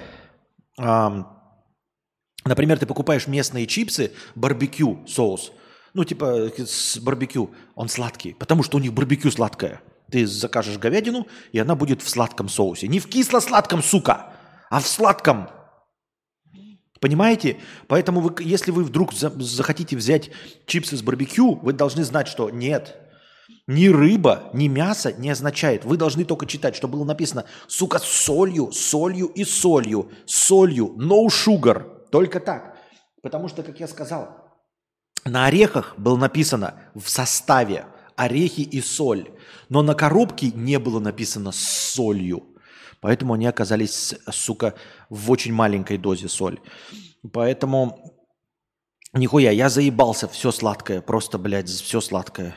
например, 0.77 2.79
ты 2.79 2.87
покупаешь 2.87 3.27
местные 3.27 3.67
чипсы, 3.67 4.13
барбекю 4.37 5.05
соус, 5.09 5.51
ну 5.95 6.05
типа 6.05 6.51
э, 6.57 6.65
с 6.67 6.99
барбекю, 6.99 7.51
он 7.75 7.89
сладкий, 7.89 8.35
потому 8.35 8.63
что 8.63 8.77
у 8.79 8.81
них 8.81 8.93
барбекю 8.93 9.31
сладкое. 9.31 9.83
Ты 10.11 10.27
закажешь 10.27 10.79
говядину, 10.79 11.27
и 11.53 11.59
она 11.59 11.75
будет 11.75 12.03
в 12.03 12.09
сладком 12.09 12.49
соусе. 12.49 12.89
Не 12.89 12.99
в 12.99 13.09
кисло-сладком, 13.09 13.83
сука, 13.83 14.33
а 14.69 14.81
в 14.81 14.87
сладком. 14.87 15.49
Понимаете? 17.01 17.59
Поэтому 17.87 18.21
вы, 18.21 18.35
если 18.41 18.73
вы 18.73 18.85
вдруг 18.85 19.13
за- 19.13 19.31
захотите 19.41 19.97
взять 19.97 20.31
чипсы 20.67 20.97
с 20.97 21.03
барбекю, 21.03 21.55
вы 21.63 21.73
должны 21.73 22.05
знать, 22.05 22.29
что 22.29 22.51
нет, 22.51 22.97
ни 23.67 23.89
рыба, 23.89 24.51
ни 24.53 24.69
мясо 24.69 25.13
не 25.13 25.31
означает. 25.31 25.85
Вы 25.85 25.97
должны 25.97 26.25
только 26.25 26.47
читать, 26.47 26.77
что 26.77 26.89
было 26.89 27.05
написано, 27.05 27.47
сука, 27.69 27.99
с 27.99 28.05
солью, 28.05 28.73
солью 28.73 29.29
и 29.29 29.45
солью, 29.45 30.11
солью, 30.27 30.95
no 30.99 31.27
sugar. 31.29 31.85
Только 32.11 32.41
так. 32.41 32.77
Потому 33.23 33.49
что, 33.49 33.63
как 33.63 33.81
я 33.81 33.89
сказал, 33.89 34.40
на 35.25 35.47
орехах 35.47 35.95
было 35.99 36.17
написано 36.17 36.75
в 36.95 37.09
составе 37.09 37.87
орехи 38.17 38.61
и 38.61 38.81
соль. 38.81 39.31
Но 39.69 39.83
на 39.83 39.95
коробке 39.95 40.51
не 40.53 40.79
было 40.79 41.01
написано 41.01 41.53
с 41.53 41.61
солью. 41.61 42.45
Поэтому 43.01 43.35
они 43.35 43.47
оказались, 43.47 44.15
сука, 44.31 44.75
в 45.09 45.31
очень 45.31 45.53
маленькой 45.53 45.97
дозе 45.97 46.29
соль. 46.29 46.61
Поэтому 47.33 48.21
нихуя, 49.13 49.51
я 49.51 49.69
заебался, 49.69 50.29
все 50.29 50.51
сладкое, 50.51 51.01
просто, 51.01 51.39
блядь, 51.39 51.69
все 51.69 52.01
сладкое. 52.01 52.57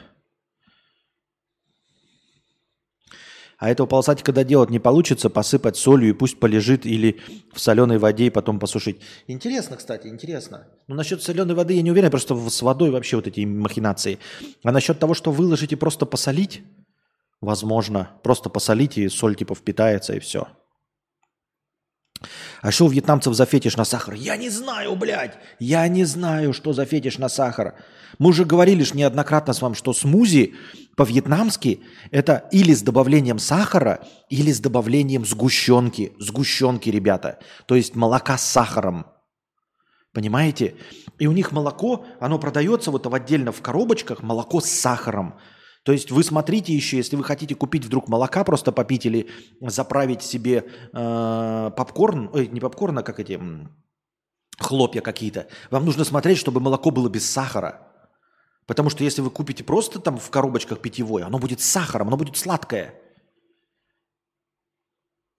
А 3.64 3.70
этого 3.70 3.88
полосатика 3.88 4.34
доделать 4.34 4.70
не 4.70 4.80
получится, 4.80 5.30
посыпать 5.30 5.78
солью 5.78 6.10
и 6.10 6.12
пусть 6.14 6.38
полежит 6.38 6.86
или 6.86 7.22
в 7.54 7.62
соленой 7.62 7.98
воде 7.98 8.26
и 8.26 8.30
потом 8.30 8.60
посушить. 8.60 9.00
Интересно, 9.28 9.78
кстати, 9.78 10.08
интересно. 10.08 10.68
Но 10.88 10.96
насчет 10.96 11.24
соленой 11.24 11.56
воды 11.56 11.74
я 11.76 11.82
не 11.82 11.90
уверен, 11.90 12.12
просто 12.12 12.36
с 12.36 12.62
водой 12.62 12.90
вообще 12.90 13.16
вот 13.16 13.26
эти 13.26 13.46
махинации. 13.46 14.20
А 14.66 14.74
насчет 14.74 15.00
того, 15.00 15.14
что 15.14 15.32
выложить 15.32 15.72
и 15.72 15.78
просто 15.78 16.06
посолить, 16.06 16.62
возможно, 17.40 18.10
просто 18.22 18.50
посолить 18.50 18.98
и 18.98 19.08
соль 19.08 19.38
типа 19.38 19.56
впитается 19.56 20.14
и 20.14 20.20
все. 20.20 20.50
А 22.62 22.72
что 22.72 22.86
у 22.86 22.90
вьетнамцев 22.90 23.34
за 23.34 23.46
фетиш 23.46 23.78
на 23.78 23.86
сахар? 23.86 24.14
Я 24.14 24.38
не 24.38 24.50
знаю, 24.50 24.96
блядь. 24.96 25.38
Я 25.60 25.88
не 25.88 26.06
знаю, 26.06 26.54
что 26.54 26.74
за 26.74 26.86
фетиш 26.86 27.18
на 27.18 27.30
сахар. 27.30 27.76
Мы 28.20 28.30
уже 28.30 28.46
говорили 28.46 28.84
ж 28.84 28.94
неоднократно 28.94 29.54
с 29.54 29.62
вами, 29.62 29.74
что 29.74 29.94
смузи 29.94 30.54
по-вьетнамски 30.96 31.82
это 32.12 32.48
или 32.52 32.74
с 32.74 32.82
добавлением 32.82 33.40
сахара, 33.40 34.06
или 34.30 34.52
с 34.52 34.60
добавлением 34.60 35.26
сгущенки. 35.26 36.14
Сгущенки, 36.20 36.90
ребята. 36.90 37.40
То 37.66 37.76
есть 37.76 37.96
молока 37.96 38.38
с 38.38 38.46
сахаром. 38.46 39.08
Понимаете? 40.14 40.76
И 41.18 41.26
у 41.26 41.32
них 41.32 41.52
молоко, 41.52 42.06
оно 42.20 42.38
продается 42.38 42.92
вот 42.92 43.12
отдельно 43.12 43.52
в 43.52 43.62
коробочках, 43.62 44.22
молоко 44.22 44.62
с 44.62 44.70
сахаром. 44.70 45.40
То 45.84 45.92
есть 45.92 46.12
вы 46.12 46.24
смотрите 46.24 46.74
еще, 46.74 46.98
если 46.98 47.18
вы 47.18 47.24
хотите 47.24 47.56
купить 47.56 47.86
вдруг 47.86 48.08
молока, 48.08 48.44
просто 48.44 48.72
попить 48.72 49.06
или 49.06 49.30
заправить 49.60 50.24
себе 50.24 50.66
э, 50.94 51.72
попкорн, 51.76 52.30
ой, 52.34 52.48
не 52.48 52.62
попкорн, 52.62 53.00
а 53.00 53.04
как 53.04 53.20
эти 53.20 53.40
хлопья 54.58 55.02
какие-то, 55.02 55.48
вам 55.72 55.86
нужно 55.86 56.06
смотреть, 56.06 56.38
чтобы 56.38 56.62
молоко 56.62 56.90
было 56.92 57.10
без 57.10 57.30
сахара. 57.30 57.88
Потому 58.66 58.90
что 58.90 59.04
если 59.04 59.22
вы 59.22 59.30
купите 59.30 59.66
просто 59.66 60.00
там 60.00 60.18
в 60.18 60.30
коробочках 60.30 60.80
питьевое, 60.80 61.26
оно 61.26 61.38
будет 61.38 61.60
с 61.60 61.66
сахаром, 61.66 62.08
оно 62.08 62.16
будет 62.16 62.38
сладкое. 62.38 62.96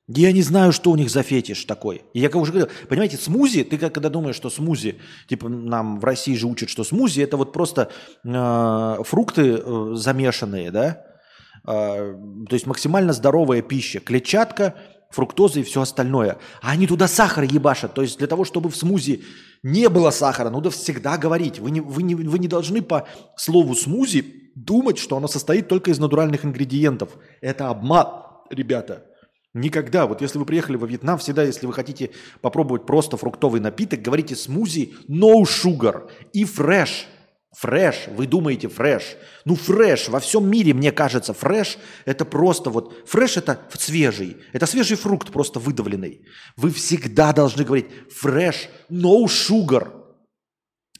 Я 0.07 0.32
не 0.32 0.42
знаю, 0.42 0.72
что 0.72 0.90
у 0.90 0.96
них 0.96 1.09
за 1.09 1.22
фетиш 1.22 1.64
такой. 1.64 2.02
И 2.12 2.20
я 2.20 2.28
как 2.28 2.42
уже 2.42 2.52
говорил, 2.52 2.70
понимаете, 2.88 3.16
смузи, 3.16 3.64
ты 3.64 3.78
когда 3.78 4.11
думаешь, 4.11 4.36
что 4.36 4.50
смузи, 4.50 4.98
типа 5.28 5.48
нам 5.48 5.98
в 5.98 6.05
России 6.05 6.34
же 6.34 6.46
учат, 6.46 6.68
что 6.68 6.84
смузи 6.84 7.22
это 7.22 7.38
вот 7.38 7.55
просто 7.55 7.90
э, 8.22 8.96
фрукты 9.02 9.62
э, 9.64 9.92
замешанные, 9.94 10.70
да, 10.70 11.07
э, 11.66 12.16
то 12.48 12.55
есть 12.55 12.66
максимально 12.66 13.14
здоровая 13.14 13.62
пища, 13.62 13.98
клетчатка, 13.98 14.74
фруктоза 15.09 15.61
и 15.61 15.62
все 15.62 15.80
остальное. 15.80 16.36
А 16.61 16.72
они 16.72 16.86
туда 16.86 17.09
сахар 17.09 17.44
ебашат. 17.44 17.94
То 17.94 18.02
есть 18.02 18.18
для 18.18 18.26
того, 18.26 18.44
чтобы 18.44 18.68
в 18.68 18.76
смузи 18.76 19.24
не 19.62 19.88
было 19.88 20.11
сахара, 20.11 20.50
надо 20.50 20.68
всегда 20.68 21.16
говорить. 21.16 21.61
Вы 21.61 21.70
не, 21.70 21.80
вы 21.80 22.02
не, 22.02 22.14
вы 22.14 22.38
не 22.38 22.48
должны 22.48 22.82
по 22.82 23.09
слову 23.36 23.74
смузи 23.74 24.50
думать, 24.55 24.98
что 24.98 25.16
оно 25.16 25.28
состоит 25.28 25.68
только 25.68 25.92
из 25.92 25.98
натуральных 25.98 26.44
ингредиентов. 26.44 27.16
Это 27.40 27.70
обман, 27.70 28.09
ребята. 28.50 29.05
Никогда. 29.55 30.07
Вот 30.07 30.20
если 30.20 30.38
вы 30.38 30.44
приехали 30.44 30.76
во 30.76 30.86
Вьетнам, 30.86 31.16
всегда, 31.16 31.44
если 31.44 31.66
вы 31.66 31.72
хотите 31.72 32.11
попробовать 32.40 32.86
просто 32.86 33.16
фруктовый 33.16 33.61
напиток, 33.61 34.02
говорите 34.02 34.34
смузи 34.34 34.94
no 35.09 35.42
sugar 35.42 36.11
и 36.32 36.42
fresh. 36.42 37.07
Фреш, 37.57 38.09
вы 38.09 38.26
думаете 38.26 38.66
фреш. 38.66 39.16
Ну 39.44 39.55
фреш, 39.55 40.09
во 40.09 40.18
всем 40.18 40.50
мире, 40.50 40.74
мне 40.74 40.90
кажется, 40.90 41.32
фреш 41.32 41.78
это 42.05 42.24
просто 42.24 42.68
вот, 42.68 43.07
фреш 43.07 43.36
это 43.36 43.61
свежий, 43.78 44.38
это 44.52 44.66
свежий 44.66 44.96
фрукт 44.96 45.30
просто 45.30 45.61
выдавленный. 45.61 46.26
Вы 46.57 46.70
всегда 46.70 47.32
должны 47.32 47.62
говорить 47.62 47.86
fresh, 48.11 48.68
no 48.90 49.24
sugar. 49.26 49.92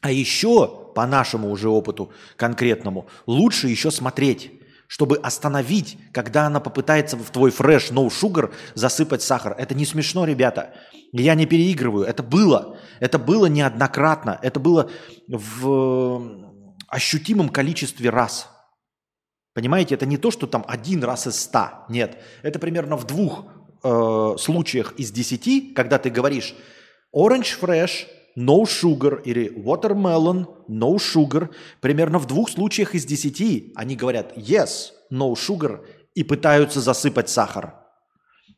А 0.01 0.13
еще, 0.13 0.93
по 0.95 1.07
нашему 1.09 1.51
уже 1.51 1.69
опыту 1.69 2.13
конкретному, 2.37 3.09
лучше 3.27 3.67
еще 3.67 3.91
смотреть 3.91 4.53
чтобы 4.87 5.17
остановить, 5.17 5.99
когда 6.13 6.47
она 6.47 6.61
попытается 6.61 7.17
в 7.17 7.31
твой 7.31 7.51
fresh 7.51 7.91
no 7.91 8.09
sugar 8.09 8.53
засыпать 8.75 9.23
сахар. 9.23 9.55
Это 9.59 9.75
не 9.75 9.87
смешно, 9.87 10.25
ребята. 10.25 10.75
Я 11.13 11.35
не 11.35 11.47
переигрываю. 11.47 12.05
Это 12.05 12.23
было. 12.23 12.79
Это 13.01 13.19
было 13.19 13.47
неоднократно. 13.47 14.39
Это 14.43 14.61
было 14.61 14.91
в 15.29 16.53
ощутимом 16.89 17.49
количестве 17.49 18.11
раз. 18.11 18.49
Понимаете, 19.55 19.95
это 19.95 20.07
не 20.07 20.17
то, 20.17 20.31
что 20.31 20.47
там 20.47 20.65
один 20.67 21.05
раз 21.05 21.27
из 21.27 21.37
ста. 21.37 21.87
Нет. 21.89 22.19
Это 22.43 22.59
примерно 22.59 22.97
в 22.97 23.07
двух 23.07 23.45
э, 23.83 24.35
случаях 24.39 24.95
из 24.97 25.13
десяти, 25.13 25.73
когда 25.73 25.99
ты 25.99 26.11
говоришь 26.11 26.55
orange 27.15 27.59
fresh, 27.61 28.07
no 28.37 28.65
sugar 28.65 29.23
или 29.25 29.53
watermelon, 29.57 30.47
no 30.69 30.97
sugar. 30.97 31.51
Примерно 31.81 32.19
в 32.19 32.27
двух 32.27 32.51
случаях 32.51 32.95
из 32.95 33.05
десяти 33.05 33.73
они 33.75 33.97
говорят 33.97 34.37
yes, 34.37 34.93
no 35.11 35.35
sugar 35.35 35.81
и 36.15 36.23
пытаются 36.23 36.81
засыпать 36.81 37.29
сахар. 37.29 37.75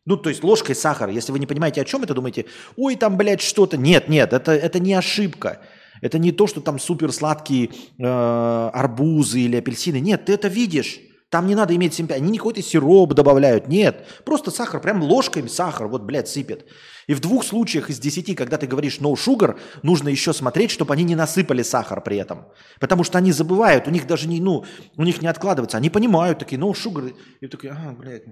Ну, 0.04 0.16
то 0.16 0.28
есть 0.30 0.44
ложкой 0.44 0.76
сахара. 0.76 1.10
Если 1.10 1.32
вы 1.32 1.40
не 1.40 1.46
понимаете, 1.46 1.80
о 1.82 1.84
чем 1.84 2.04
это, 2.04 2.14
думаете, 2.14 2.46
ой, 2.76 2.94
там, 2.94 3.16
блядь, 3.16 3.42
что-то. 3.42 3.76
Нет, 3.76 4.08
нет, 4.08 4.32
это, 4.32 4.52
это 4.52 4.78
не 4.78 4.94
ошибка. 4.94 5.60
Это 6.00 6.18
не 6.18 6.30
то, 6.30 6.46
что 6.46 6.60
там 6.60 6.78
супер 6.78 7.12
сладкие 7.12 7.70
э, 7.98 8.70
арбузы 8.72 9.40
или 9.40 9.56
апельсины. 9.56 9.98
Нет, 9.98 10.26
ты 10.26 10.34
это 10.34 10.46
видишь. 10.46 11.00
Там 11.28 11.46
не 11.46 11.56
надо 11.56 11.74
иметь 11.74 11.94
симпатии. 11.94 12.20
Они 12.20 12.30
не 12.30 12.38
какой-то 12.38 12.62
сироп 12.62 13.12
добавляют. 13.14 13.66
Нет. 13.66 14.06
Просто 14.24 14.50
сахар. 14.50 14.80
Прям 14.80 15.02
ложками 15.02 15.48
сахар. 15.48 15.88
Вот, 15.88 16.02
блядь, 16.02 16.28
сыпет. 16.28 16.66
И 17.08 17.14
в 17.14 17.20
двух 17.20 17.44
случаях 17.44 17.90
из 17.90 17.98
десяти, 17.98 18.34
когда 18.34 18.58
ты 18.58 18.66
говоришь 18.66 18.98
no 19.00 19.14
sugar, 19.14 19.58
нужно 19.82 20.08
еще 20.08 20.32
смотреть, 20.32 20.70
чтобы 20.70 20.94
они 20.94 21.02
не 21.02 21.16
насыпали 21.16 21.62
сахар 21.62 22.00
при 22.00 22.16
этом. 22.16 22.46
Потому 22.80 23.02
что 23.02 23.18
они 23.18 23.32
забывают, 23.32 23.88
у 23.88 23.90
них 23.90 24.06
даже 24.06 24.28
не, 24.28 24.40
ну, 24.40 24.64
у 24.96 25.02
них 25.02 25.20
не 25.20 25.28
откладывается. 25.28 25.76
Они 25.76 25.90
понимают, 25.90 26.38
такие, 26.38 26.60
no 26.60 26.72
sugar. 26.72 27.12
И 27.40 27.48
такие, 27.48 27.72
а, 27.72 27.92
блядь. 27.92 28.24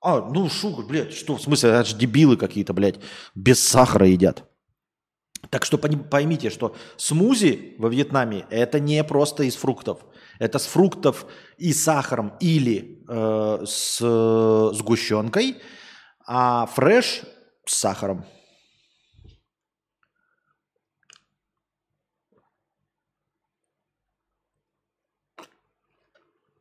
А, 0.00 0.20
ну, 0.20 0.46
sugar, 0.46 0.86
блядь, 0.86 1.14
что, 1.14 1.36
в 1.36 1.42
смысле, 1.42 1.70
это 1.70 1.84
же 1.84 1.96
дебилы 1.96 2.36
какие-то, 2.36 2.72
блядь, 2.72 3.00
без 3.34 3.58
сахара 3.66 4.06
едят. 4.06 4.44
Так 5.50 5.64
что 5.64 5.78
поймите, 5.78 6.50
что 6.50 6.74
смузи 6.96 7.74
во 7.78 7.88
Вьетнаме 7.88 8.46
это 8.50 8.80
не 8.80 9.02
просто 9.04 9.44
из 9.44 9.56
фруктов. 9.56 10.00
Это 10.38 10.58
с 10.58 10.66
фруктов 10.66 11.26
и 11.56 11.72
сахаром 11.72 12.34
или 12.40 13.02
э, 13.08 13.64
с 13.66 13.98
э, 14.00 14.70
сгущенкой, 14.74 15.60
а 16.26 16.66
фреш 16.66 17.22
с 17.66 17.74
сахаром. 17.74 18.24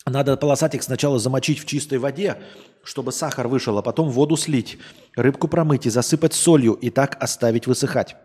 Надо 0.05 0.37
полосатик 0.37 0.83
сначала 0.83 1.19
замочить 1.19 1.59
в 1.59 1.65
чистой 1.65 1.97
воде, 1.97 2.41
чтобы 2.83 3.11
сахар 3.11 3.49
вышел, 3.49 3.77
а 3.77 3.81
потом 3.81 4.09
воду 4.09 4.37
слить, 4.37 4.79
рыбку 5.15 5.49
промыть 5.49 5.85
и 5.85 5.89
засыпать 5.89 6.33
солью 6.33 6.73
и 6.73 6.89
так 6.89 7.21
оставить 7.21 7.67
высыхать. 7.67 8.15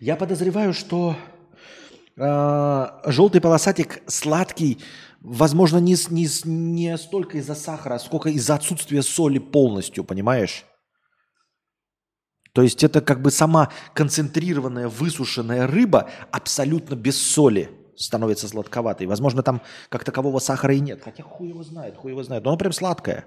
Я 0.00 0.16
подозреваю, 0.16 0.74
что 0.74 1.16
желтый 2.16 3.40
полосатик 3.40 4.02
сладкий, 4.06 4.78
возможно, 5.20 5.78
не, 5.78 5.96
не, 6.10 6.28
не 6.44 6.98
столько 6.98 7.38
из-за 7.38 7.54
сахара, 7.54 7.98
сколько 7.98 8.28
из-за 8.28 8.54
отсутствия 8.54 9.02
соли 9.02 9.38
полностью, 9.38 10.04
понимаешь? 10.04 10.64
То 12.52 12.62
есть 12.62 12.82
это 12.82 13.00
как 13.00 13.22
бы 13.22 13.30
сама 13.30 13.70
концентрированная 13.94 14.88
высушенная 14.88 15.66
рыба 15.66 16.10
абсолютно 16.32 16.94
без 16.96 17.20
соли 17.20 17.70
становится 17.96 18.48
сладковатой. 18.48 19.06
Возможно, 19.06 19.42
там 19.42 19.62
как 19.88 20.04
такового 20.04 20.38
сахара 20.40 20.74
и 20.74 20.80
нет. 20.80 21.02
Хотя 21.04 21.22
хуй 21.22 21.48
его 21.48 21.62
знает, 21.62 21.96
хуй 21.96 22.10
его 22.10 22.22
знает. 22.22 22.44
Но 22.44 22.50
оно 22.50 22.58
прям 22.58 22.72
сладкое. 22.72 23.24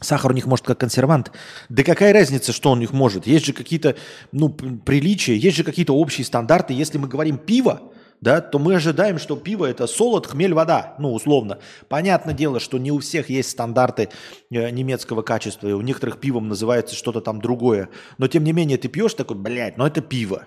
Сахар 0.00 0.30
у 0.30 0.34
них 0.34 0.46
может 0.46 0.64
как 0.64 0.78
консервант. 0.78 1.32
Да 1.68 1.82
какая 1.82 2.12
разница, 2.12 2.52
что 2.52 2.70
у 2.70 2.76
них 2.76 2.92
может? 2.92 3.26
Есть 3.26 3.46
же 3.46 3.52
какие-то 3.52 3.96
ну, 4.30 4.48
приличия, 4.48 5.36
есть 5.36 5.56
же 5.56 5.64
какие-то 5.64 5.94
общие 5.94 6.24
стандарты. 6.24 6.72
Если 6.72 6.98
мы 6.98 7.08
говорим 7.08 7.36
пиво, 7.36 7.80
да, 8.20 8.40
то 8.40 8.58
мы 8.58 8.76
ожидаем, 8.76 9.18
что 9.18 9.36
пиво 9.36 9.64
это 9.64 9.86
солод, 9.86 10.26
хмель, 10.26 10.54
вода, 10.54 10.94
ну, 10.98 11.12
условно. 11.12 11.58
Понятное 11.88 12.34
дело, 12.34 12.60
что 12.60 12.78
не 12.78 12.90
у 12.92 12.98
всех 12.98 13.30
есть 13.30 13.50
стандарты 13.50 14.08
э, 14.50 14.70
немецкого 14.70 15.22
качества, 15.22 15.68
и 15.68 15.72
у 15.72 15.80
некоторых 15.80 16.18
пивом 16.18 16.48
называется 16.48 16.96
что-то 16.96 17.20
там 17.20 17.40
другое. 17.40 17.88
Но 18.18 18.28
тем 18.28 18.44
не 18.44 18.52
менее 18.52 18.78
ты 18.78 18.88
пьешь 18.88 19.14
такой, 19.14 19.36
блядь, 19.36 19.78
ну 19.78 19.86
это 19.86 20.00
пиво. 20.00 20.46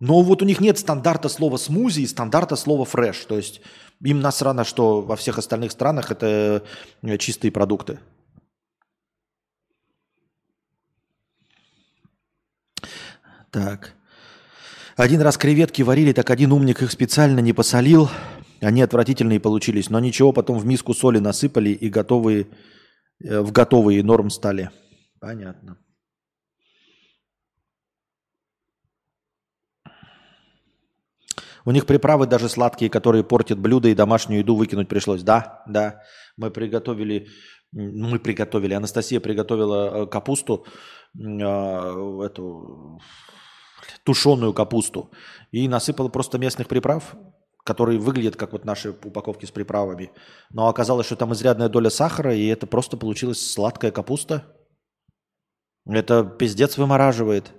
Но 0.00 0.22
вот 0.22 0.42
у 0.42 0.44
них 0.44 0.60
нет 0.60 0.78
стандарта 0.78 1.28
слова 1.28 1.56
смузи 1.56 2.02
и 2.02 2.06
стандарта 2.06 2.56
слова 2.56 2.84
фреш. 2.84 3.24
То 3.24 3.36
есть 3.36 3.60
им 4.02 4.20
насрано, 4.20 4.64
что 4.64 5.00
во 5.00 5.16
всех 5.16 5.38
остальных 5.38 5.72
странах 5.72 6.10
это 6.10 6.62
э, 7.02 7.18
чистые 7.18 7.50
продукты. 7.50 7.98
Так. 13.50 13.94
Один 14.96 15.20
раз 15.20 15.36
креветки 15.36 15.82
варили, 15.82 16.12
так 16.12 16.30
один 16.30 16.52
умник 16.52 16.82
их 16.82 16.90
специально 16.90 17.40
не 17.40 17.52
посолил. 17.52 18.10
Они 18.60 18.82
отвратительные 18.82 19.40
получились, 19.40 19.90
но 19.90 20.00
ничего, 20.00 20.32
потом 20.32 20.58
в 20.58 20.66
миску 20.66 20.92
соли 20.92 21.18
насыпали 21.18 21.70
и 21.70 21.88
готовые, 21.88 22.48
э, 23.22 23.40
в 23.40 23.52
готовые 23.52 24.02
норм 24.02 24.30
стали. 24.30 24.70
Понятно. 25.20 25.78
У 31.64 31.70
них 31.70 31.86
приправы 31.86 32.26
даже 32.26 32.48
сладкие, 32.48 32.90
которые 32.90 33.24
портят 33.24 33.58
блюдо 33.58 33.88
и 33.88 33.94
домашнюю 33.94 34.40
еду 34.40 34.56
выкинуть 34.56 34.88
пришлось. 34.88 35.22
Да, 35.22 35.62
да. 35.66 36.02
Мы 36.36 36.50
приготовили, 36.50 37.28
мы 37.72 38.18
приготовили, 38.18 38.74
Анастасия 38.74 39.20
приготовила 39.20 40.04
э, 40.04 40.06
капусту, 40.06 40.66
а, 41.16 42.22
эту 42.24 43.00
тушеную 44.04 44.52
капусту 44.52 45.10
и 45.50 45.68
насыпала 45.68 46.08
просто 46.08 46.38
местных 46.38 46.68
приправ, 46.68 47.16
которые 47.64 47.98
выглядят 47.98 48.36
как 48.36 48.52
вот 48.52 48.64
наши 48.64 48.90
упаковки 48.90 49.44
с 49.46 49.50
приправами. 49.50 50.10
Но 50.50 50.68
оказалось, 50.68 51.06
что 51.06 51.16
там 51.16 51.32
изрядная 51.32 51.68
доля 51.68 51.90
сахара, 51.90 52.34
и 52.34 52.46
это 52.46 52.66
просто 52.66 52.96
получилась 52.96 53.52
сладкая 53.52 53.90
капуста. 53.90 54.56
Это 55.86 56.24
пиздец 56.24 56.76
вымораживает. 56.76 57.52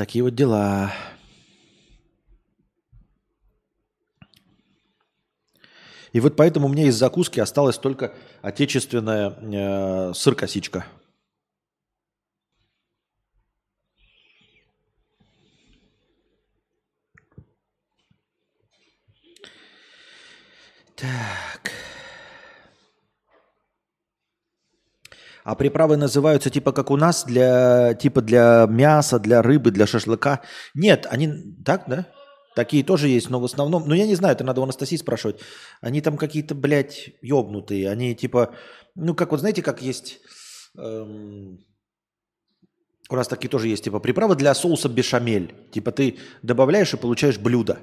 Такие 0.00 0.24
вот 0.24 0.34
дела. 0.34 0.94
И 6.12 6.20
вот 6.20 6.36
поэтому 6.36 6.68
меня 6.68 6.84
из 6.84 6.94
закуски 6.94 7.38
осталась 7.38 7.76
только 7.76 8.14
отечественная 8.40 9.28
э, 9.28 10.14
сыр-косичка. 10.14 10.86
Так. 20.96 21.39
А 25.50 25.56
приправы 25.56 25.96
называются 25.96 26.48
типа 26.48 26.70
как 26.70 26.92
у 26.92 26.96
нас 26.96 27.24
для 27.24 27.94
типа 27.94 28.22
для 28.22 28.68
мяса, 28.70 29.18
для 29.18 29.42
рыбы, 29.42 29.72
для 29.72 29.84
шашлыка. 29.84 30.42
Нет, 30.74 31.08
они 31.10 31.28
так, 31.64 31.88
да? 31.88 32.06
Такие 32.54 32.84
тоже 32.84 33.08
есть, 33.08 33.30
но 33.30 33.40
в 33.40 33.44
основном, 33.44 33.82
ну 33.88 33.94
я 33.96 34.06
не 34.06 34.14
знаю, 34.14 34.36
это 34.36 34.44
надо 34.44 34.60
у 34.60 34.64
Анастасии 34.64 34.94
спрашивать. 34.94 35.40
Они 35.80 36.00
там 36.02 36.16
какие-то, 36.18 36.54
блядь, 36.54 37.10
ёбнутые. 37.20 37.90
Они 37.90 38.14
типа, 38.14 38.54
ну 38.94 39.16
как 39.16 39.32
вот 39.32 39.40
знаете, 39.40 39.60
как 39.60 39.82
есть, 39.82 40.20
эм, 40.78 41.58
у 43.08 43.16
нас 43.16 43.26
такие 43.26 43.48
тоже 43.48 43.66
есть, 43.66 43.82
типа 43.82 43.98
приправы 43.98 44.36
для 44.36 44.54
соуса 44.54 44.88
бешамель. 44.88 45.52
Типа 45.72 45.90
ты 45.90 46.18
добавляешь 46.42 46.94
и 46.94 46.96
получаешь 46.96 47.38
блюдо 47.38 47.80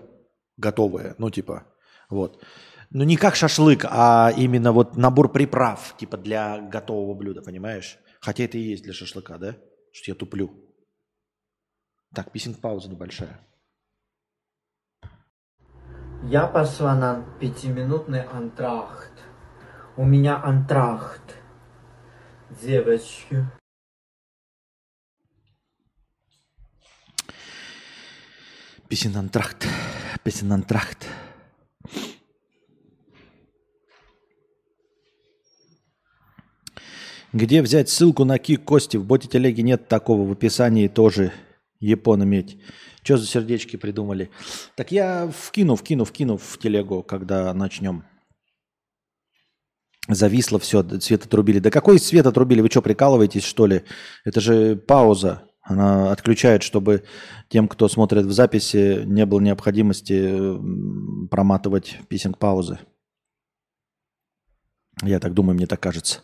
готовое, 0.55 1.15
ну 1.17 1.29
типа, 1.29 1.65
вот. 2.09 2.41
Ну 2.89 3.03
не 3.03 3.17
как 3.17 3.35
шашлык, 3.35 3.85
а 3.89 4.31
именно 4.37 4.71
вот 4.71 4.95
набор 4.95 5.31
приправ, 5.31 5.95
типа 5.97 6.17
для 6.17 6.59
готового 6.59 7.13
блюда, 7.13 7.41
понимаешь? 7.41 7.99
Хотя 8.21 8.45
это 8.45 8.57
и 8.57 8.61
есть 8.61 8.83
для 8.83 8.93
шашлыка, 8.93 9.37
да? 9.37 9.57
Что 9.91 10.11
я 10.11 10.15
туплю. 10.15 10.51
Так, 12.15 12.31
писинг 12.31 12.59
пауза 12.59 12.89
небольшая. 12.89 13.39
Я 16.23 16.47
пошла 16.47 16.95
на 16.95 17.25
пятиминутный 17.39 18.23
антрахт. 18.23 19.11
У 19.97 20.05
меня 20.05 20.41
антрахт. 20.41 21.35
Девочки. 22.61 23.45
Писинантрахт. 28.87 29.67
Писинантрахт. 30.23 31.07
Где 37.33 37.61
взять 37.61 37.89
ссылку 37.89 38.23
на 38.23 38.39
кик 38.39 38.63
Кости? 38.63 38.97
В 38.97 39.05
боте 39.05 39.27
телеги 39.27 39.61
нет 39.61 39.87
такого. 39.87 40.27
В 40.27 40.31
описании 40.31 40.87
тоже 40.87 41.33
Япон 41.79 42.23
иметь. 42.23 42.57
Что 43.03 43.17
за 43.17 43.25
сердечки 43.25 43.75
придумали? 43.75 44.29
Так 44.75 44.91
я 44.91 45.31
вкину, 45.37 45.75
вкину, 45.75 46.05
вкину 46.05 46.37
в 46.37 46.57
телегу, 46.57 47.03
когда 47.03 47.53
начнем. 47.53 48.03
Зависло 50.07 50.57
все, 50.57 50.83
свет 50.99 51.25
отрубили. 51.25 51.59
Да 51.59 51.69
какой 51.69 51.99
свет 51.99 52.25
отрубили? 52.25 52.61
Вы 52.61 52.69
что, 52.69 52.81
прикалываетесь, 52.81 53.43
что 53.43 53.65
ли? 53.65 53.83
Это 54.23 54.39
же 54.39 54.77
пауза. 54.77 55.43
Она 55.61 56.13
отключает, 56.13 56.63
чтобы 56.63 57.03
тем, 57.49 57.67
кто 57.67 57.89
смотрит 57.89 58.25
в 58.25 58.31
записи, 58.31 59.03
не 59.05 59.25
было 59.25 59.41
необходимости 59.41 60.57
проматывать 61.29 61.97
писинг 62.07 62.37
паузы. 62.37 62.79
Я 65.03 65.19
так 65.19 65.33
думаю, 65.33 65.55
мне 65.55 65.67
так 65.67 65.81
кажется. 65.81 66.21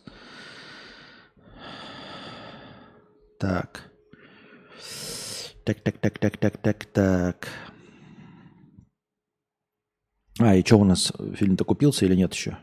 Так. 3.43 3.91
Так, 5.65 5.81
так, 5.81 5.97
так, 5.97 6.17
так, 6.17 6.37
так, 6.37 6.57
так, 6.57 6.85
так. 6.85 7.49
А, 10.39 10.55
и 10.55 10.63
что 10.63 10.79
у 10.79 10.85
нас? 10.85 11.11
Фильм-то 11.35 11.65
купился 11.65 12.05
или 12.05 12.15
нет 12.15 12.33
еще? 12.33 12.57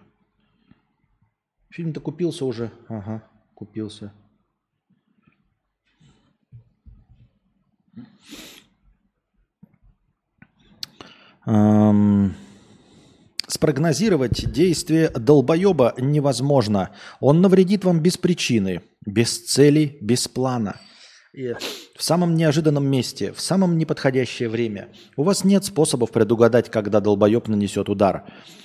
Фильм-то 1.68 2.01
купился 2.01 2.47
уже. 2.47 2.72
Ага, 2.89 3.22
купился. 3.55 4.14
Ам, 11.43 12.35
Спрогнозировать 13.47 14.51
действие 14.51 15.11
долбоеба 15.11 15.95
невозможно. 15.99 16.91
Он 17.20 17.43
навредит 17.43 17.85
вам 17.85 18.01
без 18.01 18.16
причины, 18.16 18.81
без 19.07 19.44
цели, 19.46 19.98
без 20.01 20.28
плана. 20.28 20.76
И 21.32 21.55
в 21.96 22.03
самом 22.03 22.34
неожиданном 22.34 22.84
месте, 22.86 23.32
в 23.32 23.40
самом 23.40 23.78
неподходящее 23.78 24.48
время. 24.48 24.88
У 25.16 25.22
вас 25.22 25.44
нет 25.44 25.64
способов 25.64 26.11
предугадать, 26.11 26.70
когда 26.70 27.01
долбоеб 27.01 27.46
нанесет 27.46 27.88
удар. 27.88 28.24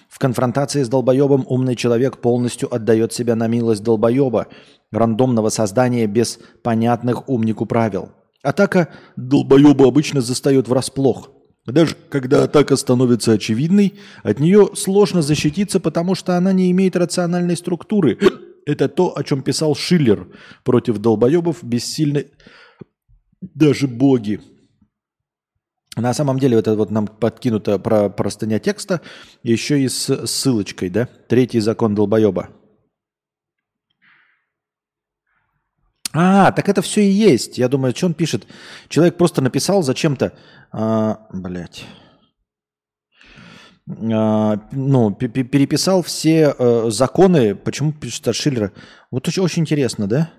В 0.10 0.18
конфронтации 0.18 0.82
с 0.82 0.90
долбоебом 0.90 1.46
умный 1.48 1.76
человек 1.76 2.18
полностью 2.18 2.74
отдает 2.74 3.14
себя 3.14 3.36
на 3.36 3.48
милость 3.48 3.84
долбоеба, 3.84 4.48
рандомного 4.92 5.50
создания 5.50 6.08
без 6.08 6.40
понятных 6.64 7.30
умнику 7.30 7.66
правил. 7.66 8.10
Атака 8.42 8.90
долбоеба 9.16 9.88
обычно 9.88 10.22
застает 10.22 10.68
врасплох. 10.68 11.32
Даже 11.66 11.96
когда 12.10 12.44
атака 12.44 12.76
становится 12.76 13.34
очевидной, 13.34 13.96
от 14.24 14.40
нее 14.40 14.70
сложно 14.76 15.22
защититься, 15.22 15.80
потому 15.80 16.14
что 16.14 16.38
она 16.38 16.52
не 16.52 16.70
имеет 16.72 16.96
рациональной 16.96 17.58
структуры. 17.58 18.20
Это 18.66 18.90
то, 18.90 19.16
о 19.16 19.24
чем 19.24 19.44
писал 19.44 19.76
Шиллер. 19.76 20.28
Против 20.64 20.98
долбоебов 20.98 21.64
бессильны 21.64 22.32
даже 23.42 23.88
боги. 23.88 24.42
На 25.96 26.14
самом 26.14 26.40
деле, 26.40 26.58
это 26.58 26.76
вот 26.76 26.92
нам 26.92 27.08
подкинута 27.08 27.80
про 27.80 28.10
простыня 28.10 28.60
текста, 28.60 29.02
еще 29.44 29.80
и 29.80 29.88
с 29.88 30.28
ссылочкой, 30.28 30.90
да? 30.90 31.08
Третий 31.30 31.62
закон 31.62 31.96
долбоеба. 31.96 32.50
А, 36.12 36.52
так 36.52 36.68
это 36.68 36.82
все 36.82 37.02
и 37.02 37.10
есть. 37.10 37.58
Я 37.58 37.70
думаю, 37.70 37.96
что 37.96 38.08
он 38.08 38.14
пишет? 38.14 38.48
Человек 38.90 39.18
просто 39.18 39.42
написал 39.42 39.84
зачем-то, 39.84 40.34
а, 40.72 41.28
блядь, 41.32 41.84
а, 41.84 42.05
ну, 43.88 45.12
пе- 45.12 45.28
пе- 45.28 45.44
переписал 45.44 46.02
все 46.02 46.56
э, 46.58 46.90
законы. 46.90 47.54
Почему 47.54 47.92
пишет 47.94 48.34
Шиллера? 48.36 48.72
Вот 49.12 49.28
очень, 49.28 49.44
очень 49.44 49.62
интересно, 49.62 50.08
да? 50.08 50.32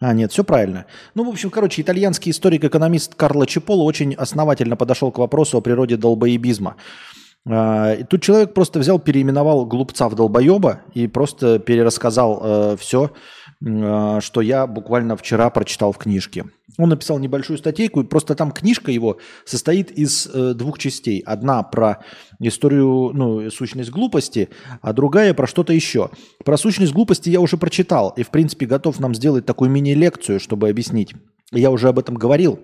А, 0.00 0.14
нет, 0.14 0.32
все 0.32 0.44
правильно. 0.44 0.86
Ну, 1.14 1.24
в 1.24 1.28
общем, 1.28 1.50
короче, 1.50 1.82
итальянский 1.82 2.30
историк-экономист 2.30 3.14
Карло 3.14 3.46
Чиполо 3.46 3.82
очень 3.82 4.14
основательно 4.14 4.76
подошел 4.76 5.12
к 5.12 5.18
вопросу 5.18 5.58
о 5.58 5.60
природе 5.60 5.96
долбоебизма. 5.96 6.76
А, 7.46 7.92
и 7.92 8.04
тут 8.04 8.22
человек 8.22 8.54
просто 8.54 8.78
взял, 8.78 8.98
переименовал 8.98 9.66
глупца 9.66 10.08
в 10.08 10.14
долбоеба 10.14 10.80
и 10.94 11.06
просто 11.06 11.58
перерассказал 11.58 12.76
все, 12.78 13.12
что 13.60 14.40
я 14.40 14.66
буквально 14.66 15.16
вчера 15.16 15.48
прочитал 15.50 15.92
в 15.92 15.98
книжке. 15.98 16.44
Он 16.78 16.88
написал 16.88 17.18
небольшую 17.18 17.58
статейку, 17.58 18.00
и 18.00 18.06
просто 18.06 18.34
там 18.34 18.50
книжка 18.50 18.90
его 18.90 19.18
состоит 19.44 19.90
из 19.90 20.26
э, 20.26 20.54
двух 20.54 20.78
частей. 20.78 21.20
Одна 21.20 21.62
про 21.62 22.04
историю, 22.40 23.10
ну, 23.14 23.50
сущность 23.50 23.90
глупости, 23.90 24.48
а 24.82 24.92
другая 24.92 25.34
про 25.34 25.46
что-то 25.46 25.72
еще. 25.72 26.10
Про 26.44 26.56
сущность 26.56 26.92
глупости 26.92 27.30
я 27.30 27.40
уже 27.40 27.56
прочитал, 27.56 28.10
и, 28.16 28.22
в 28.22 28.30
принципе, 28.30 28.66
готов 28.66 28.98
нам 28.98 29.14
сделать 29.14 29.46
такую 29.46 29.70
мини-лекцию, 29.70 30.40
чтобы 30.40 30.68
объяснить. 30.68 31.14
Я 31.52 31.70
уже 31.70 31.88
об 31.88 31.98
этом 31.98 32.16
говорил 32.16 32.58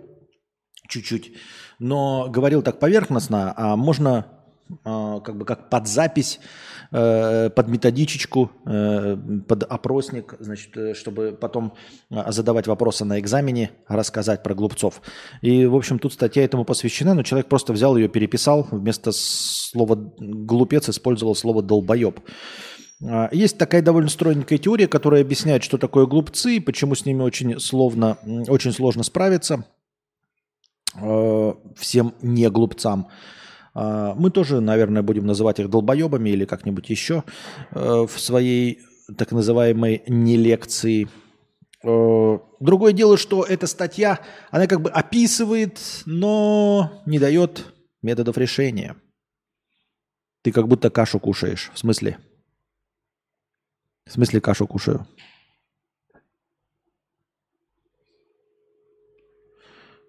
чуть-чуть, 0.88 1.32
но 1.78 2.28
говорил 2.28 2.62
так 2.62 2.80
поверхностно, 2.80 3.54
а 3.56 3.76
можно 3.76 4.26
а, 4.84 5.20
как 5.20 5.36
бы 5.36 5.44
как 5.44 5.68
под 5.68 5.88
запись, 5.88 6.40
под 6.90 7.68
методичечку, 7.68 8.50
э, 8.66 9.16
под 9.46 9.62
опросник, 9.62 10.34
значит, 10.40 10.76
э, 10.76 10.94
чтобы 10.94 11.36
потом 11.40 11.74
задавать 12.10 12.66
вопросы 12.66 13.04
на 13.04 13.20
экзамене, 13.20 13.70
рассказать 13.86 14.42
про 14.42 14.54
глупцов. 14.54 15.00
И, 15.40 15.66
в 15.66 15.76
общем, 15.76 15.98
тут 15.98 16.12
статья 16.12 16.44
этому 16.44 16.64
посвящена, 16.64 17.14
но 17.14 17.22
человек 17.22 17.48
просто 17.48 17.72
взял 17.72 17.96
ее, 17.96 18.08
переписал, 18.08 18.66
вместо 18.70 19.12
слова 19.12 20.12
«глупец» 20.18 20.88
использовал 20.88 21.34
слово 21.34 21.62
«долбоеб». 21.62 22.20
А, 23.02 23.28
Есть 23.32 23.56
такая 23.58 23.82
довольно 23.82 24.10
стройненькая 24.10 24.58
теория, 24.58 24.88
которая 24.88 25.22
объясняет, 25.22 25.62
что 25.62 25.78
такое 25.78 26.06
глупцы 26.06 26.56
и 26.56 26.60
почему 26.60 26.94
с 26.94 27.06
ними 27.06 27.22
очень, 27.22 27.58
словно, 27.58 28.18
очень 28.48 28.72
сложно 28.72 29.02
справиться 29.02 29.64
э, 31.00 31.52
всем 31.76 32.14
не 32.20 32.50
глупцам. 32.50 33.08
А, 33.74 34.14
Мы 34.14 34.30
тоже, 34.30 34.60
наверное, 34.60 35.02
будем 35.02 35.26
называть 35.26 35.60
их 35.60 35.70
долбоебами 35.70 36.30
или 36.30 36.44
как-нибудь 36.44 36.88
еще 36.90 37.24
э, 37.72 38.06
в 38.06 38.18
своей 38.18 38.80
так 39.16 39.32
называемой 39.32 40.02
нелекции. 40.06 41.08
Э, 41.82 42.38
Другое 42.60 42.92
дело, 42.92 43.16
что 43.16 43.44
эта 43.44 43.66
статья, 43.66 44.20
она 44.50 44.66
как 44.66 44.80
бы 44.82 44.90
описывает, 44.90 45.80
но 46.06 47.02
не 47.06 47.18
дает 47.18 47.72
методов 48.02 48.36
решения. 48.38 48.96
Ты 50.42 50.52
как 50.52 50.68
будто 50.68 50.90
кашу 50.90 51.20
кушаешь. 51.20 51.70
В 51.74 51.78
смысле? 51.78 52.18
В 54.06 54.12
смысле 54.12 54.40
кашу 54.40 54.66
кушаю? 54.66 55.06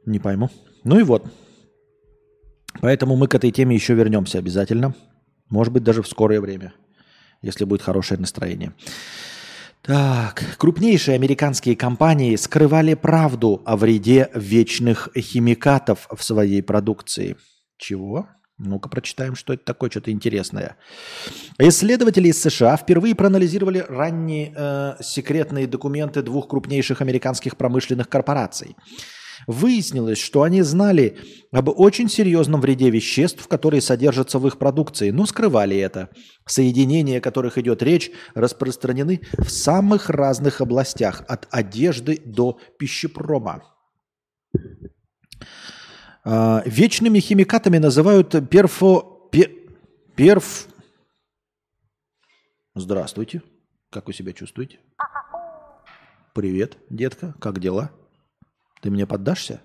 Не 0.05 0.19
пойму. 0.19 0.49
Ну 0.83 0.99
и 0.99 1.03
вот. 1.03 1.25
Поэтому 2.81 3.15
мы 3.15 3.27
к 3.27 3.35
этой 3.35 3.51
теме 3.51 3.75
еще 3.75 3.93
вернемся 3.93 4.39
обязательно. 4.39 4.95
Может 5.49 5.71
быть, 5.71 5.83
даже 5.83 6.01
в 6.01 6.07
скорое 6.07 6.41
время, 6.41 6.73
если 7.41 7.63
будет 7.63 7.81
хорошее 7.81 8.19
настроение. 8.19 8.73
Так, 9.83 10.43
крупнейшие 10.57 11.15
американские 11.15 11.75
компании 11.75 12.35
скрывали 12.35 12.93
правду 12.93 13.61
о 13.65 13.77
вреде 13.77 14.29
вечных 14.33 15.09
химикатов 15.17 16.07
в 16.11 16.23
своей 16.23 16.61
продукции. 16.61 17.35
Чего? 17.77 18.27
Ну-ка 18.59 18.89
прочитаем, 18.89 19.35
что 19.35 19.53
это 19.53 19.65
такое, 19.65 19.89
что-то 19.89 20.11
интересное. 20.11 20.77
Исследователи 21.57 22.27
из 22.27 22.39
США 22.39 22.77
впервые 22.77 23.15
проанализировали 23.15 23.83
ранние 23.89 24.53
э, 24.55 24.93
секретные 25.01 25.65
документы 25.65 26.21
двух 26.21 26.47
крупнейших 26.47 27.01
американских 27.01 27.57
промышленных 27.57 28.07
корпораций. 28.07 28.75
Выяснилось, 29.51 30.17
что 30.17 30.43
они 30.43 30.61
знали 30.61 31.17
об 31.51 31.67
очень 31.67 32.07
серьезном 32.07 32.61
вреде 32.61 32.89
веществ, 32.89 33.47
которые 33.49 33.81
содержатся 33.81 34.39
в 34.39 34.47
их 34.47 34.57
продукции, 34.57 35.09
но 35.11 35.25
скрывали 35.25 35.77
это. 35.77 36.09
Соединения, 36.47 37.17
о 37.17 37.21
которых 37.21 37.57
идет 37.57 37.83
речь, 37.83 38.11
распространены 38.33 39.21
в 39.37 39.49
самых 39.49 40.09
разных 40.09 40.61
областях, 40.61 41.23
от 41.27 41.47
одежды 41.51 42.21
до 42.23 42.59
пищепрома. 42.79 43.63
А, 46.23 46.63
Вечными 46.65 47.19
химикатами 47.19 47.77
называют 47.77 48.49
перфо... 48.49 49.27
пе- 49.31 49.51
перф... 50.15 50.67
Здравствуйте. 52.73 53.41
Как 53.89 54.07
вы 54.07 54.13
себя 54.13 54.31
чувствуете? 54.31 54.79
Привет, 56.33 56.77
детка. 56.89 57.35
Как 57.41 57.59
дела? 57.59 57.91
Ты 58.81 58.89
мне 58.89 59.05
поддашься? 59.05 59.61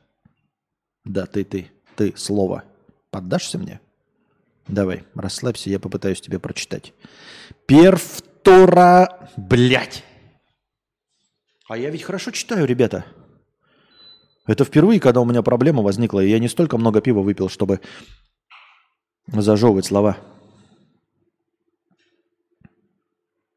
Да, 1.05 1.27
ты, 1.27 1.45
ты, 1.45 1.71
ты, 1.97 2.15
слово. 2.17 2.65
Поддашься 3.11 3.59
мне? 3.59 3.81
Давай, 4.69 5.05
расслабься, 5.15 5.71
я 5.71 5.81
попытаюсь 5.81 6.21
тебе 6.21 6.39
прочитать. 6.39 6.93
Перфтора... 7.67 9.31
Блять! 9.37 10.05
А 11.69 11.77
я 11.77 11.91
ведь 11.91 12.03
хорошо 12.03 12.31
читаю, 12.31 12.67
ребята. 12.67 13.07
Это 14.47 14.65
впервые, 14.65 15.01
когда 15.01 15.21
у 15.21 15.25
меня 15.25 15.43
проблема 15.43 15.83
возникла, 15.83 16.21
и 16.21 16.29
я 16.29 16.39
не 16.39 16.49
столько 16.49 16.79
много 16.79 17.01
пива 17.01 17.21
выпил, 17.21 17.49
чтобы 17.49 17.81
зажевывать 19.27 19.87
слова. 19.87 20.19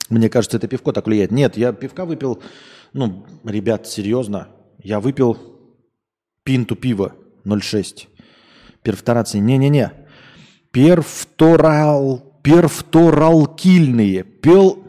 Мне 0.10 0.30
кажется, 0.30 0.58
это 0.58 0.68
пивко 0.68 0.92
так 0.92 1.06
влияет. 1.06 1.32
Нет, 1.32 1.58
я 1.58 1.72
пивка 1.74 2.06
выпил, 2.06 2.42
ну, 2.94 3.26
ребят, 3.44 3.88
серьезно, 3.88 4.48
я 4.80 5.00
выпил 5.00 5.49
пинту 6.44 6.76
пива 6.76 7.16
0,6. 7.46 8.08
Перфторации. 8.84 9.40
Не-не-не. 9.40 9.92
Перфторал... 10.72 12.26
Перфторалкильные. 12.42 14.24
Пел... 14.24 14.82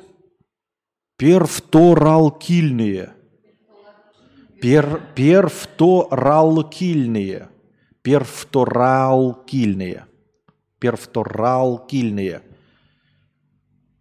Перфторалкильные. 1.17 3.15
Пер... 4.61 5.01
Перфторалкильные. 5.15 7.49
Перфторалкильные. 8.03 10.05
Перфторалкильные. 10.79 12.43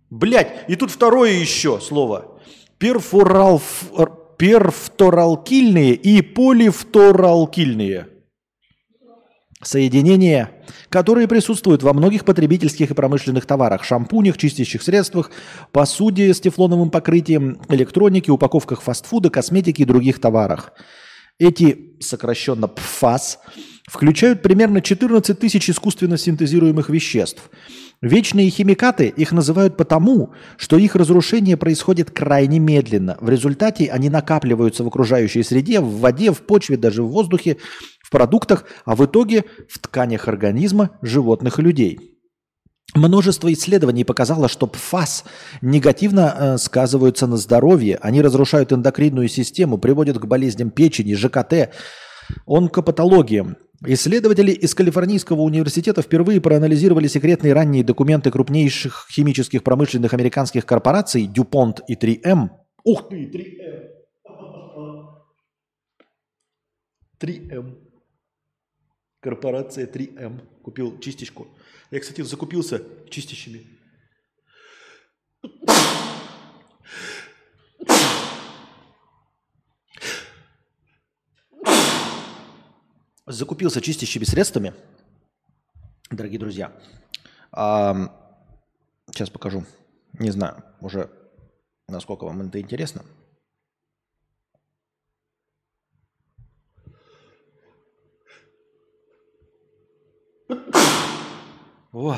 Блять, 0.09 0.65
и 0.67 0.75
тут 0.75 0.91
второе 0.91 1.31
еще 1.31 1.79
слово. 1.79 2.39
Перфорал... 2.77 3.61
Перфторалкильные 4.39 5.95
и 5.95 6.21
полифторалкильные. 6.21 8.07
Соединения, 9.61 10.49
которые 10.87 11.27
присутствуют 11.27 11.83
во 11.83 11.91
многих 11.91 12.23
потребительских 12.23 12.89
и 12.89 12.93
промышленных 12.93 13.45
товарах, 13.45 13.83
шампунях, 13.83 14.37
чистящих 14.37 14.81
средствах, 14.81 15.31
посуде 15.73 16.33
с 16.33 16.39
тефлоновым 16.39 16.89
покрытием, 16.89 17.59
электронике, 17.67 18.31
упаковках 18.31 18.81
фастфуда, 18.81 19.29
косметики 19.29 19.81
и 19.81 19.85
других 19.85 20.21
товарах. 20.21 20.71
Эти, 21.37 21.97
сокращенно 21.99 22.69
ПФАС, 22.69 23.39
включают 23.89 24.41
примерно 24.41 24.81
14 24.81 25.37
тысяч 25.37 25.69
искусственно 25.69 26.17
синтезируемых 26.17 26.89
веществ. 26.89 27.49
Вечные 28.01 28.49
химикаты 28.49 29.07
их 29.07 29.33
называют 29.33 29.75
потому, 29.75 30.31
что 30.55 30.77
их 30.77 30.95
разрушение 30.95 31.57
происходит 31.57 32.11
крайне 32.11 32.57
медленно. 32.57 33.17
В 33.19 33.29
результате 33.29 33.91
они 33.91 34.09
накапливаются 34.09 34.85
в 34.85 34.87
окружающей 34.87 35.43
среде, 35.43 35.81
в 35.81 35.99
воде, 35.99 36.31
в 36.31 36.41
почве, 36.43 36.77
даже 36.77 37.03
в 37.03 37.09
воздухе, 37.09 37.57
в 38.01 38.09
продуктах, 38.09 38.63
а 38.85 38.95
в 38.95 39.05
итоге 39.05 39.43
в 39.67 39.79
тканях 39.79 40.29
организма 40.29 40.91
животных 41.01 41.59
и 41.59 41.61
людей. 41.61 42.19
Множество 42.95 43.51
исследований 43.51 44.05
показало, 44.05 44.47
что 44.47 44.65
ПФАС 44.65 45.25
негативно 45.61 46.35
э, 46.35 46.57
сказываются 46.57 47.27
на 47.27 47.35
здоровье, 47.37 47.99
они 48.01 48.21
разрушают 48.21 48.71
эндокринную 48.71 49.27
систему, 49.27 49.77
приводят 49.77 50.17
к 50.17 50.25
болезням 50.25 50.71
печени, 50.71 51.13
ЖКТ, 51.13 51.75
онкопатологиям. 52.47 53.57
Исследователи 53.85 54.51
из 54.51 54.75
Калифорнийского 54.75 55.41
университета 55.41 56.01
впервые 56.01 56.41
проанализировали 56.41 57.07
секретные 57.07 57.53
ранние 57.53 57.83
документы 57.83 58.29
крупнейших 58.29 59.07
химических 59.09 59.63
промышленных 59.63 60.13
американских 60.13 60.65
корпораций 60.65 61.27
DuPont 61.27 61.79
и 61.87 61.95
3M. 61.95 62.49
Ух 62.83 63.07
ты, 63.09 63.25
3M! 63.25 63.89
3M. 67.21 67.77
Корпорация 69.21 69.85
3M. 69.85 70.41
Купил 70.61 70.99
чистичку. 70.99 71.47
Я, 71.91 71.99
кстати, 71.99 72.21
закупился 72.21 72.81
чистящими. 73.09 73.65
Закупился 83.29 83.79
чистящими 83.79 84.23
средствами, 84.23 84.73
дорогие 86.09 86.39
друзья. 86.39 86.71
Ам, 87.51 88.11
сейчас 89.11 89.29
покажу. 89.29 89.65
Не 90.13 90.31
знаю 90.31 90.63
уже, 90.81 91.11
насколько 91.87 92.23
вам 92.23 92.41
это 92.41 92.59
интересно. 92.59 93.05
О! 101.91 102.15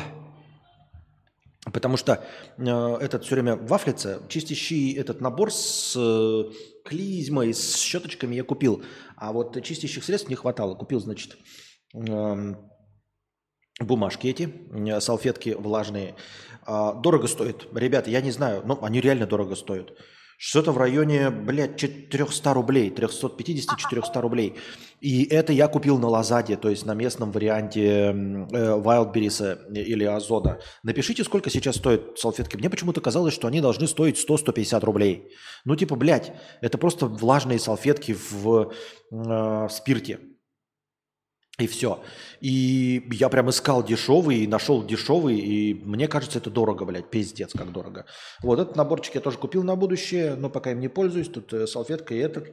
Потому 1.73 1.97
что 1.97 2.23
э, 2.57 2.63
этот 3.01 3.25
все 3.25 3.35
время 3.35 3.57
вафлится. 3.57 4.23
Чистящий 4.29 4.93
этот 4.93 5.19
набор 5.19 5.51
с 5.51 5.93
э, 5.97 6.53
клизмой, 6.83 7.53
с 7.53 7.77
щеточками 7.77 8.35
я 8.35 8.43
купил. 8.43 8.83
А 9.15 9.31
вот 9.31 9.61
чистящих 9.63 10.03
средств 10.03 10.29
не 10.29 10.35
хватало. 10.35 10.75
Купил, 10.75 10.99
значит, 10.99 11.37
эм, 11.93 12.69
бумажки 13.79 14.27
эти, 14.27 14.53
э, 14.71 14.99
салфетки 14.99 15.49
влажные. 15.49 16.15
А, 16.63 16.93
дорого 16.93 17.27
стоит. 17.27 17.67
Ребята, 17.73 18.09
я 18.09 18.21
не 18.21 18.31
знаю, 18.31 18.63
но 18.65 18.83
они 18.83 19.01
реально 19.01 19.25
дорого 19.25 19.55
стоят. 19.55 19.93
Что-то 20.43 20.71
в 20.71 20.77
районе, 20.79 21.29
блядь, 21.29 21.77
400 21.77 22.53
рублей, 22.55 22.89
350-400 22.89 24.21
рублей. 24.21 24.55
И 24.99 25.23
это 25.25 25.53
я 25.53 25.67
купил 25.67 25.99
на 25.99 26.07
Лазаде, 26.07 26.57
то 26.57 26.67
есть 26.67 26.83
на 26.83 26.95
местном 26.95 27.31
варианте 27.31 27.85
э, 27.85 28.11
Wildberries 28.11 29.71
или 29.71 30.03
Озона. 30.03 30.57
Напишите, 30.81 31.23
сколько 31.23 31.51
сейчас 31.51 31.75
стоят 31.75 32.17
салфетки. 32.17 32.57
Мне 32.57 32.71
почему-то 32.71 33.01
казалось, 33.01 33.35
что 33.35 33.47
они 33.47 33.61
должны 33.61 33.85
стоить 33.85 34.17
100-150 34.17 34.83
рублей. 34.83 35.31
Ну, 35.63 35.75
типа, 35.75 35.95
блядь, 35.95 36.33
это 36.61 36.79
просто 36.79 37.05
влажные 37.05 37.59
салфетки 37.59 38.17
в, 38.31 38.71
э, 39.11 39.15
в 39.15 39.69
спирте. 39.69 40.21
И 41.61 41.67
все. 41.67 42.03
И 42.39 43.07
я 43.11 43.29
прям 43.29 43.51
искал 43.51 43.83
дешевый, 43.83 44.37
и 44.37 44.47
нашел 44.47 44.83
дешевый, 44.83 45.37
и 45.37 45.75
мне 45.75 46.07
кажется, 46.07 46.39
это 46.39 46.49
дорого, 46.49 46.85
блядь, 46.85 47.11
пиздец, 47.11 47.51
как 47.53 47.71
дорого. 47.71 48.07
Вот 48.41 48.59
этот 48.59 48.75
наборчик 48.75 49.13
я 49.13 49.21
тоже 49.21 49.37
купил 49.37 49.61
на 49.61 49.75
будущее, 49.75 50.33
но 50.33 50.49
пока 50.49 50.71
им 50.71 50.79
не 50.79 50.87
пользуюсь. 50.87 51.29
Тут 51.29 51.53
э, 51.53 51.67
салфетка 51.67 52.15
и 52.15 52.17
этот, 52.17 52.49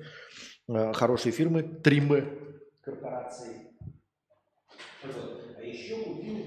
э, 0.69 0.93
хорошие 0.93 1.33
фирмы, 1.33 1.63
Тримы 1.63 2.59
корпорации. 2.83 3.71
А 5.57 5.63
еще 5.63 6.05
купил... 6.05 6.47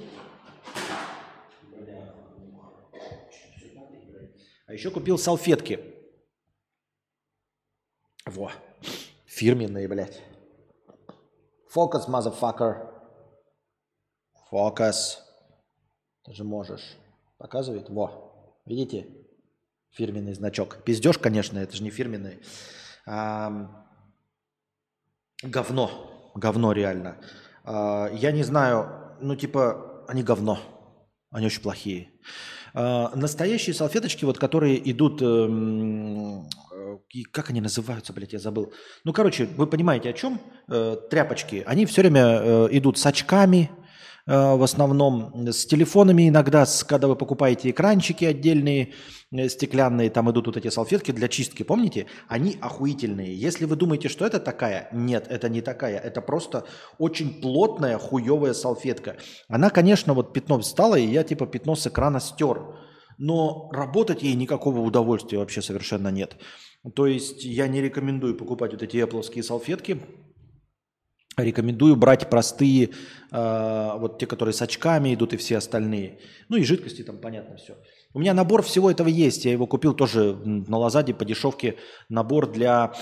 А 4.68 4.74
еще 4.74 4.92
купил 4.92 5.18
салфетки. 5.18 5.80
Во. 8.28 8.52
Фирменные, 9.26 9.88
блядь. 9.88 10.22
Фокус, 11.72 12.10
motherfucker. 12.10 12.90
Фокус. 14.50 15.24
Ты 16.26 16.34
же 16.34 16.44
можешь. 16.44 16.98
Показывает? 17.38 17.90
Во. 17.90 18.60
Видите? 18.66 19.08
Фирменный 19.92 20.34
значок. 20.34 20.84
Пиздеж, 20.84 21.18
конечно, 21.18 21.60
это 21.60 21.76
же 21.76 21.84
не 21.84 21.90
фирменный. 21.90 22.42
Ам, 23.06 23.88
говно. 25.42 26.32
Говно 26.36 26.74
реально. 26.74 27.18
А, 27.64 28.10
я 28.12 28.34
не 28.34 28.44
знаю, 28.44 29.18
ну 29.22 29.38
типа, 29.38 30.06
они 30.10 30.24
говно. 30.24 30.60
Они 31.30 31.46
очень 31.46 31.62
плохие. 31.62 32.12
А, 32.74 33.16
настоящие 33.16 33.74
салфеточки, 33.74 34.26
вот 34.26 34.38
которые 34.38 34.92
идут, 34.92 35.22
эм, 35.22 36.50
и 37.10 37.24
как 37.24 37.50
они 37.50 37.62
называются, 37.62 38.14
блядь, 38.14 38.34
я 38.34 38.40
забыл. 38.40 38.74
Ну, 39.04 39.14
короче, 39.14 39.48
вы 39.58 39.68
понимаете 39.68 40.10
о 40.10 40.14
чем? 40.14 40.40
Э, 40.68 40.98
тряпочки. 41.10 41.64
Они 41.66 41.86
все 41.86 42.02
время 42.02 42.22
э, 42.22 42.68
идут 42.72 42.98
с 42.98 43.06
очками, 43.06 43.70
э, 44.26 44.56
в 44.56 44.64
основном, 44.64 45.48
с 45.48 45.66
телефонами 45.66 46.30
иногда, 46.30 46.66
с, 46.66 46.84
когда 46.84 47.08
вы 47.08 47.16
покупаете 47.16 47.70
экранчики 47.70 48.26
отдельные, 48.26 48.94
э, 49.32 49.50
стеклянные, 49.50 50.10
там 50.10 50.30
идут 50.32 50.48
вот 50.48 50.58
эти 50.58 50.70
салфетки 50.70 51.12
для 51.12 51.28
чистки, 51.28 51.64
помните? 51.64 52.08
Они 52.28 52.58
охуительные. 52.62 53.36
Если 53.36 53.66
вы 53.66 53.76
думаете, 53.76 54.10
что 54.10 54.26
это 54.26 54.40
такая, 54.40 54.90
нет, 54.92 55.28
это 55.30 55.50
не 55.50 55.62
такая. 55.62 55.98
Это 55.98 56.22
просто 56.22 56.66
очень 56.98 57.42
плотная 57.42 57.98
хуевая 57.98 58.54
салфетка. 58.54 59.18
Она, 59.48 59.70
конечно, 59.70 60.14
вот 60.14 60.34
пятно 60.34 60.60
встало, 60.60 60.96
и 60.96 61.06
я 61.06 61.24
типа 61.24 61.48
пятно 61.48 61.76
с 61.76 61.88
экрана 61.88 62.20
стер. 62.20 62.62
Но 63.24 63.70
работать 63.72 64.24
ей 64.24 64.34
никакого 64.34 64.80
удовольствия 64.80 65.38
вообще 65.38 65.62
совершенно 65.62 66.08
нет. 66.08 66.38
То 66.96 67.06
есть 67.06 67.44
я 67.44 67.68
не 67.68 67.82
рекомендую 67.82 68.36
покупать 68.36 68.72
вот 68.72 68.82
эти 68.82 68.98
Apple 68.98 69.44
салфетки. 69.44 70.02
Рекомендую 71.38 71.96
брать 71.96 72.30
простые, 72.30 72.90
э, 73.32 73.92
вот 73.98 74.20
те, 74.20 74.28
которые 74.28 74.54
с 74.54 74.62
очками 74.62 75.14
идут 75.14 75.34
и 75.34 75.38
все 75.38 75.58
остальные. 75.58 76.20
Ну 76.50 76.58
и 76.58 76.64
жидкости 76.64 77.04
там, 77.04 77.20
понятно, 77.20 77.56
все. 77.56 77.78
У 78.14 78.20
меня 78.20 78.34
набор 78.34 78.64
всего 78.64 78.92
этого 78.92 79.08
есть. 79.08 79.46
Я 79.46 79.52
его 79.52 79.66
купил 79.66 79.94
тоже 79.94 80.36
на 80.44 80.78
Лазаде 80.78 81.14
по 81.14 81.24
дешевке. 81.24 81.78
Набор 82.10 82.52
для 82.52 82.94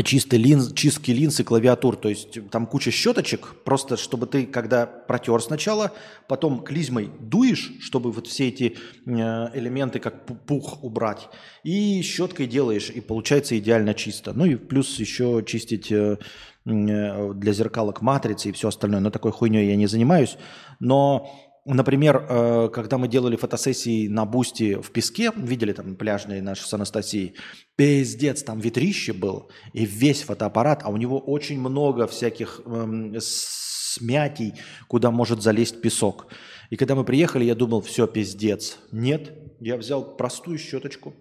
чистой 0.00 0.38
линз, 0.38 0.72
чистки 0.72 1.10
линз 1.10 1.40
и 1.40 1.44
клавиатур. 1.44 1.96
То 1.96 2.08
есть 2.08 2.48
там 2.50 2.66
куча 2.66 2.90
щеточек, 2.90 3.54
просто 3.64 3.96
чтобы 3.98 4.26
ты, 4.26 4.46
когда 4.46 4.86
протер 4.86 5.42
сначала, 5.42 5.92
потом 6.28 6.62
клизмой 6.62 7.10
дуешь, 7.20 7.72
чтобы 7.80 8.10
вот 8.10 8.26
все 8.26 8.48
эти 8.48 8.78
э, 9.04 9.10
элементы 9.54 9.98
как 9.98 10.24
пу- 10.26 10.38
пух 10.46 10.82
убрать, 10.82 11.28
и 11.62 12.00
щеткой 12.02 12.46
делаешь, 12.46 12.90
и 12.90 13.00
получается 13.02 13.58
идеально 13.58 13.92
чисто. 13.92 14.32
Ну 14.32 14.46
и 14.46 14.54
плюс 14.54 14.98
еще 14.98 15.44
чистить 15.46 15.92
э, 15.92 16.16
э, 16.64 17.34
для 17.34 17.52
зеркалок 17.52 18.00
матрицы 18.00 18.48
и 18.48 18.52
все 18.52 18.68
остальное. 18.68 19.00
Но 19.00 19.10
такой 19.10 19.32
хуйней 19.32 19.68
я 19.68 19.76
не 19.76 19.86
занимаюсь. 19.86 20.38
Но 20.80 21.51
Например, 21.64 22.26
э, 22.28 22.68
когда 22.72 22.98
мы 22.98 23.06
делали 23.06 23.36
фотосессии 23.36 24.08
на 24.08 24.24
Boosty 24.24 24.74
в 24.74 24.90
песке, 24.90 25.30
видели 25.36 25.72
там 25.72 25.94
пляжные 25.94 26.42
наши 26.42 26.66
с 26.66 26.74
Анастасией, 26.74 27.36
пиздец, 27.76 28.42
там 28.42 28.58
ветрище 28.58 29.12
был, 29.12 29.48
и 29.72 29.84
весь 29.84 30.22
фотоаппарат, 30.22 30.82
а 30.82 30.88
у 30.88 30.96
него 30.96 31.20
очень 31.20 31.60
много 31.60 32.08
всяких 32.08 32.62
эм, 32.66 33.14
смятий, 33.20 34.54
куда 34.88 35.12
может 35.12 35.40
залезть 35.40 35.80
песок. 35.80 36.26
И 36.70 36.76
когда 36.76 36.96
мы 36.96 37.04
приехали, 37.04 37.44
я 37.44 37.54
думал, 37.54 37.80
все, 37.80 38.08
пиздец. 38.08 38.78
Нет, 38.90 39.32
я 39.60 39.76
взял 39.76 40.16
простую 40.16 40.58
щеточку, 40.58 41.14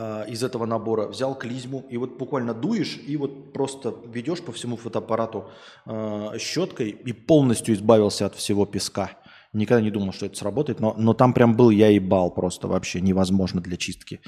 а, 0.00 0.22
из 0.28 0.44
этого 0.44 0.64
набора, 0.64 1.08
взял 1.08 1.34
клизму 1.34 1.84
и 1.90 1.96
вот 1.96 2.18
буквально 2.18 2.54
дуешь 2.54 3.00
и 3.04 3.16
вот 3.16 3.52
просто 3.52 3.92
ведешь 4.06 4.40
по 4.42 4.52
всему 4.52 4.76
фотоаппарату 4.76 5.50
э, 5.86 6.38
щеткой 6.38 6.90
и 6.90 7.12
полностью 7.12 7.74
избавился 7.74 8.26
от 8.26 8.36
всего 8.36 8.64
песка. 8.64 9.10
Никогда 9.52 9.82
не 9.82 9.90
думал, 9.90 10.12
что 10.12 10.26
это 10.26 10.36
сработает, 10.36 10.78
но, 10.78 10.94
но 10.96 11.14
там 11.14 11.32
прям 11.32 11.56
был 11.56 11.70
я 11.70 11.90
и 11.90 11.98
бал 11.98 12.30
просто 12.30 12.68
вообще 12.68 13.00
невозможно 13.00 13.60
для 13.60 13.76
чистки. 13.76 14.20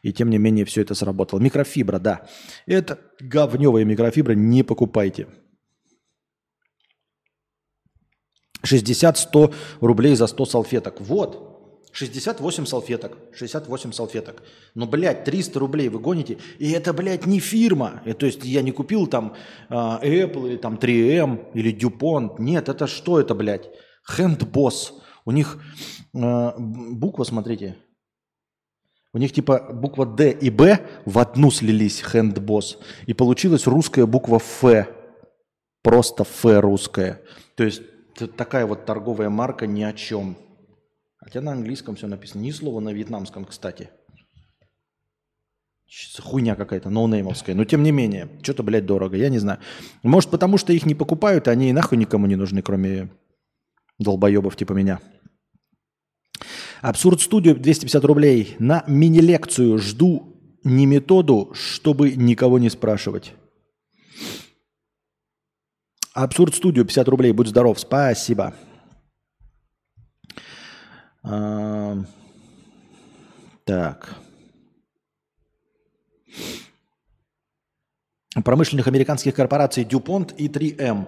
И 0.00 0.14
тем 0.14 0.30
не 0.30 0.38
менее 0.38 0.64
все 0.64 0.80
это 0.80 0.94
сработало. 0.94 1.38
Микрофибра, 1.38 1.98
да. 1.98 2.26
Это 2.64 2.98
говневая 3.20 3.84
микрофибра, 3.84 4.32
не 4.32 4.62
покупайте. 4.62 5.26
60-100 8.64 9.54
рублей 9.82 10.14
за 10.14 10.26
100 10.26 10.46
салфеток. 10.46 11.00
Вот, 11.00 11.49
68 11.92 12.66
салфеток. 12.66 13.18
68 13.32 13.92
салфеток. 13.92 14.42
Но, 14.74 14.86
блядь, 14.86 15.24
300 15.24 15.58
рублей 15.58 15.88
вы 15.88 15.98
гоните. 15.98 16.38
И 16.58 16.70
это, 16.70 16.92
блядь, 16.92 17.26
не 17.26 17.40
фирма. 17.40 18.02
И, 18.04 18.12
то 18.12 18.26
есть 18.26 18.44
я 18.44 18.62
не 18.62 18.70
купил 18.70 19.06
там 19.06 19.34
э, 19.68 19.74
Apple 19.74 20.48
или 20.48 20.56
там 20.56 20.76
3M 20.76 21.52
или 21.54 21.76
DuPont. 21.76 22.36
Нет, 22.38 22.68
это 22.68 22.86
что 22.86 23.20
это, 23.20 23.34
блядь? 23.34 23.68
Handboss. 24.08 24.92
У 25.24 25.32
них 25.32 25.58
э, 26.14 26.52
буква, 26.58 27.24
смотрите. 27.24 27.76
У 29.12 29.18
них 29.18 29.32
типа 29.32 29.70
буква 29.72 30.06
D 30.06 30.30
и 30.30 30.50
B 30.50 30.78
в 31.04 31.18
одну 31.18 31.50
слились 31.50 32.02
Handboss. 32.02 32.76
И 33.06 33.14
получилась 33.14 33.66
русская 33.66 34.06
буква 34.06 34.36
F. 34.36 34.86
Просто 35.82 36.22
F 36.22 36.44
русская. 36.60 37.20
То 37.56 37.64
есть 37.64 37.82
такая 38.36 38.66
вот 38.66 38.86
торговая 38.86 39.30
марка 39.30 39.66
ни 39.66 39.82
о 39.82 39.92
чем. 39.92 40.36
Хотя 41.20 41.40
на 41.42 41.52
английском 41.52 41.96
все 41.96 42.06
написано. 42.06 42.40
Ни 42.40 42.50
слова 42.50 42.80
на 42.80 42.92
вьетнамском, 42.92 43.44
кстати. 43.44 43.90
Хуйня 46.18 46.54
какая-то, 46.54 46.88
ноунеймовская. 46.88 47.54
Но 47.54 47.64
тем 47.64 47.82
не 47.82 47.90
менее, 47.90 48.28
что-то, 48.42 48.62
блядь, 48.62 48.86
дорого. 48.86 49.16
Я 49.16 49.28
не 49.28 49.38
знаю. 49.38 49.58
Может, 50.02 50.30
потому 50.30 50.56
что 50.56 50.72
их 50.72 50.86
не 50.86 50.94
покупают, 50.94 51.46
и 51.46 51.50
они 51.50 51.68
и 51.68 51.72
нахуй 51.72 51.98
никому 51.98 52.26
не 52.26 52.36
нужны, 52.36 52.62
кроме 52.62 53.10
долбоебов 53.98 54.56
типа 54.56 54.72
меня. 54.72 55.00
Абсурд 56.80 57.20
студию 57.20 57.56
250 57.56 58.04
рублей. 58.04 58.56
На 58.58 58.84
мини-лекцию 58.86 59.78
жду 59.78 60.36
не 60.64 60.86
методу, 60.86 61.52
чтобы 61.54 62.12
никого 62.12 62.58
не 62.58 62.70
спрашивать. 62.70 63.34
Абсурд 66.14 66.54
студию 66.54 66.84
50 66.84 67.08
рублей. 67.08 67.32
Будь 67.32 67.48
здоров. 67.48 67.78
Спасибо. 67.78 68.54
А, 71.22 71.96
Так. 73.64 74.16
Промышленных 78.44 78.86
американских 78.86 79.34
корпораций 79.34 79.84
DuPont 79.84 80.34
и 80.36 80.48
3M. 80.48 81.06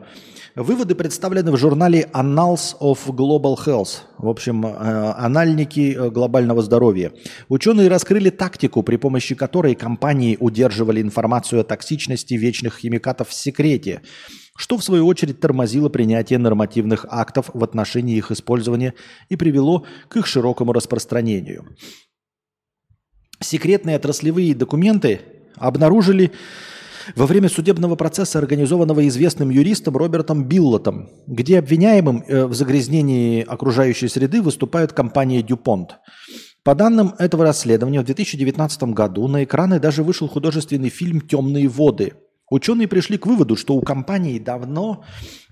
Выводы 0.55 0.95
представлены 0.95 1.51
в 1.51 1.57
журнале 1.57 2.11
Annals 2.13 2.77
of 2.79 3.07
Global 3.07 3.57
Health. 3.57 4.01
В 4.19 4.29
общем, 4.29 4.67
э, 4.67 4.69
анальники 5.17 5.97
э, 5.97 6.11
глобального 6.11 6.61
здоровья. 6.63 7.13
Ученые 7.49 7.89
раскрыли 7.89 8.29
тактику, 8.29 8.83
при 8.83 8.97
помощи 8.97 9.35
которой 9.35 9.75
компании 9.75 10.37
удерживали 10.39 11.01
информацию 11.01 11.63
о 11.63 11.65
токсичности 11.65 12.35
вечных 12.35 12.79
химикатов 12.79 13.29
в 13.29 13.33
секрете, 13.33 14.03
что 14.57 14.77
в 14.77 14.85
свою 14.85 15.07
очередь 15.07 15.41
тормозило 15.41 15.89
принятие 15.89 16.39
нормативных 16.39 17.07
актов 17.09 17.51
в 17.53 17.65
отношении 17.65 18.17
их 18.17 18.31
использования 18.31 18.95
и 19.29 19.37
привело 19.37 19.85
к 20.09 20.17
их 20.17 20.27
широкому 20.27 20.73
распространению. 20.73 21.67
Секретные 23.41 23.97
отраслевые 23.97 24.55
документы 24.55 25.21
обнаружили 25.57 26.33
во 27.17 27.27
время 27.27 27.49
судебного 27.49 27.97
процесса, 27.97 28.39
организованного 28.39 29.07
известным 29.09 29.51
юристом 29.51 29.97
Робертом 29.97 30.45
Биллотом, 30.45 31.11
где 31.27 31.59
обвиняемым 31.59 32.25
э, 32.27 32.47
в 32.47 32.55
загрязнении 32.55 33.43
окружающей 33.43 34.09
среды 34.09 34.41
выступает 34.41 34.93
компания 34.93 35.41
DuPont. 35.41 35.89
По 36.63 36.77
данным 36.77 37.15
этого 37.19 37.45
расследования, 37.45 38.01
в 38.01 38.05
2019 38.05 38.83
году 38.95 39.27
на 39.27 39.43
экраны 39.43 39.81
даже 39.81 40.05
вышел 40.05 40.29
художественный 40.29 40.91
фильм 40.91 41.21
«Темные 41.21 41.67
воды». 41.67 42.13
Ученые 42.53 42.87
пришли 42.87 43.17
к 43.17 43.25
выводу, 43.25 43.57
что 43.57 43.75
у 43.75 43.81
компании 43.81 44.39
давно 44.39 45.05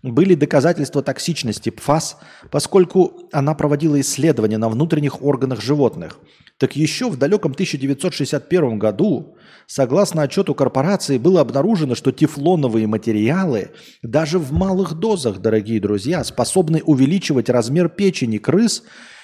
были 0.02 0.35
доказательства 0.35 1.02
токсичности 1.02 1.70
ПФАС, 1.70 2.18
поскольку 2.51 3.22
она 3.32 3.55
проводила 3.55 3.98
исследования 4.02 4.59
на 4.59 4.68
внутренних 4.68 5.22
органах 5.22 5.62
животных. 5.62 6.18
Так 6.59 6.77
еще 6.77 7.09
в 7.09 7.16
далеком 7.16 7.52
1961 7.52 8.78
году, 8.78 9.35
согласно 9.66 10.20
отчету 10.20 10.55
корпорации, 10.55 11.16
было 11.16 11.40
обнаружено, 11.40 11.94
что 11.94 12.12
тефлоновые 12.12 12.86
материалы 12.86 13.70
даже 14.02 14.39
в 14.39 14.52
малых 14.52 14.93
дозах, 14.93 15.39
дорогие 15.39 15.81
друзья, 15.81 16.22
способны 16.22 16.82
увеличивать 16.85 17.48
размер 17.48 17.89
печени 17.89 18.36
крыс 18.36 18.82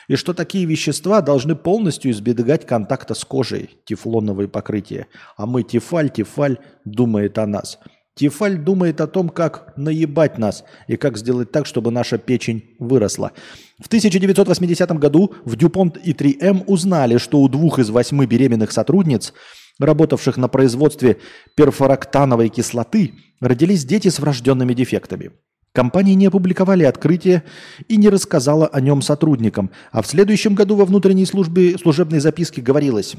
и 0.09 0.17
что 0.17 0.35
такие 0.35 0.65
вещества 0.65 1.21
должны 1.21 1.55
полностью 1.55 2.11
избегать 2.11 2.67
контакта 2.67 3.15
с 3.15 3.25
кожей, 3.25 3.79
тефлоновые 3.85 4.49
покрытия. 4.49 5.07
А 5.37 5.47
мы 5.47 5.63
Тефаль, 5.63 6.11
Тефаль 6.11 6.59
думает 6.85 7.39
о 7.39 7.47
нас. 7.47 7.79
Тефаль 8.15 8.57
думает 8.57 9.03
о 9.03 9.07
том, 9.07 9.29
как 9.29 9.77
наебать 9.77 10.39
нас 10.39 10.65
и 10.89 10.97
как 10.97 11.19
сделать 11.19 11.53
так, 11.53 11.67
чтобы 11.67 11.91
наша 11.91 12.17
печень 12.17 12.65
выросла. 12.79 13.33
В 13.79 13.89
1980 13.89 14.91
году 14.99 15.35
в 15.45 15.55
Дюпонт 15.57 15.99
и 15.99 16.13
3М 16.13 16.65
узнали, 16.67 17.19
что 17.19 17.41
у 17.41 17.49
двух 17.49 17.79
из 17.79 17.91
восьми 17.91 18.25
беременных 18.25 18.73
сотрудниц, 18.73 19.35
работавших 19.79 20.39
на 20.39 20.49
производстве 20.49 21.19
перфорактановой 21.57 22.49
кислоты, 22.49 23.13
родились 23.41 23.85
дети 23.85 24.09
с 24.09 24.19
врожденными 24.19 24.73
дефектами. 24.73 25.33
Компании 25.77 26.15
не 26.15 26.25
опубликовали 26.25 26.85
открытие 26.85 27.43
и 27.87 27.99
не 27.99 28.09
рассказала 28.09 28.67
о 28.67 28.81
нем 28.81 29.03
сотрудникам, 29.03 29.71
а 29.93 30.01
в 30.01 30.07
следующем 30.07 30.55
году 30.55 30.75
во 30.75 30.87
внутренней 30.87 31.27
службе 31.27 31.77
служебной 31.77 32.19
записке 32.21 32.63
говорилось 32.63 33.15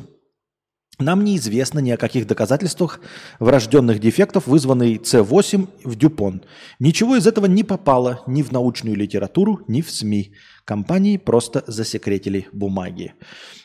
нам 0.98 1.24
неизвестно 1.24 1.78
ни 1.78 1.92
о 1.92 1.98
каких 1.98 2.26
доказательствах 2.26 3.00
врожденных 3.38 4.00
дефектов, 4.00 4.48
вызванной 4.48 4.96
С8 4.96 5.68
в 5.84 5.96
Дюпон. 5.96 6.42
Ничего 6.80 7.16
из 7.16 7.28
этого 7.28 7.46
не 7.46 7.64
попало 7.64 8.24
ни 8.26 8.42
в 8.42 8.52
научную 8.52 8.96
литературу, 8.96 9.62
ни 9.68 9.82
в 9.84 9.92
СМИ. 9.92 10.34
Компании 10.66 11.18
просто 11.18 11.64
засекретили 11.68 12.48
бумаги. 12.54 13.14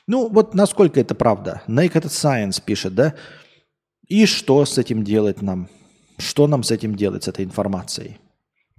Ну, 0.07 0.29
вот 0.29 0.53
насколько 0.53 1.01
это 1.01 1.15
правда? 1.15 1.63
Naked 1.67 2.09
Science 2.09 2.63
пишет, 2.63 2.95
да? 2.95 3.15
И 4.07 4.27
что 4.27 4.67
с 4.67 4.77
этим 4.77 5.03
делать 5.03 5.41
нам? 5.41 5.71
Что 6.19 6.47
нам 6.47 6.63
с 6.63 6.71
этим 6.71 6.95
делать, 6.95 7.25
с 7.25 7.29
этой 7.29 7.47
информацией? 7.47 8.19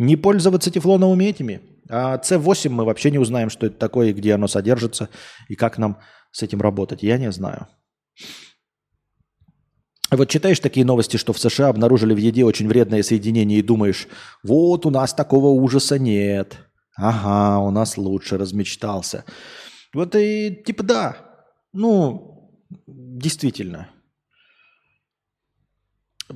Не 0.04 0.18
пользоваться 0.18 0.70
тефлоновыми 0.70 1.24
этими. 1.24 1.62
А 1.90 2.18
С8 2.18 2.70
мы 2.70 2.84
вообще 2.84 3.10
не 3.10 3.20
узнаем, 3.20 3.50
что 3.50 3.68
это 3.68 3.78
такое, 3.78 4.10
и 4.10 4.14
где 4.14 4.34
оно 4.34 4.48
содержится, 4.48 5.10
и 5.48 5.56
как 5.56 5.78
нам 5.78 5.98
с 6.32 6.44
этим 6.44 6.62
работать. 6.62 7.04
Я 7.04 7.18
не 7.18 7.32
знаю. 7.32 7.68
Вот 10.12 10.30
читаешь 10.30 10.60
такие 10.60 10.86
новости, 10.86 11.16
что 11.18 11.32
в 11.32 11.40
США 11.40 11.70
обнаружили 11.70 12.14
в 12.14 12.18
еде 12.18 12.44
очень 12.44 12.68
вредное 12.68 13.02
соединение, 13.02 13.60
и 13.60 13.64
думаешь, 13.64 14.08
вот 14.44 14.86
у 14.86 14.90
нас 14.90 15.14
такого 15.14 15.48
ужаса 15.48 15.98
нет. 15.98 16.58
Ага, 16.98 17.60
у 17.60 17.72
нас 17.72 17.98
лучше 17.98 18.38
размечтался. 18.38 19.24
Вот 19.94 20.16
и 20.16 20.62
типа 20.66 20.84
да, 20.84 21.18
ну, 21.72 22.60
действительно. 22.88 23.90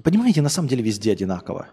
Понимаете, 0.03 0.41
на 0.41 0.49
самом 0.49 0.69
деле 0.69 0.84
везде 0.84 1.11
одинаково. 1.11 1.68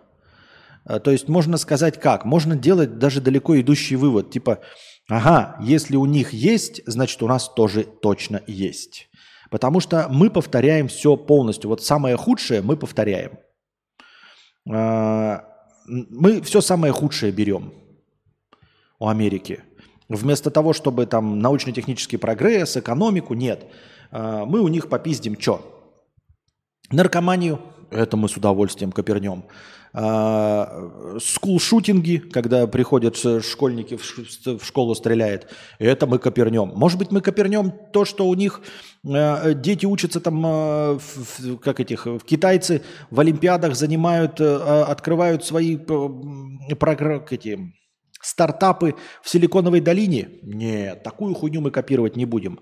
А, 0.85 1.01
то 1.01 1.11
есть 1.11 1.29
можно 1.29 1.57
сказать 1.57 2.01
как? 2.01 2.25
Можно 2.25 2.57
делать 2.57 2.99
даже 2.99 3.21
далеко 3.21 3.61
идущий 3.61 3.97
вывод. 3.97 4.31
Типа, 4.31 4.61
ага, 5.09 5.57
если 5.61 5.97
у 5.97 6.07
них 6.07 6.33
есть, 6.33 6.83
значит 6.87 7.23
у 7.23 7.29
нас 7.29 7.49
тоже 7.49 7.85
точно 7.85 8.43
есть. 8.47 9.09
Потому 9.51 9.81
что 9.81 10.09
мы 10.11 10.31
повторяем 10.31 10.89
все 10.89 11.17
полностью. 11.17 11.71
Вот 11.71 11.83
самое 11.83 12.17
худшее 12.17 12.63
мы 12.63 12.77
повторяем. 12.77 13.39
А, 14.71 15.45
мы 15.87 16.41
все 16.43 16.61
самое 16.61 16.93
худшее 16.93 17.33
берем 17.33 17.73
у 18.99 19.09
Америки. 19.09 19.63
Вместо 20.09 20.51
того, 20.51 20.73
чтобы 20.73 21.07
там 21.07 21.39
научно-технический 21.39 22.17
прогресс, 22.17 22.77
экономику, 22.77 23.35
нет. 23.35 23.67
А, 24.11 24.45
мы 24.45 24.61
у 24.61 24.69
них 24.69 24.89
попиздим 24.89 25.39
что? 25.39 25.71
Наркоманию, 26.91 27.61
это 27.91 28.17
мы 28.17 28.29
с 28.29 28.37
удовольствием 28.37 28.93
копернем. 28.93 29.45
А, 29.97 30.91
скул-шутинги, 31.21 32.17
когда 32.17 32.67
приходят 32.67 33.17
школьники 33.17 33.97
в 33.97 34.65
школу 34.65 34.93
стреляет, 34.97 35.47
это 35.79 36.09
мы 36.09 36.19
копернем. 36.19 36.73
Может 36.75 36.99
быть, 36.99 37.13
мы 37.13 37.21
копернем 37.21 37.73
то, 37.93 38.05
что 38.05 38.27
у 38.27 38.35
них 38.35 38.61
а, 39.07 39.55
дети 39.55 39.87
учатся 39.87 40.21
там, 40.21 40.43
а, 40.45 40.99
как 41.63 41.79
этих, 41.79 42.09
китайцы 42.27 42.83
в 43.11 43.21
олимпиадах 43.21 43.77
занимают, 43.77 44.41
открывают 44.41 45.45
свои 45.45 45.77
эти, 47.31 47.73
стартапы 48.21 48.97
в 49.23 49.31
Силиконовой 49.31 49.81
долине. 49.81 50.29
Нет, 50.43 51.05
такую 51.05 51.35
хуйню 51.35 51.61
мы 51.61 51.71
копировать 51.71 52.17
не 52.17 52.25
будем. 52.25 52.59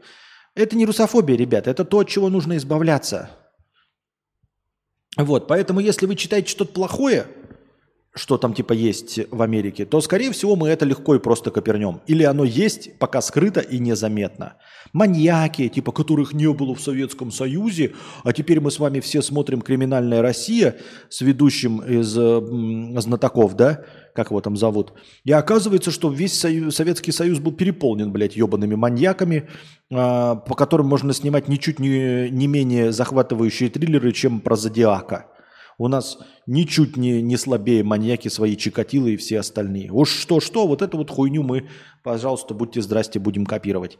Это 0.55 0.77
не 0.77 0.85
русофобия, 0.85 1.39
ребята, 1.39 1.71
это 1.71 1.87
то, 1.87 2.01
от 2.01 2.09
чего 2.09 2.29
нужно 2.29 2.59
избавляться– 2.59 3.31
вот, 5.17 5.47
поэтому 5.47 5.81
если 5.81 6.07
вы 6.07 6.17
читаете 6.17 6.49
что-то 6.49 6.73
плохое, 6.73 7.27
что 8.15 8.37
там 8.37 8.53
типа 8.53 8.75
есть 8.75 9.21
в 9.31 9.41
Америке, 9.41 9.87
то, 9.87 10.01
скорее 10.03 10.33
всего, 10.33 10.55
мы 10.55 10.69
это 10.69 10.85
легко 10.85 11.15
и 11.15 11.19
просто 11.19 11.51
копернем. 11.51 12.03
Или 12.07 12.25
оно 12.25 12.45
есть, 12.45 12.99
пока 12.99 13.23
скрыто 13.23 13.61
и 13.61 13.79
незаметно. 13.79 14.57
Маньяки, 14.93 15.69
типа 15.69 15.93
которых 15.93 16.35
не 16.35 16.53
было 16.53 16.75
в 16.75 16.81
Советском 16.81 17.31
Союзе, 17.31 17.93
а 18.23 18.35
теперь 18.35 18.61
мы 18.61 18.71
с 18.71 18.79
вами 18.79 19.01
все 19.01 19.23
смотрим 19.23 19.63
«Криминальная 19.63 20.21
Россия» 20.21 20.77
с 21.09 21.23
ведущим 21.23 21.79
из 21.81 22.15
э, 22.19 23.01
знатоков, 23.01 23.57
да, 23.57 23.85
как 24.15 24.29
его 24.29 24.43
там 24.43 24.59
зовут. 24.59 24.93
И 25.25 25.33
оказывается, 25.33 25.91
что 25.91 26.11
весь 26.11 26.39
Союз, 26.39 26.77
Советский 26.77 27.13
Союз 27.13 27.39
был 27.39 27.53
переполнен, 27.53 28.13
блядь, 28.13 28.37
ебаными 28.37 28.75
маньяками, 28.75 29.49
э, 29.91 29.95
по 29.95 30.55
которым 30.55 30.87
можно 30.87 31.15
снимать 31.15 31.49
ничуть 31.49 31.79
не, 31.79 32.29
не 32.29 32.47
менее 32.47 32.93
захватывающие 32.93 33.71
триллеры, 33.71 34.13
чем 34.13 34.41
про 34.41 34.55
Зодиака. 34.55 35.32
У 35.79 35.89
нас 35.89 36.19
ничуть 36.47 36.97
не, 36.97 37.23
не 37.23 37.37
слабее 37.37 37.83
маньяки 37.83 38.29
свои 38.29 38.57
Чикатилы 38.57 39.15
и 39.15 39.17
все 39.17 39.41
остальные. 39.41 39.91
Уж 39.91 40.11
что-что, 40.11 40.67
вот 40.67 40.83
эту 40.83 40.99
вот 40.99 41.11
хуйню 41.11 41.43
мы, 41.43 41.69
пожалуйста, 42.03 42.55
будьте 42.55 42.83
здрасте, 42.83 43.19
будем 43.19 43.47
копировать. 43.47 43.99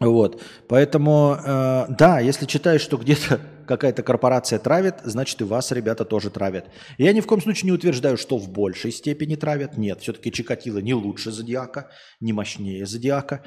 Вот, 0.00 0.42
поэтому, 0.68 1.36
э, 1.44 1.86
да, 1.88 2.20
если 2.20 2.46
читаешь, 2.46 2.82
что 2.82 2.98
где-то 2.98 3.40
какая-то 3.66 4.02
корпорация 4.02 4.58
травит, 4.60 4.96
значит 5.02 5.40
и 5.40 5.44
вас, 5.44 5.72
ребята, 5.72 6.04
тоже 6.04 6.30
травят. 6.30 6.70
Я 6.98 7.12
ни 7.12 7.20
в 7.20 7.26
коем 7.26 7.42
случае 7.42 7.70
не 7.70 7.72
утверждаю, 7.72 8.16
что 8.16 8.38
в 8.38 8.48
большей 8.48 8.92
степени 8.92 9.34
травят. 9.34 9.76
Нет, 9.76 10.00
все-таки 10.00 10.30
Чикатило 10.30 10.78
не 10.78 10.94
лучше 10.94 11.32
Зодиака, 11.32 11.90
не 12.20 12.32
мощнее 12.32 12.86
Зодиака. 12.86 13.44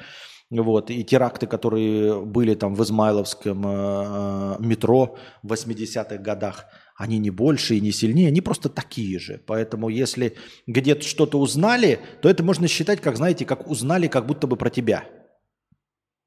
Вот, 0.60 0.90
и 0.90 1.02
теракты, 1.02 1.46
которые 1.46 2.20
были 2.24 2.54
там 2.54 2.74
в 2.74 2.82
Измайловском 2.82 3.62
э, 3.64 4.56
метро 4.58 5.16
в 5.42 5.52
80-х 5.52 6.18
годах, 6.18 6.66
они 6.94 7.18
не 7.18 7.30
больше 7.30 7.76
и 7.76 7.80
не 7.80 7.90
сильнее, 7.90 8.28
они 8.28 8.42
просто 8.42 8.68
такие 8.68 9.18
же. 9.18 9.40
Поэтому 9.46 9.88
если 9.88 10.36
где-то 10.66 11.02
что-то 11.02 11.38
узнали, 11.40 12.00
то 12.20 12.28
это 12.28 12.42
можно 12.44 12.68
считать, 12.68 13.00
как, 13.00 13.16
знаете, 13.16 13.46
как 13.46 13.66
узнали 13.66 14.08
как 14.08 14.26
будто 14.26 14.46
бы 14.46 14.56
про 14.56 14.68
тебя– 14.68 15.04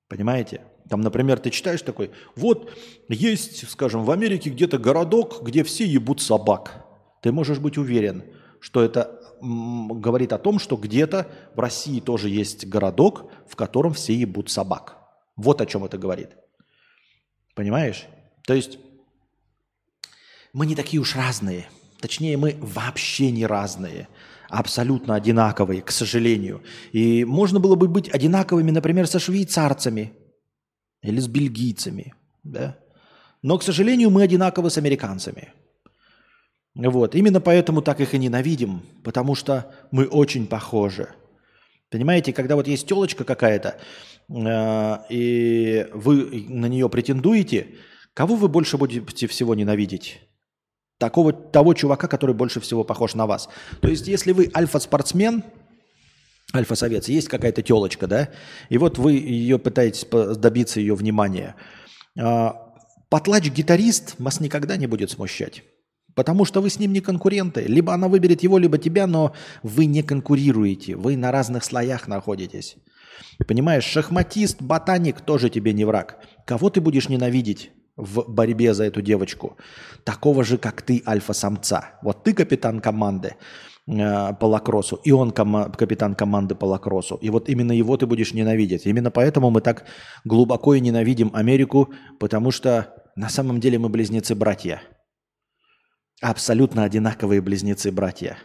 Понимаете? 0.08 0.62
Там, 0.90 1.02
например, 1.02 1.40
ты 1.40 1.50
читаешь 1.50 1.82
такой, 1.82 2.12
вот 2.36 2.72
есть, 3.10 3.68
скажем, 3.70 4.04
в 4.04 4.12
Америке 4.12 4.52
где-то 4.52 4.78
городок, 4.78 5.42
где 5.42 5.64
все 5.64 5.86
ебут 5.86 6.22
собак. 6.22 6.86
Ты 7.22 7.32
можешь 7.32 7.58
быть 7.58 7.78
уверен, 7.78 8.24
что 8.60 8.84
это 8.84 9.20
говорит 9.46 10.34
о 10.34 10.38
том, 10.38 10.60
что 10.60 10.76
где-то 10.76 11.28
в 11.56 11.60
России 11.60 12.00
тоже 12.00 12.30
есть 12.30 12.66
городок, 12.68 13.32
в 13.48 13.56
котором 13.56 13.94
все 13.94 14.14
ебут 14.14 14.50
собак. 14.50 14.98
Вот 15.36 15.62
о 15.62 15.66
чем 15.66 15.84
это 15.84 15.98
говорит. 15.98 16.30
Понимаешь? 17.56 18.06
То 18.46 18.54
есть 18.54 18.80
мы 20.54 20.66
не 20.66 20.76
такие 20.76 21.02
уж 21.02 21.16
разные. 21.16 21.68
Точнее, 22.00 22.38
мы 22.38 22.58
вообще 22.60 23.32
не 23.32 23.46
разные 23.46 24.08
абсолютно 24.50 25.16
одинаковые, 25.16 25.82
к 25.82 25.92
сожалению. 25.92 26.62
И 26.92 27.26
можно 27.26 27.60
было 27.60 27.76
бы 27.76 27.88
быть 27.88 28.10
одинаковыми, 28.10 28.72
например, 28.72 29.08
со 29.08 29.20
швейцарцами 29.20 30.14
или 31.02 31.20
с 31.20 31.28
бельгийцами. 31.28 32.14
Да? 32.44 32.78
Но, 33.42 33.58
к 33.58 33.64
сожалению, 33.64 34.10
мы 34.10 34.24
одинаковы 34.24 34.70
с 34.70 34.78
американцами. 34.78 35.54
Вот. 36.76 37.16
Именно 37.16 37.40
поэтому 37.40 37.82
так 37.82 38.02
их 38.02 38.14
и 38.14 38.18
ненавидим, 38.18 38.82
потому 39.04 39.36
что 39.36 39.74
мы 39.92 40.06
очень 40.06 40.46
похожи. 40.46 41.10
Понимаете, 41.90 42.34
когда 42.34 42.56
вот 42.56 42.68
есть 42.68 42.88
телочка 42.88 43.24
какая-то, 43.24 43.78
э, 44.30 44.98
и 45.10 45.88
вы 45.94 46.46
на 46.50 46.66
нее 46.66 46.90
претендуете, 46.90 47.68
кого 48.14 48.36
вы 48.36 48.50
больше 48.50 48.78
будете 48.78 49.28
всего 49.28 49.56
ненавидеть? 49.56 50.20
такого, 50.98 51.34
того 51.34 51.74
чувака, 51.74 52.08
который 52.08 52.36
больше 52.36 52.60
всего 52.60 52.84
похож 52.84 53.16
на 53.16 53.26
вас. 53.26 53.50
То 53.82 53.90
есть, 53.90 54.08
если 54.08 54.32
вы 54.32 54.52
альфа-спортсмен, 54.56 55.44
альфа-совец, 56.54 57.08
есть 57.10 57.28
какая-то 57.28 57.62
телочка, 57.62 58.08
да, 58.08 58.30
и 58.70 58.78
вот 58.78 58.98
вы 58.98 59.14
ее 59.14 59.60
пытаетесь 59.60 60.06
добиться 60.38 60.80
ее 60.80 60.96
внимания. 60.96 61.56
А, 62.18 62.62
Потлач-гитарист 63.10 64.16
вас 64.20 64.40
никогда 64.40 64.78
не 64.78 64.88
будет 64.88 65.12
смущать. 65.12 65.64
Потому 66.16 66.46
что 66.46 66.62
вы 66.62 66.70
с 66.70 66.80
ним 66.80 66.94
не 66.94 67.02
конкуренты. 67.02 67.62
Либо 67.68 67.94
она 67.94 68.08
выберет 68.08 68.42
его, 68.42 68.58
либо 68.58 68.78
тебя, 68.78 69.06
но 69.06 69.34
вы 69.64 69.86
не 69.86 70.02
конкурируете. 70.02 70.96
Вы 70.96 71.18
на 71.18 71.32
разных 71.32 71.64
слоях 71.64 72.08
находитесь. 72.08 72.78
Понимаешь, 73.48 73.84
шахматист, 73.84 74.62
ботаник 74.62 75.22
тоже 75.22 75.50
тебе 75.50 75.74
не 75.74 75.86
враг. 75.86 76.18
Кого 76.46 76.70
ты 76.70 76.82
будешь 76.82 77.10
ненавидеть 77.10 77.72
в 77.98 78.26
борьбе 78.28 78.74
за 78.74 78.86
эту 78.86 79.02
девочку? 79.02 79.58
Такого 80.04 80.44
же, 80.44 80.58
как 80.58 80.82
ты, 80.82 81.04
альфа-самца. 81.06 82.00
Вот 82.02 82.24
ты 82.24 82.34
капитан 82.34 82.80
команды 82.80 83.36
э, 83.88 84.34
по 84.40 84.46
лакроссу, 84.46 85.00
и 85.04 85.12
он 85.12 85.32
кома- 85.32 85.70
капитан 85.76 86.16
команды 86.16 86.56
по 86.56 86.66
лакроссу. 86.66 87.16
И 87.16 87.30
вот 87.30 87.50
именно 87.50 87.74
его 87.74 87.98
ты 87.98 88.06
будешь 88.06 88.34
ненавидеть. 88.34 88.86
Именно 88.86 89.12
поэтому 89.12 89.50
мы 89.50 89.62
так 89.62 89.86
глубоко 90.24 90.76
и 90.76 90.80
ненавидим 90.80 91.32
Америку, 91.34 91.94
потому 92.20 92.52
что 92.52 92.94
на 93.16 93.30
самом 93.30 93.60
деле 93.60 93.80
мы 93.80 93.90
близнецы-братья. 93.90 94.82
Абсолютно 96.22 96.84
одинаковые 96.84 97.42
близнецы-братья. 97.42 98.38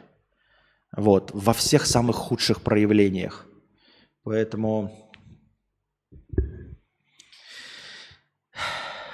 Вот, 0.97 1.31
во 1.33 1.53
всех 1.53 1.87
самых 1.87 2.17
худших 2.17 2.63
проявлениях. 2.63 3.47
Поэтому 4.25 5.11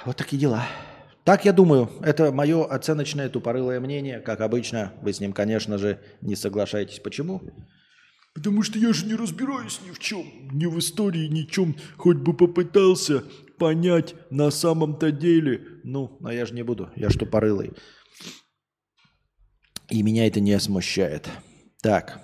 вот 0.05 0.17
такие 0.17 0.39
дела. 0.39 0.67
Так 1.23 1.45
я 1.45 1.53
думаю, 1.53 1.91
это 2.01 2.31
мое 2.31 2.65
оценочное 2.65 3.29
тупорылое 3.29 3.79
мнение. 3.79 4.21
Как 4.21 4.41
обычно, 4.41 4.93
вы 5.01 5.13
с 5.13 5.19
ним, 5.19 5.33
конечно 5.33 5.77
же, 5.77 5.99
не 6.21 6.35
соглашаетесь. 6.35 6.99
Почему? 6.99 7.41
Потому 8.33 8.63
что 8.63 8.79
я 8.79 8.93
же 8.93 9.05
не 9.05 9.15
разбираюсь 9.15 9.81
ни 9.85 9.91
в 9.91 9.99
чем, 9.99 10.23
ни 10.51 10.65
в 10.65 10.79
истории, 10.79 11.27
ни 11.27 11.43
в 11.43 11.51
чем. 11.51 11.75
Хоть 11.97 12.17
бы 12.17 12.33
попытался 12.33 13.23
понять 13.57 14.15
на 14.29 14.51
самом-то 14.51 15.11
деле. 15.11 15.61
Ну, 15.83 16.17
но 16.19 16.31
я 16.31 16.45
же 16.45 16.53
не 16.53 16.63
буду, 16.63 16.89
я 16.95 17.09
ж 17.09 17.15
тупорылый. 17.15 17.73
И 19.89 20.03
меня 20.03 20.27
это 20.27 20.39
не 20.39 20.59
смущает. 20.59 21.27
Так. 21.81 22.21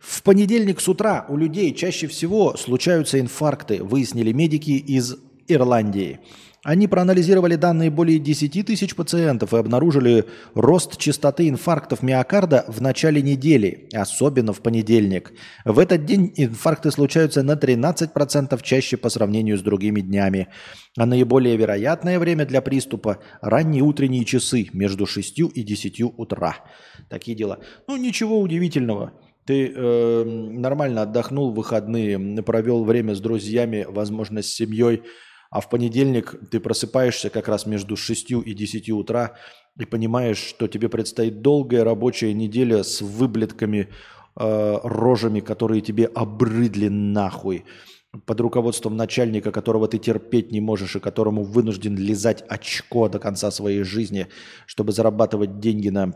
В 0.00 0.22
понедельник 0.22 0.80
с 0.80 0.88
утра 0.88 1.26
у 1.28 1.36
людей 1.36 1.74
чаще 1.74 2.06
всего 2.06 2.56
случаются 2.56 3.20
инфаркты, 3.20 3.82
выяснили 3.82 4.32
медики 4.32 4.70
из 4.70 5.16
Ирландии. 5.48 6.20
Они 6.66 6.88
проанализировали 6.88 7.54
данные 7.54 7.90
более 7.90 8.18
10 8.18 8.66
тысяч 8.66 8.96
пациентов 8.96 9.54
и 9.54 9.56
обнаружили 9.56 10.24
рост 10.56 10.96
частоты 10.96 11.48
инфарктов 11.48 12.02
миокарда 12.02 12.64
в 12.66 12.82
начале 12.82 13.22
недели, 13.22 13.88
особенно 13.94 14.52
в 14.52 14.60
понедельник. 14.60 15.32
В 15.64 15.78
этот 15.78 16.04
день 16.04 16.32
инфаркты 16.34 16.90
случаются 16.90 17.44
на 17.44 17.52
13% 17.52 18.60
чаще 18.64 18.96
по 18.96 19.10
сравнению 19.10 19.58
с 19.58 19.62
другими 19.62 20.00
днями. 20.00 20.48
А 20.98 21.06
наиболее 21.06 21.56
вероятное 21.56 22.18
время 22.18 22.44
для 22.44 22.60
приступа– 22.60 23.20
ранние 23.40 23.84
утренние 23.84 24.24
часы 24.24 24.68
между 24.72 25.06
6 25.06 25.38
и 25.38 25.62
10 25.62 26.00
утра. 26.16 26.56
Такие 27.08 27.36
дела. 27.36 27.60
Ну, 27.86 27.96
ничего 27.96 28.40
удивительного. 28.40 29.12
Ты 29.44 29.72
э, 29.72 30.24
нормально 30.24 31.02
отдохнул 31.02 31.52
в 31.52 31.54
выходные, 31.54 32.18
провел 32.42 32.82
время 32.82 33.14
с 33.14 33.20
друзьями, 33.20 33.86
возможно, 33.88 34.42
с 34.42 34.48
семьей, 34.48 35.04
а 35.56 35.60
в 35.60 35.70
понедельник 35.70 36.34
ты 36.50 36.60
просыпаешься 36.60 37.30
как 37.30 37.48
раз 37.48 37.64
между 37.64 37.96
6 37.96 38.30
и 38.30 38.52
10 38.52 38.90
утра 38.90 39.36
и 39.80 39.86
понимаешь, 39.86 40.36
что 40.36 40.68
тебе 40.68 40.90
предстоит 40.90 41.40
долгая 41.40 41.82
рабочая 41.82 42.34
неделя 42.34 42.82
с 42.82 43.00
выблетками, 43.00 43.88
э, 44.38 44.78
рожами, 44.84 45.40
которые 45.40 45.80
тебе 45.80 46.04
обрыдли 46.14 46.88
нахуй, 46.88 47.64
под 48.26 48.40
руководством 48.40 48.98
начальника, 48.98 49.50
которого 49.50 49.88
ты 49.88 49.96
терпеть 49.96 50.52
не 50.52 50.60
можешь 50.60 50.96
и 50.96 51.00
которому 51.00 51.42
вынужден 51.42 51.96
лизать 51.96 52.44
очко 52.48 53.08
до 53.08 53.18
конца 53.18 53.50
своей 53.50 53.82
жизни, 53.82 54.26
чтобы 54.66 54.92
зарабатывать 54.92 55.58
деньги 55.58 55.88
на 55.88 56.12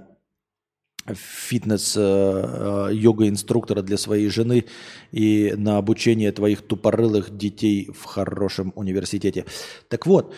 фитнес 1.15 1.95
э, 1.97 2.01
э, 2.01 2.89
йога-инструктора 2.93 3.83
для 3.83 3.99
своей 3.99 4.29
жены 4.29 4.67
и 5.13 5.55
на 5.57 5.79
обучение 5.79 6.33
твоих 6.33 6.63
тупорылых 6.63 7.37
детей 7.37 7.91
в 7.93 8.05
хорошем 8.05 8.73
университете. 8.77 9.45
Так 9.89 10.07
вот, 10.07 10.35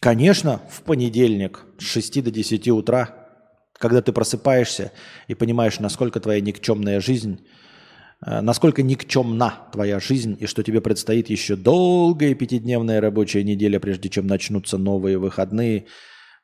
конечно, 0.00 0.60
в 0.70 0.82
понедельник 0.82 1.64
с 1.78 1.84
6 1.84 2.24
до 2.24 2.30
10 2.30 2.68
утра, 2.68 3.22
когда 3.82 4.00
ты 4.00 4.12
просыпаешься 4.12 4.92
и 5.26 5.34
понимаешь, 5.34 5.80
насколько 5.80 6.20
твоя 6.20 6.40
никчемная 6.40 7.00
жизнь, 7.00 7.44
э, 8.24 8.40
насколько 8.40 8.80
никчемна 8.82 9.68
твоя 9.72 9.98
жизнь, 9.98 10.36
и 10.38 10.46
что 10.46 10.62
тебе 10.62 10.80
предстоит 10.80 11.28
еще 11.28 11.56
долгая 11.56 12.34
пятидневная 12.34 13.00
рабочая 13.00 13.42
неделя, 13.42 13.80
прежде 13.80 14.08
чем 14.08 14.28
начнутся 14.28 14.78
новые 14.78 15.18
выходные, 15.18 15.86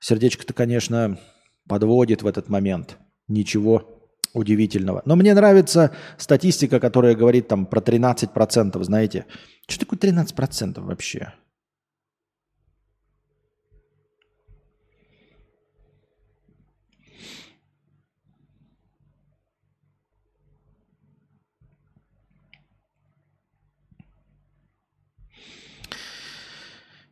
сердечко-то, 0.01 0.53
конечно, 0.53 1.21
подводит 1.69 2.23
в 2.23 2.27
этот 2.27 2.49
момент. 2.49 2.97
Ничего 3.29 3.99
удивительного. 4.35 5.03
Но 5.05 5.17
мне 5.17 5.35
нравится 5.35 5.93
статистика, 6.17 6.81
которая 6.81 7.15
говорит 7.15 7.49
там 7.49 7.67
про 7.67 7.81
13%, 7.81 8.83
знаете. 8.85 9.27
Что 9.67 9.81
такое 9.81 9.99
13% 9.99 10.81
вообще? 10.81 11.33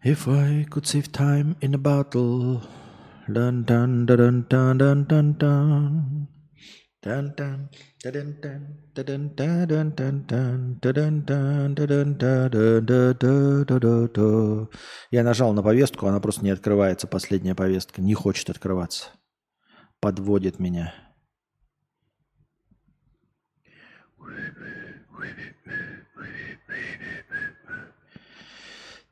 If 0.07 0.28
I 0.28 0.65
could 0.70 0.87
save 0.87 1.11
time 1.11 1.57
in 1.61 1.74
a 1.74 1.78
battle, 1.78 2.62
dun 3.28 3.65
dun 3.65 4.07
dun 4.07 4.47
dun 4.48 4.78
dun 4.78 5.07
dun 5.09 5.39
dun. 5.39 6.28
Dun 7.03 7.35
dun 7.36 7.70
dun 8.03 8.12
dun 8.15 8.77
dun 8.94 9.31
dun 9.36 9.57
dun 9.66 9.94
dun 9.97 10.27
dun 10.36 10.85
dun 10.85 11.74
dun 11.74 12.16
dun 12.16 12.44
dun 12.85 13.81
dun 13.81 14.09
dun 14.12 14.69
Я 15.11 15.23
нажал 15.23 15.53
на 15.53 15.62
повестку, 15.62 16.07
она 16.07 16.20
просто 16.20 16.44
не 16.44 16.51
открывается, 16.51 17.07
последняя 17.07 17.55
повестка. 17.55 18.03
Не 18.03 18.15
хочет 18.15 18.51
открываться. 18.51 19.11
Подводит 20.01 20.59
меня. 20.59 20.94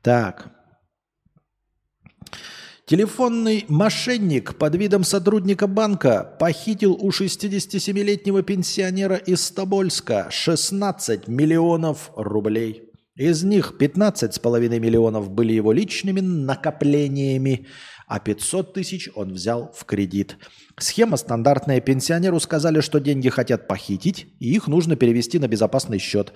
Так. 0.01 0.54
Телефонный 2.87 3.65
мошенник 3.67 4.59
под 4.59 4.75
видом 4.75 5.03
сотрудника 5.03 5.65
банка 5.65 6.35
похитил 6.39 6.93
у 6.93 7.09
67-летнего 7.09 8.43
пенсионера 8.43 9.15
из 9.15 9.49
Тобольска 9.49 10.27
16 10.29 11.27
миллионов 11.27 12.11
рублей. 12.15 12.83
Из 13.15 13.43
них 13.43 13.73
15,5 13.79 14.79
миллионов 14.79 15.31
были 15.31 15.53
его 15.53 15.71
личными 15.71 16.19
накоплениями, 16.19 17.65
а 18.05 18.19
500 18.19 18.73
тысяч 18.73 19.09
он 19.15 19.33
взял 19.33 19.71
в 19.75 19.83
кредит. 19.85 20.37
Схема 20.77 21.17
стандартная. 21.17 21.81
Пенсионеру 21.81 22.39
сказали, 22.39 22.81
что 22.81 22.99
деньги 22.99 23.29
хотят 23.29 23.67
похитить, 23.67 24.27
и 24.39 24.53
их 24.53 24.67
нужно 24.67 24.95
перевести 24.95 25.39
на 25.39 25.47
безопасный 25.47 25.97
счет. 25.97 26.33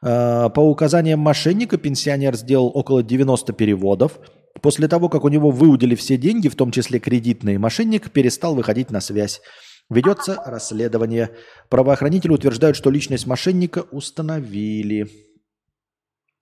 Э, 0.00 0.48
По 0.54 0.60
указаниям 0.60 1.20
мошенника 1.20 1.76
пенсионер 1.76 2.34
сделал 2.34 2.70
около 2.72 3.02
90 3.02 3.52
переводов. 3.52 4.18
После 4.60 4.86
того, 4.86 5.08
как 5.08 5.24
у 5.24 5.28
него 5.28 5.50
выудили 5.50 5.94
все 5.94 6.16
деньги, 6.16 6.48
в 6.48 6.56
том 6.56 6.70
числе 6.70 6.98
кредитные, 6.98 7.58
мошенник 7.58 8.10
перестал 8.10 8.54
выходить 8.54 8.90
на 8.90 9.00
связь. 9.00 9.40
Ведется 9.88 10.42
расследование. 10.44 11.30
Правоохранители 11.68 12.32
утверждают, 12.32 12.76
что 12.76 12.90
личность 12.90 13.26
мошенника 13.26 13.82
установили. 13.90 15.08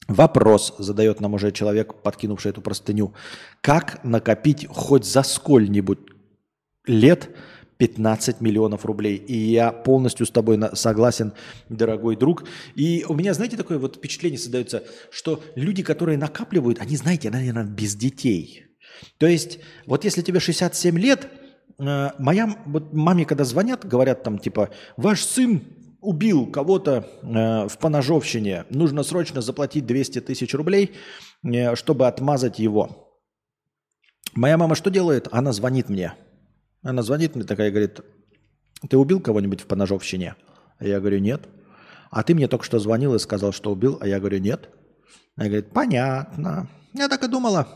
Вопрос 0.08 0.74
задает 0.78 1.20
нам 1.20 1.34
уже 1.34 1.52
человек, 1.52 2.02
подкинувший 2.02 2.50
эту 2.50 2.60
простыню. 2.62 3.14
Как 3.60 4.02
накопить 4.02 4.66
хоть 4.68 5.04
за 5.04 5.22
сколь-нибудь 5.22 6.00
лет 6.86 7.30
15 7.80 8.42
миллионов 8.42 8.84
рублей. 8.84 9.16
И 9.16 9.34
я 9.34 9.72
полностью 9.72 10.26
с 10.26 10.30
тобой 10.30 10.60
согласен, 10.74 11.32
дорогой 11.70 12.14
друг. 12.14 12.44
И 12.74 13.06
у 13.08 13.14
меня, 13.14 13.32
знаете, 13.32 13.56
такое 13.56 13.78
вот 13.78 13.96
впечатление 13.96 14.38
создается, 14.38 14.84
что 15.10 15.42
люди, 15.54 15.82
которые 15.82 16.18
накапливают, 16.18 16.78
они, 16.78 16.96
знаете, 16.96 17.30
наверное, 17.30 17.64
без 17.64 17.96
детей. 17.96 18.66
То 19.16 19.26
есть, 19.26 19.60
вот 19.86 20.04
если 20.04 20.20
тебе 20.20 20.40
67 20.40 20.98
лет, 20.98 21.28
э, 21.78 22.10
моя 22.18 22.54
вот 22.66 22.92
маме, 22.92 23.24
когда 23.24 23.44
звонят, 23.44 23.86
говорят 23.86 24.22
там 24.24 24.38
типа, 24.38 24.68
ваш 24.98 25.24
сын 25.24 25.62
убил 26.02 26.50
кого-то 26.50 27.08
э, 27.22 27.66
в 27.66 27.78
поножовщине, 27.78 28.66
нужно 28.68 29.04
срочно 29.04 29.40
заплатить 29.40 29.86
200 29.86 30.20
тысяч 30.20 30.52
рублей, 30.52 30.92
э, 31.42 31.74
чтобы 31.76 32.06
отмазать 32.06 32.58
его. 32.58 33.10
Моя 34.34 34.58
мама 34.58 34.74
что 34.74 34.90
делает? 34.90 35.28
Она 35.32 35.54
звонит 35.54 35.88
мне. 35.88 36.14
Она 36.82 37.02
звонит 37.02 37.34
мне 37.34 37.44
такая 37.44 37.68
и 37.68 37.70
говорит, 37.70 38.00
ты 38.88 38.96
убил 38.96 39.20
кого-нибудь 39.20 39.60
в 39.60 39.66
поножовщине? 39.66 40.36
А 40.78 40.86
я 40.86 41.00
говорю, 41.00 41.18
нет. 41.18 41.48
А 42.10 42.22
ты 42.22 42.34
мне 42.34 42.48
только 42.48 42.64
что 42.64 42.78
звонил 42.78 43.14
и 43.14 43.18
сказал, 43.18 43.52
что 43.52 43.70
убил, 43.70 43.98
а 44.00 44.06
я 44.06 44.18
говорю, 44.18 44.38
нет. 44.38 44.70
Она 45.36 45.46
говорит, 45.46 45.70
понятно. 45.72 46.68
Я 46.94 47.08
так 47.08 47.22
и 47.22 47.28
думала. 47.28 47.68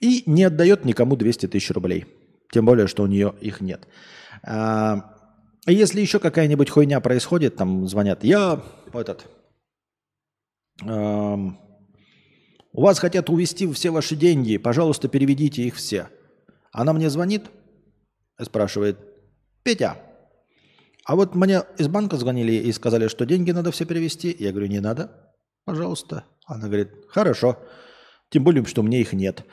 И 0.00 0.22
не 0.26 0.44
отдает 0.44 0.84
никому 0.84 1.16
200 1.16 1.48
тысяч 1.48 1.70
рублей. 1.70 2.06
Тем 2.52 2.66
более, 2.66 2.86
что 2.86 3.02
у 3.02 3.06
нее 3.06 3.34
их 3.40 3.60
нет. 3.60 3.88
А, 4.42 5.16
если 5.66 6.00
еще 6.00 6.18
какая-нибудь 6.18 6.70
хуйня 6.70 7.00
происходит, 7.00 7.56
там 7.56 7.88
звонят, 7.88 8.22
я 8.22 8.62
этот, 8.92 9.26
эм, 10.82 11.58
у 12.72 12.82
вас 12.82 12.98
хотят 12.98 13.30
увести 13.30 13.70
все 13.72 13.90
ваши 13.90 14.14
деньги, 14.14 14.58
пожалуйста, 14.58 15.08
переведите 15.08 15.62
их 15.62 15.74
все. 15.74 16.08
Она 16.72 16.92
мне 16.92 17.10
звонит, 17.10 17.46
спрашивает, 18.44 18.98
Петя, 19.62 19.96
а 21.04 21.14
вот 21.16 21.34
мне 21.34 21.62
из 21.78 21.88
банка 21.88 22.16
звонили 22.16 22.52
и 22.52 22.72
сказали, 22.72 23.08
что 23.08 23.26
деньги 23.26 23.52
надо 23.52 23.70
все 23.70 23.84
перевести. 23.84 24.34
Я 24.38 24.50
говорю, 24.50 24.66
не 24.66 24.80
надо, 24.80 25.10
пожалуйста. 25.64 26.24
Она 26.46 26.66
говорит, 26.66 26.90
хорошо, 27.08 27.58
тем 28.28 28.44
более, 28.44 28.64
что 28.64 28.82
меня 28.82 29.00
их 29.00 29.12
нет. 29.12 29.44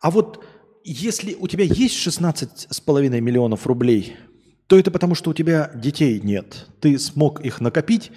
А 0.00 0.10
вот 0.10 0.44
если 0.84 1.34
у 1.34 1.48
тебя 1.48 1.64
есть 1.64 2.06
16,5 2.06 3.20
миллионов 3.20 3.66
рублей, 3.66 4.16
то 4.66 4.78
это 4.78 4.90
потому, 4.90 5.14
что 5.14 5.30
у 5.30 5.34
тебя 5.34 5.70
детей 5.74 6.20
нет. 6.20 6.66
Ты 6.80 6.98
смог 6.98 7.40
их 7.40 7.60
накопить, 7.60 8.12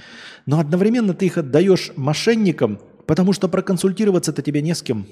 но 0.46 0.60
одновременно 0.60 1.14
ты 1.14 1.26
их 1.26 1.38
отдаешь 1.38 1.92
мошенникам, 1.96 2.80
потому 3.08 3.34
что 3.34 3.48
проконсультироваться-то 3.48 4.42
тебе 4.42 4.62
не 4.62 4.76
с 4.76 4.82
кем. 4.82 5.08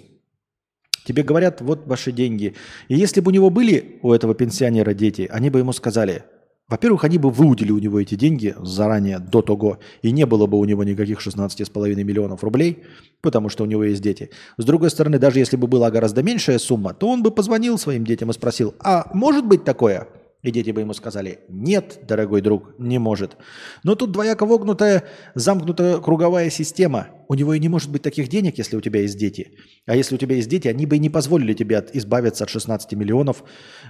Тебе 1.06 1.24
говорят, 1.24 1.62
вот 1.62 1.88
ваши 1.88 2.12
деньги. 2.12 2.54
И 2.88 2.96
если 2.96 3.22
бы 3.22 3.30
у 3.30 3.34
него 3.34 3.50
были, 3.50 4.00
у 4.02 4.14
этого 4.14 4.36
пенсионера, 4.36 4.94
дети, 4.94 5.28
они 5.32 5.50
бы 5.50 5.60
ему 5.60 5.74
сказали, 5.74 6.24
во-первых, 6.72 7.04
они 7.04 7.18
бы 7.18 7.32
выудили 7.32 7.72
у 7.72 7.80
него 7.80 8.00
эти 8.00 8.16
деньги 8.16 8.56
заранее, 8.62 9.20
до 9.20 9.42
того, 9.42 9.80
и 10.04 10.12
не 10.12 10.26
было 10.26 10.46
бы 10.46 10.58
у 10.58 10.64
него 10.64 10.86
никаких 10.86 11.20
16,5 11.20 11.96
миллионов 12.02 12.46
рублей, 12.46 12.84
потому 13.20 13.50
что 13.50 13.64
у 13.64 13.68
него 13.68 13.84
есть 13.84 14.02
дети. 14.02 14.30
С 14.58 14.64
другой 14.64 14.90
стороны, 14.90 15.20
даже 15.20 15.40
если 15.40 15.58
бы 15.58 15.68
была 15.68 15.92
гораздо 15.92 16.24
меньшая 16.24 16.60
сумма, 16.60 16.94
то 16.94 17.10
он 17.10 17.24
бы 17.24 17.32
позвонил 17.32 17.78
своим 17.78 18.06
детям 18.06 18.30
и 18.30 18.34
спросил, 18.34 18.74
а 18.80 19.12
может 19.14 19.46
быть 19.46 19.66
такое? 19.66 20.08
И 20.44 20.52
дети 20.52 20.72
бы 20.72 20.82
ему 20.82 20.94
сказали, 20.94 21.40
нет, 21.50 22.00
дорогой 22.08 22.42
друг, 22.42 22.74
не 22.80 22.98
может. 23.00 23.38
Но 23.84 23.96
тут 23.96 24.12
двояко 24.12 24.46
вогнутая, 24.46 25.04
замкнутая 25.36 26.00
круговая 26.00 26.50
система. 26.50 27.08
У 27.28 27.36
него 27.36 27.54
и 27.54 27.60
не 27.60 27.70
может 27.70 27.92
быть 27.92 28.02
таких 28.02 28.28
денег, 28.28 28.58
если 28.58 28.76
у 28.76 28.82
тебя 28.82 29.02
есть 29.02 29.18
дети. 29.18 29.52
А 29.86 29.96
если 29.96 30.16
у 30.16 30.18
тебя 30.18 30.36
есть 30.36 30.50
дети, 30.50 30.68
они 30.68 30.86
бы 30.86 30.96
и 30.96 31.00
не 31.00 31.10
позволили 31.10 31.54
тебе 31.54 31.78
от- 31.78 31.96
избавиться 31.96 32.44
от 32.44 32.50
16 32.50 32.94
миллионов 32.94 33.44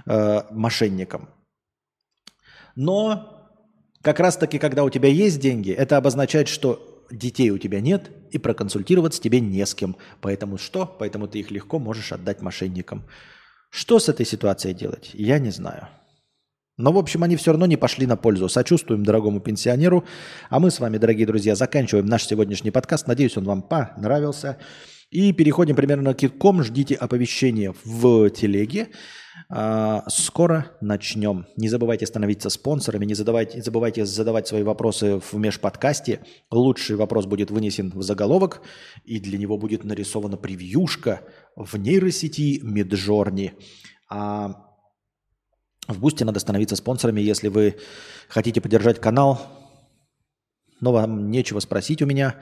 э, 0.06 0.42
мошенникам. 0.50 1.30
Но 2.76 3.48
как 4.02 4.20
раз-таки, 4.20 4.58
когда 4.58 4.84
у 4.84 4.90
тебя 4.90 5.08
есть 5.08 5.40
деньги, 5.40 5.70
это 5.70 5.96
обозначает, 5.96 6.48
что 6.48 7.06
детей 7.10 7.50
у 7.50 7.58
тебя 7.58 7.80
нет, 7.80 8.10
и 8.30 8.38
проконсультироваться 8.38 9.20
тебе 9.20 9.40
не 9.40 9.64
с 9.64 9.74
кем. 9.74 9.96
Поэтому 10.20 10.58
что? 10.58 10.86
Поэтому 10.98 11.28
ты 11.28 11.40
их 11.40 11.50
легко 11.50 11.78
можешь 11.78 12.12
отдать 12.12 12.42
мошенникам. 12.42 13.04
Что 13.70 13.98
с 13.98 14.08
этой 14.08 14.26
ситуацией 14.26 14.74
делать? 14.74 15.10
Я 15.14 15.38
не 15.38 15.50
знаю. 15.50 15.88
Но, 16.78 16.92
в 16.92 16.98
общем, 16.98 17.22
они 17.22 17.36
все 17.36 17.52
равно 17.52 17.66
не 17.66 17.76
пошли 17.76 18.06
на 18.06 18.16
пользу. 18.16 18.48
Сочувствуем 18.48 19.04
дорогому 19.04 19.40
пенсионеру. 19.40 20.04
А 20.48 20.58
мы 20.58 20.70
с 20.70 20.80
вами, 20.80 20.98
дорогие 20.98 21.26
друзья, 21.26 21.54
заканчиваем 21.54 22.06
наш 22.06 22.26
сегодняшний 22.26 22.70
подкаст. 22.70 23.06
Надеюсь, 23.06 23.36
он 23.36 23.44
вам 23.44 23.62
понравился. 23.62 24.56
И 25.10 25.32
переходим 25.34 25.76
примерно 25.76 26.14
к 26.14 26.18
китком. 26.18 26.62
Ждите 26.62 26.94
оповещения 26.94 27.74
в 27.84 28.30
телеге. 28.30 28.88
А, 29.50 30.04
Скоро 30.08 30.72
начнем. 30.80 31.44
Не 31.58 31.68
забывайте 31.68 32.06
становиться 32.06 32.48
спонсорами, 32.48 33.04
не, 33.04 33.14
задавайте, 33.14 33.58
не 33.58 33.62
забывайте 33.62 34.06
задавать 34.06 34.48
свои 34.48 34.62
вопросы 34.62 35.20
в 35.20 35.34
межподкасте. 35.34 36.20
Лучший 36.50 36.96
вопрос 36.96 37.26
будет 37.26 37.50
вынесен 37.50 37.92
в 37.94 38.02
заголовок, 38.02 38.62
и 39.04 39.20
для 39.20 39.36
него 39.36 39.58
будет 39.58 39.84
нарисована 39.84 40.38
превьюшка 40.38 41.20
в 41.54 41.76
нейросети 41.76 42.60
Миджорни. 42.62 43.52
А 44.08 44.71
в 45.88 45.98
Бусте 45.98 46.24
надо 46.24 46.40
становиться 46.40 46.76
спонсорами, 46.76 47.20
если 47.20 47.48
вы 47.48 47.76
хотите 48.28 48.60
поддержать 48.60 49.00
канал, 49.00 49.46
но 50.80 50.92
вам 50.92 51.30
нечего 51.30 51.60
спросить 51.60 52.02
у 52.02 52.06
меня, 52.06 52.36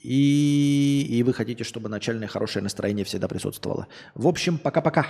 и, 0.00 1.06
и 1.08 1.22
вы 1.22 1.32
хотите, 1.32 1.64
чтобы 1.64 1.88
начальное 1.88 2.28
хорошее 2.28 2.62
настроение 2.62 3.04
всегда 3.04 3.28
присутствовало. 3.28 3.88
В 4.14 4.26
общем, 4.26 4.58
пока-пока. 4.58 5.06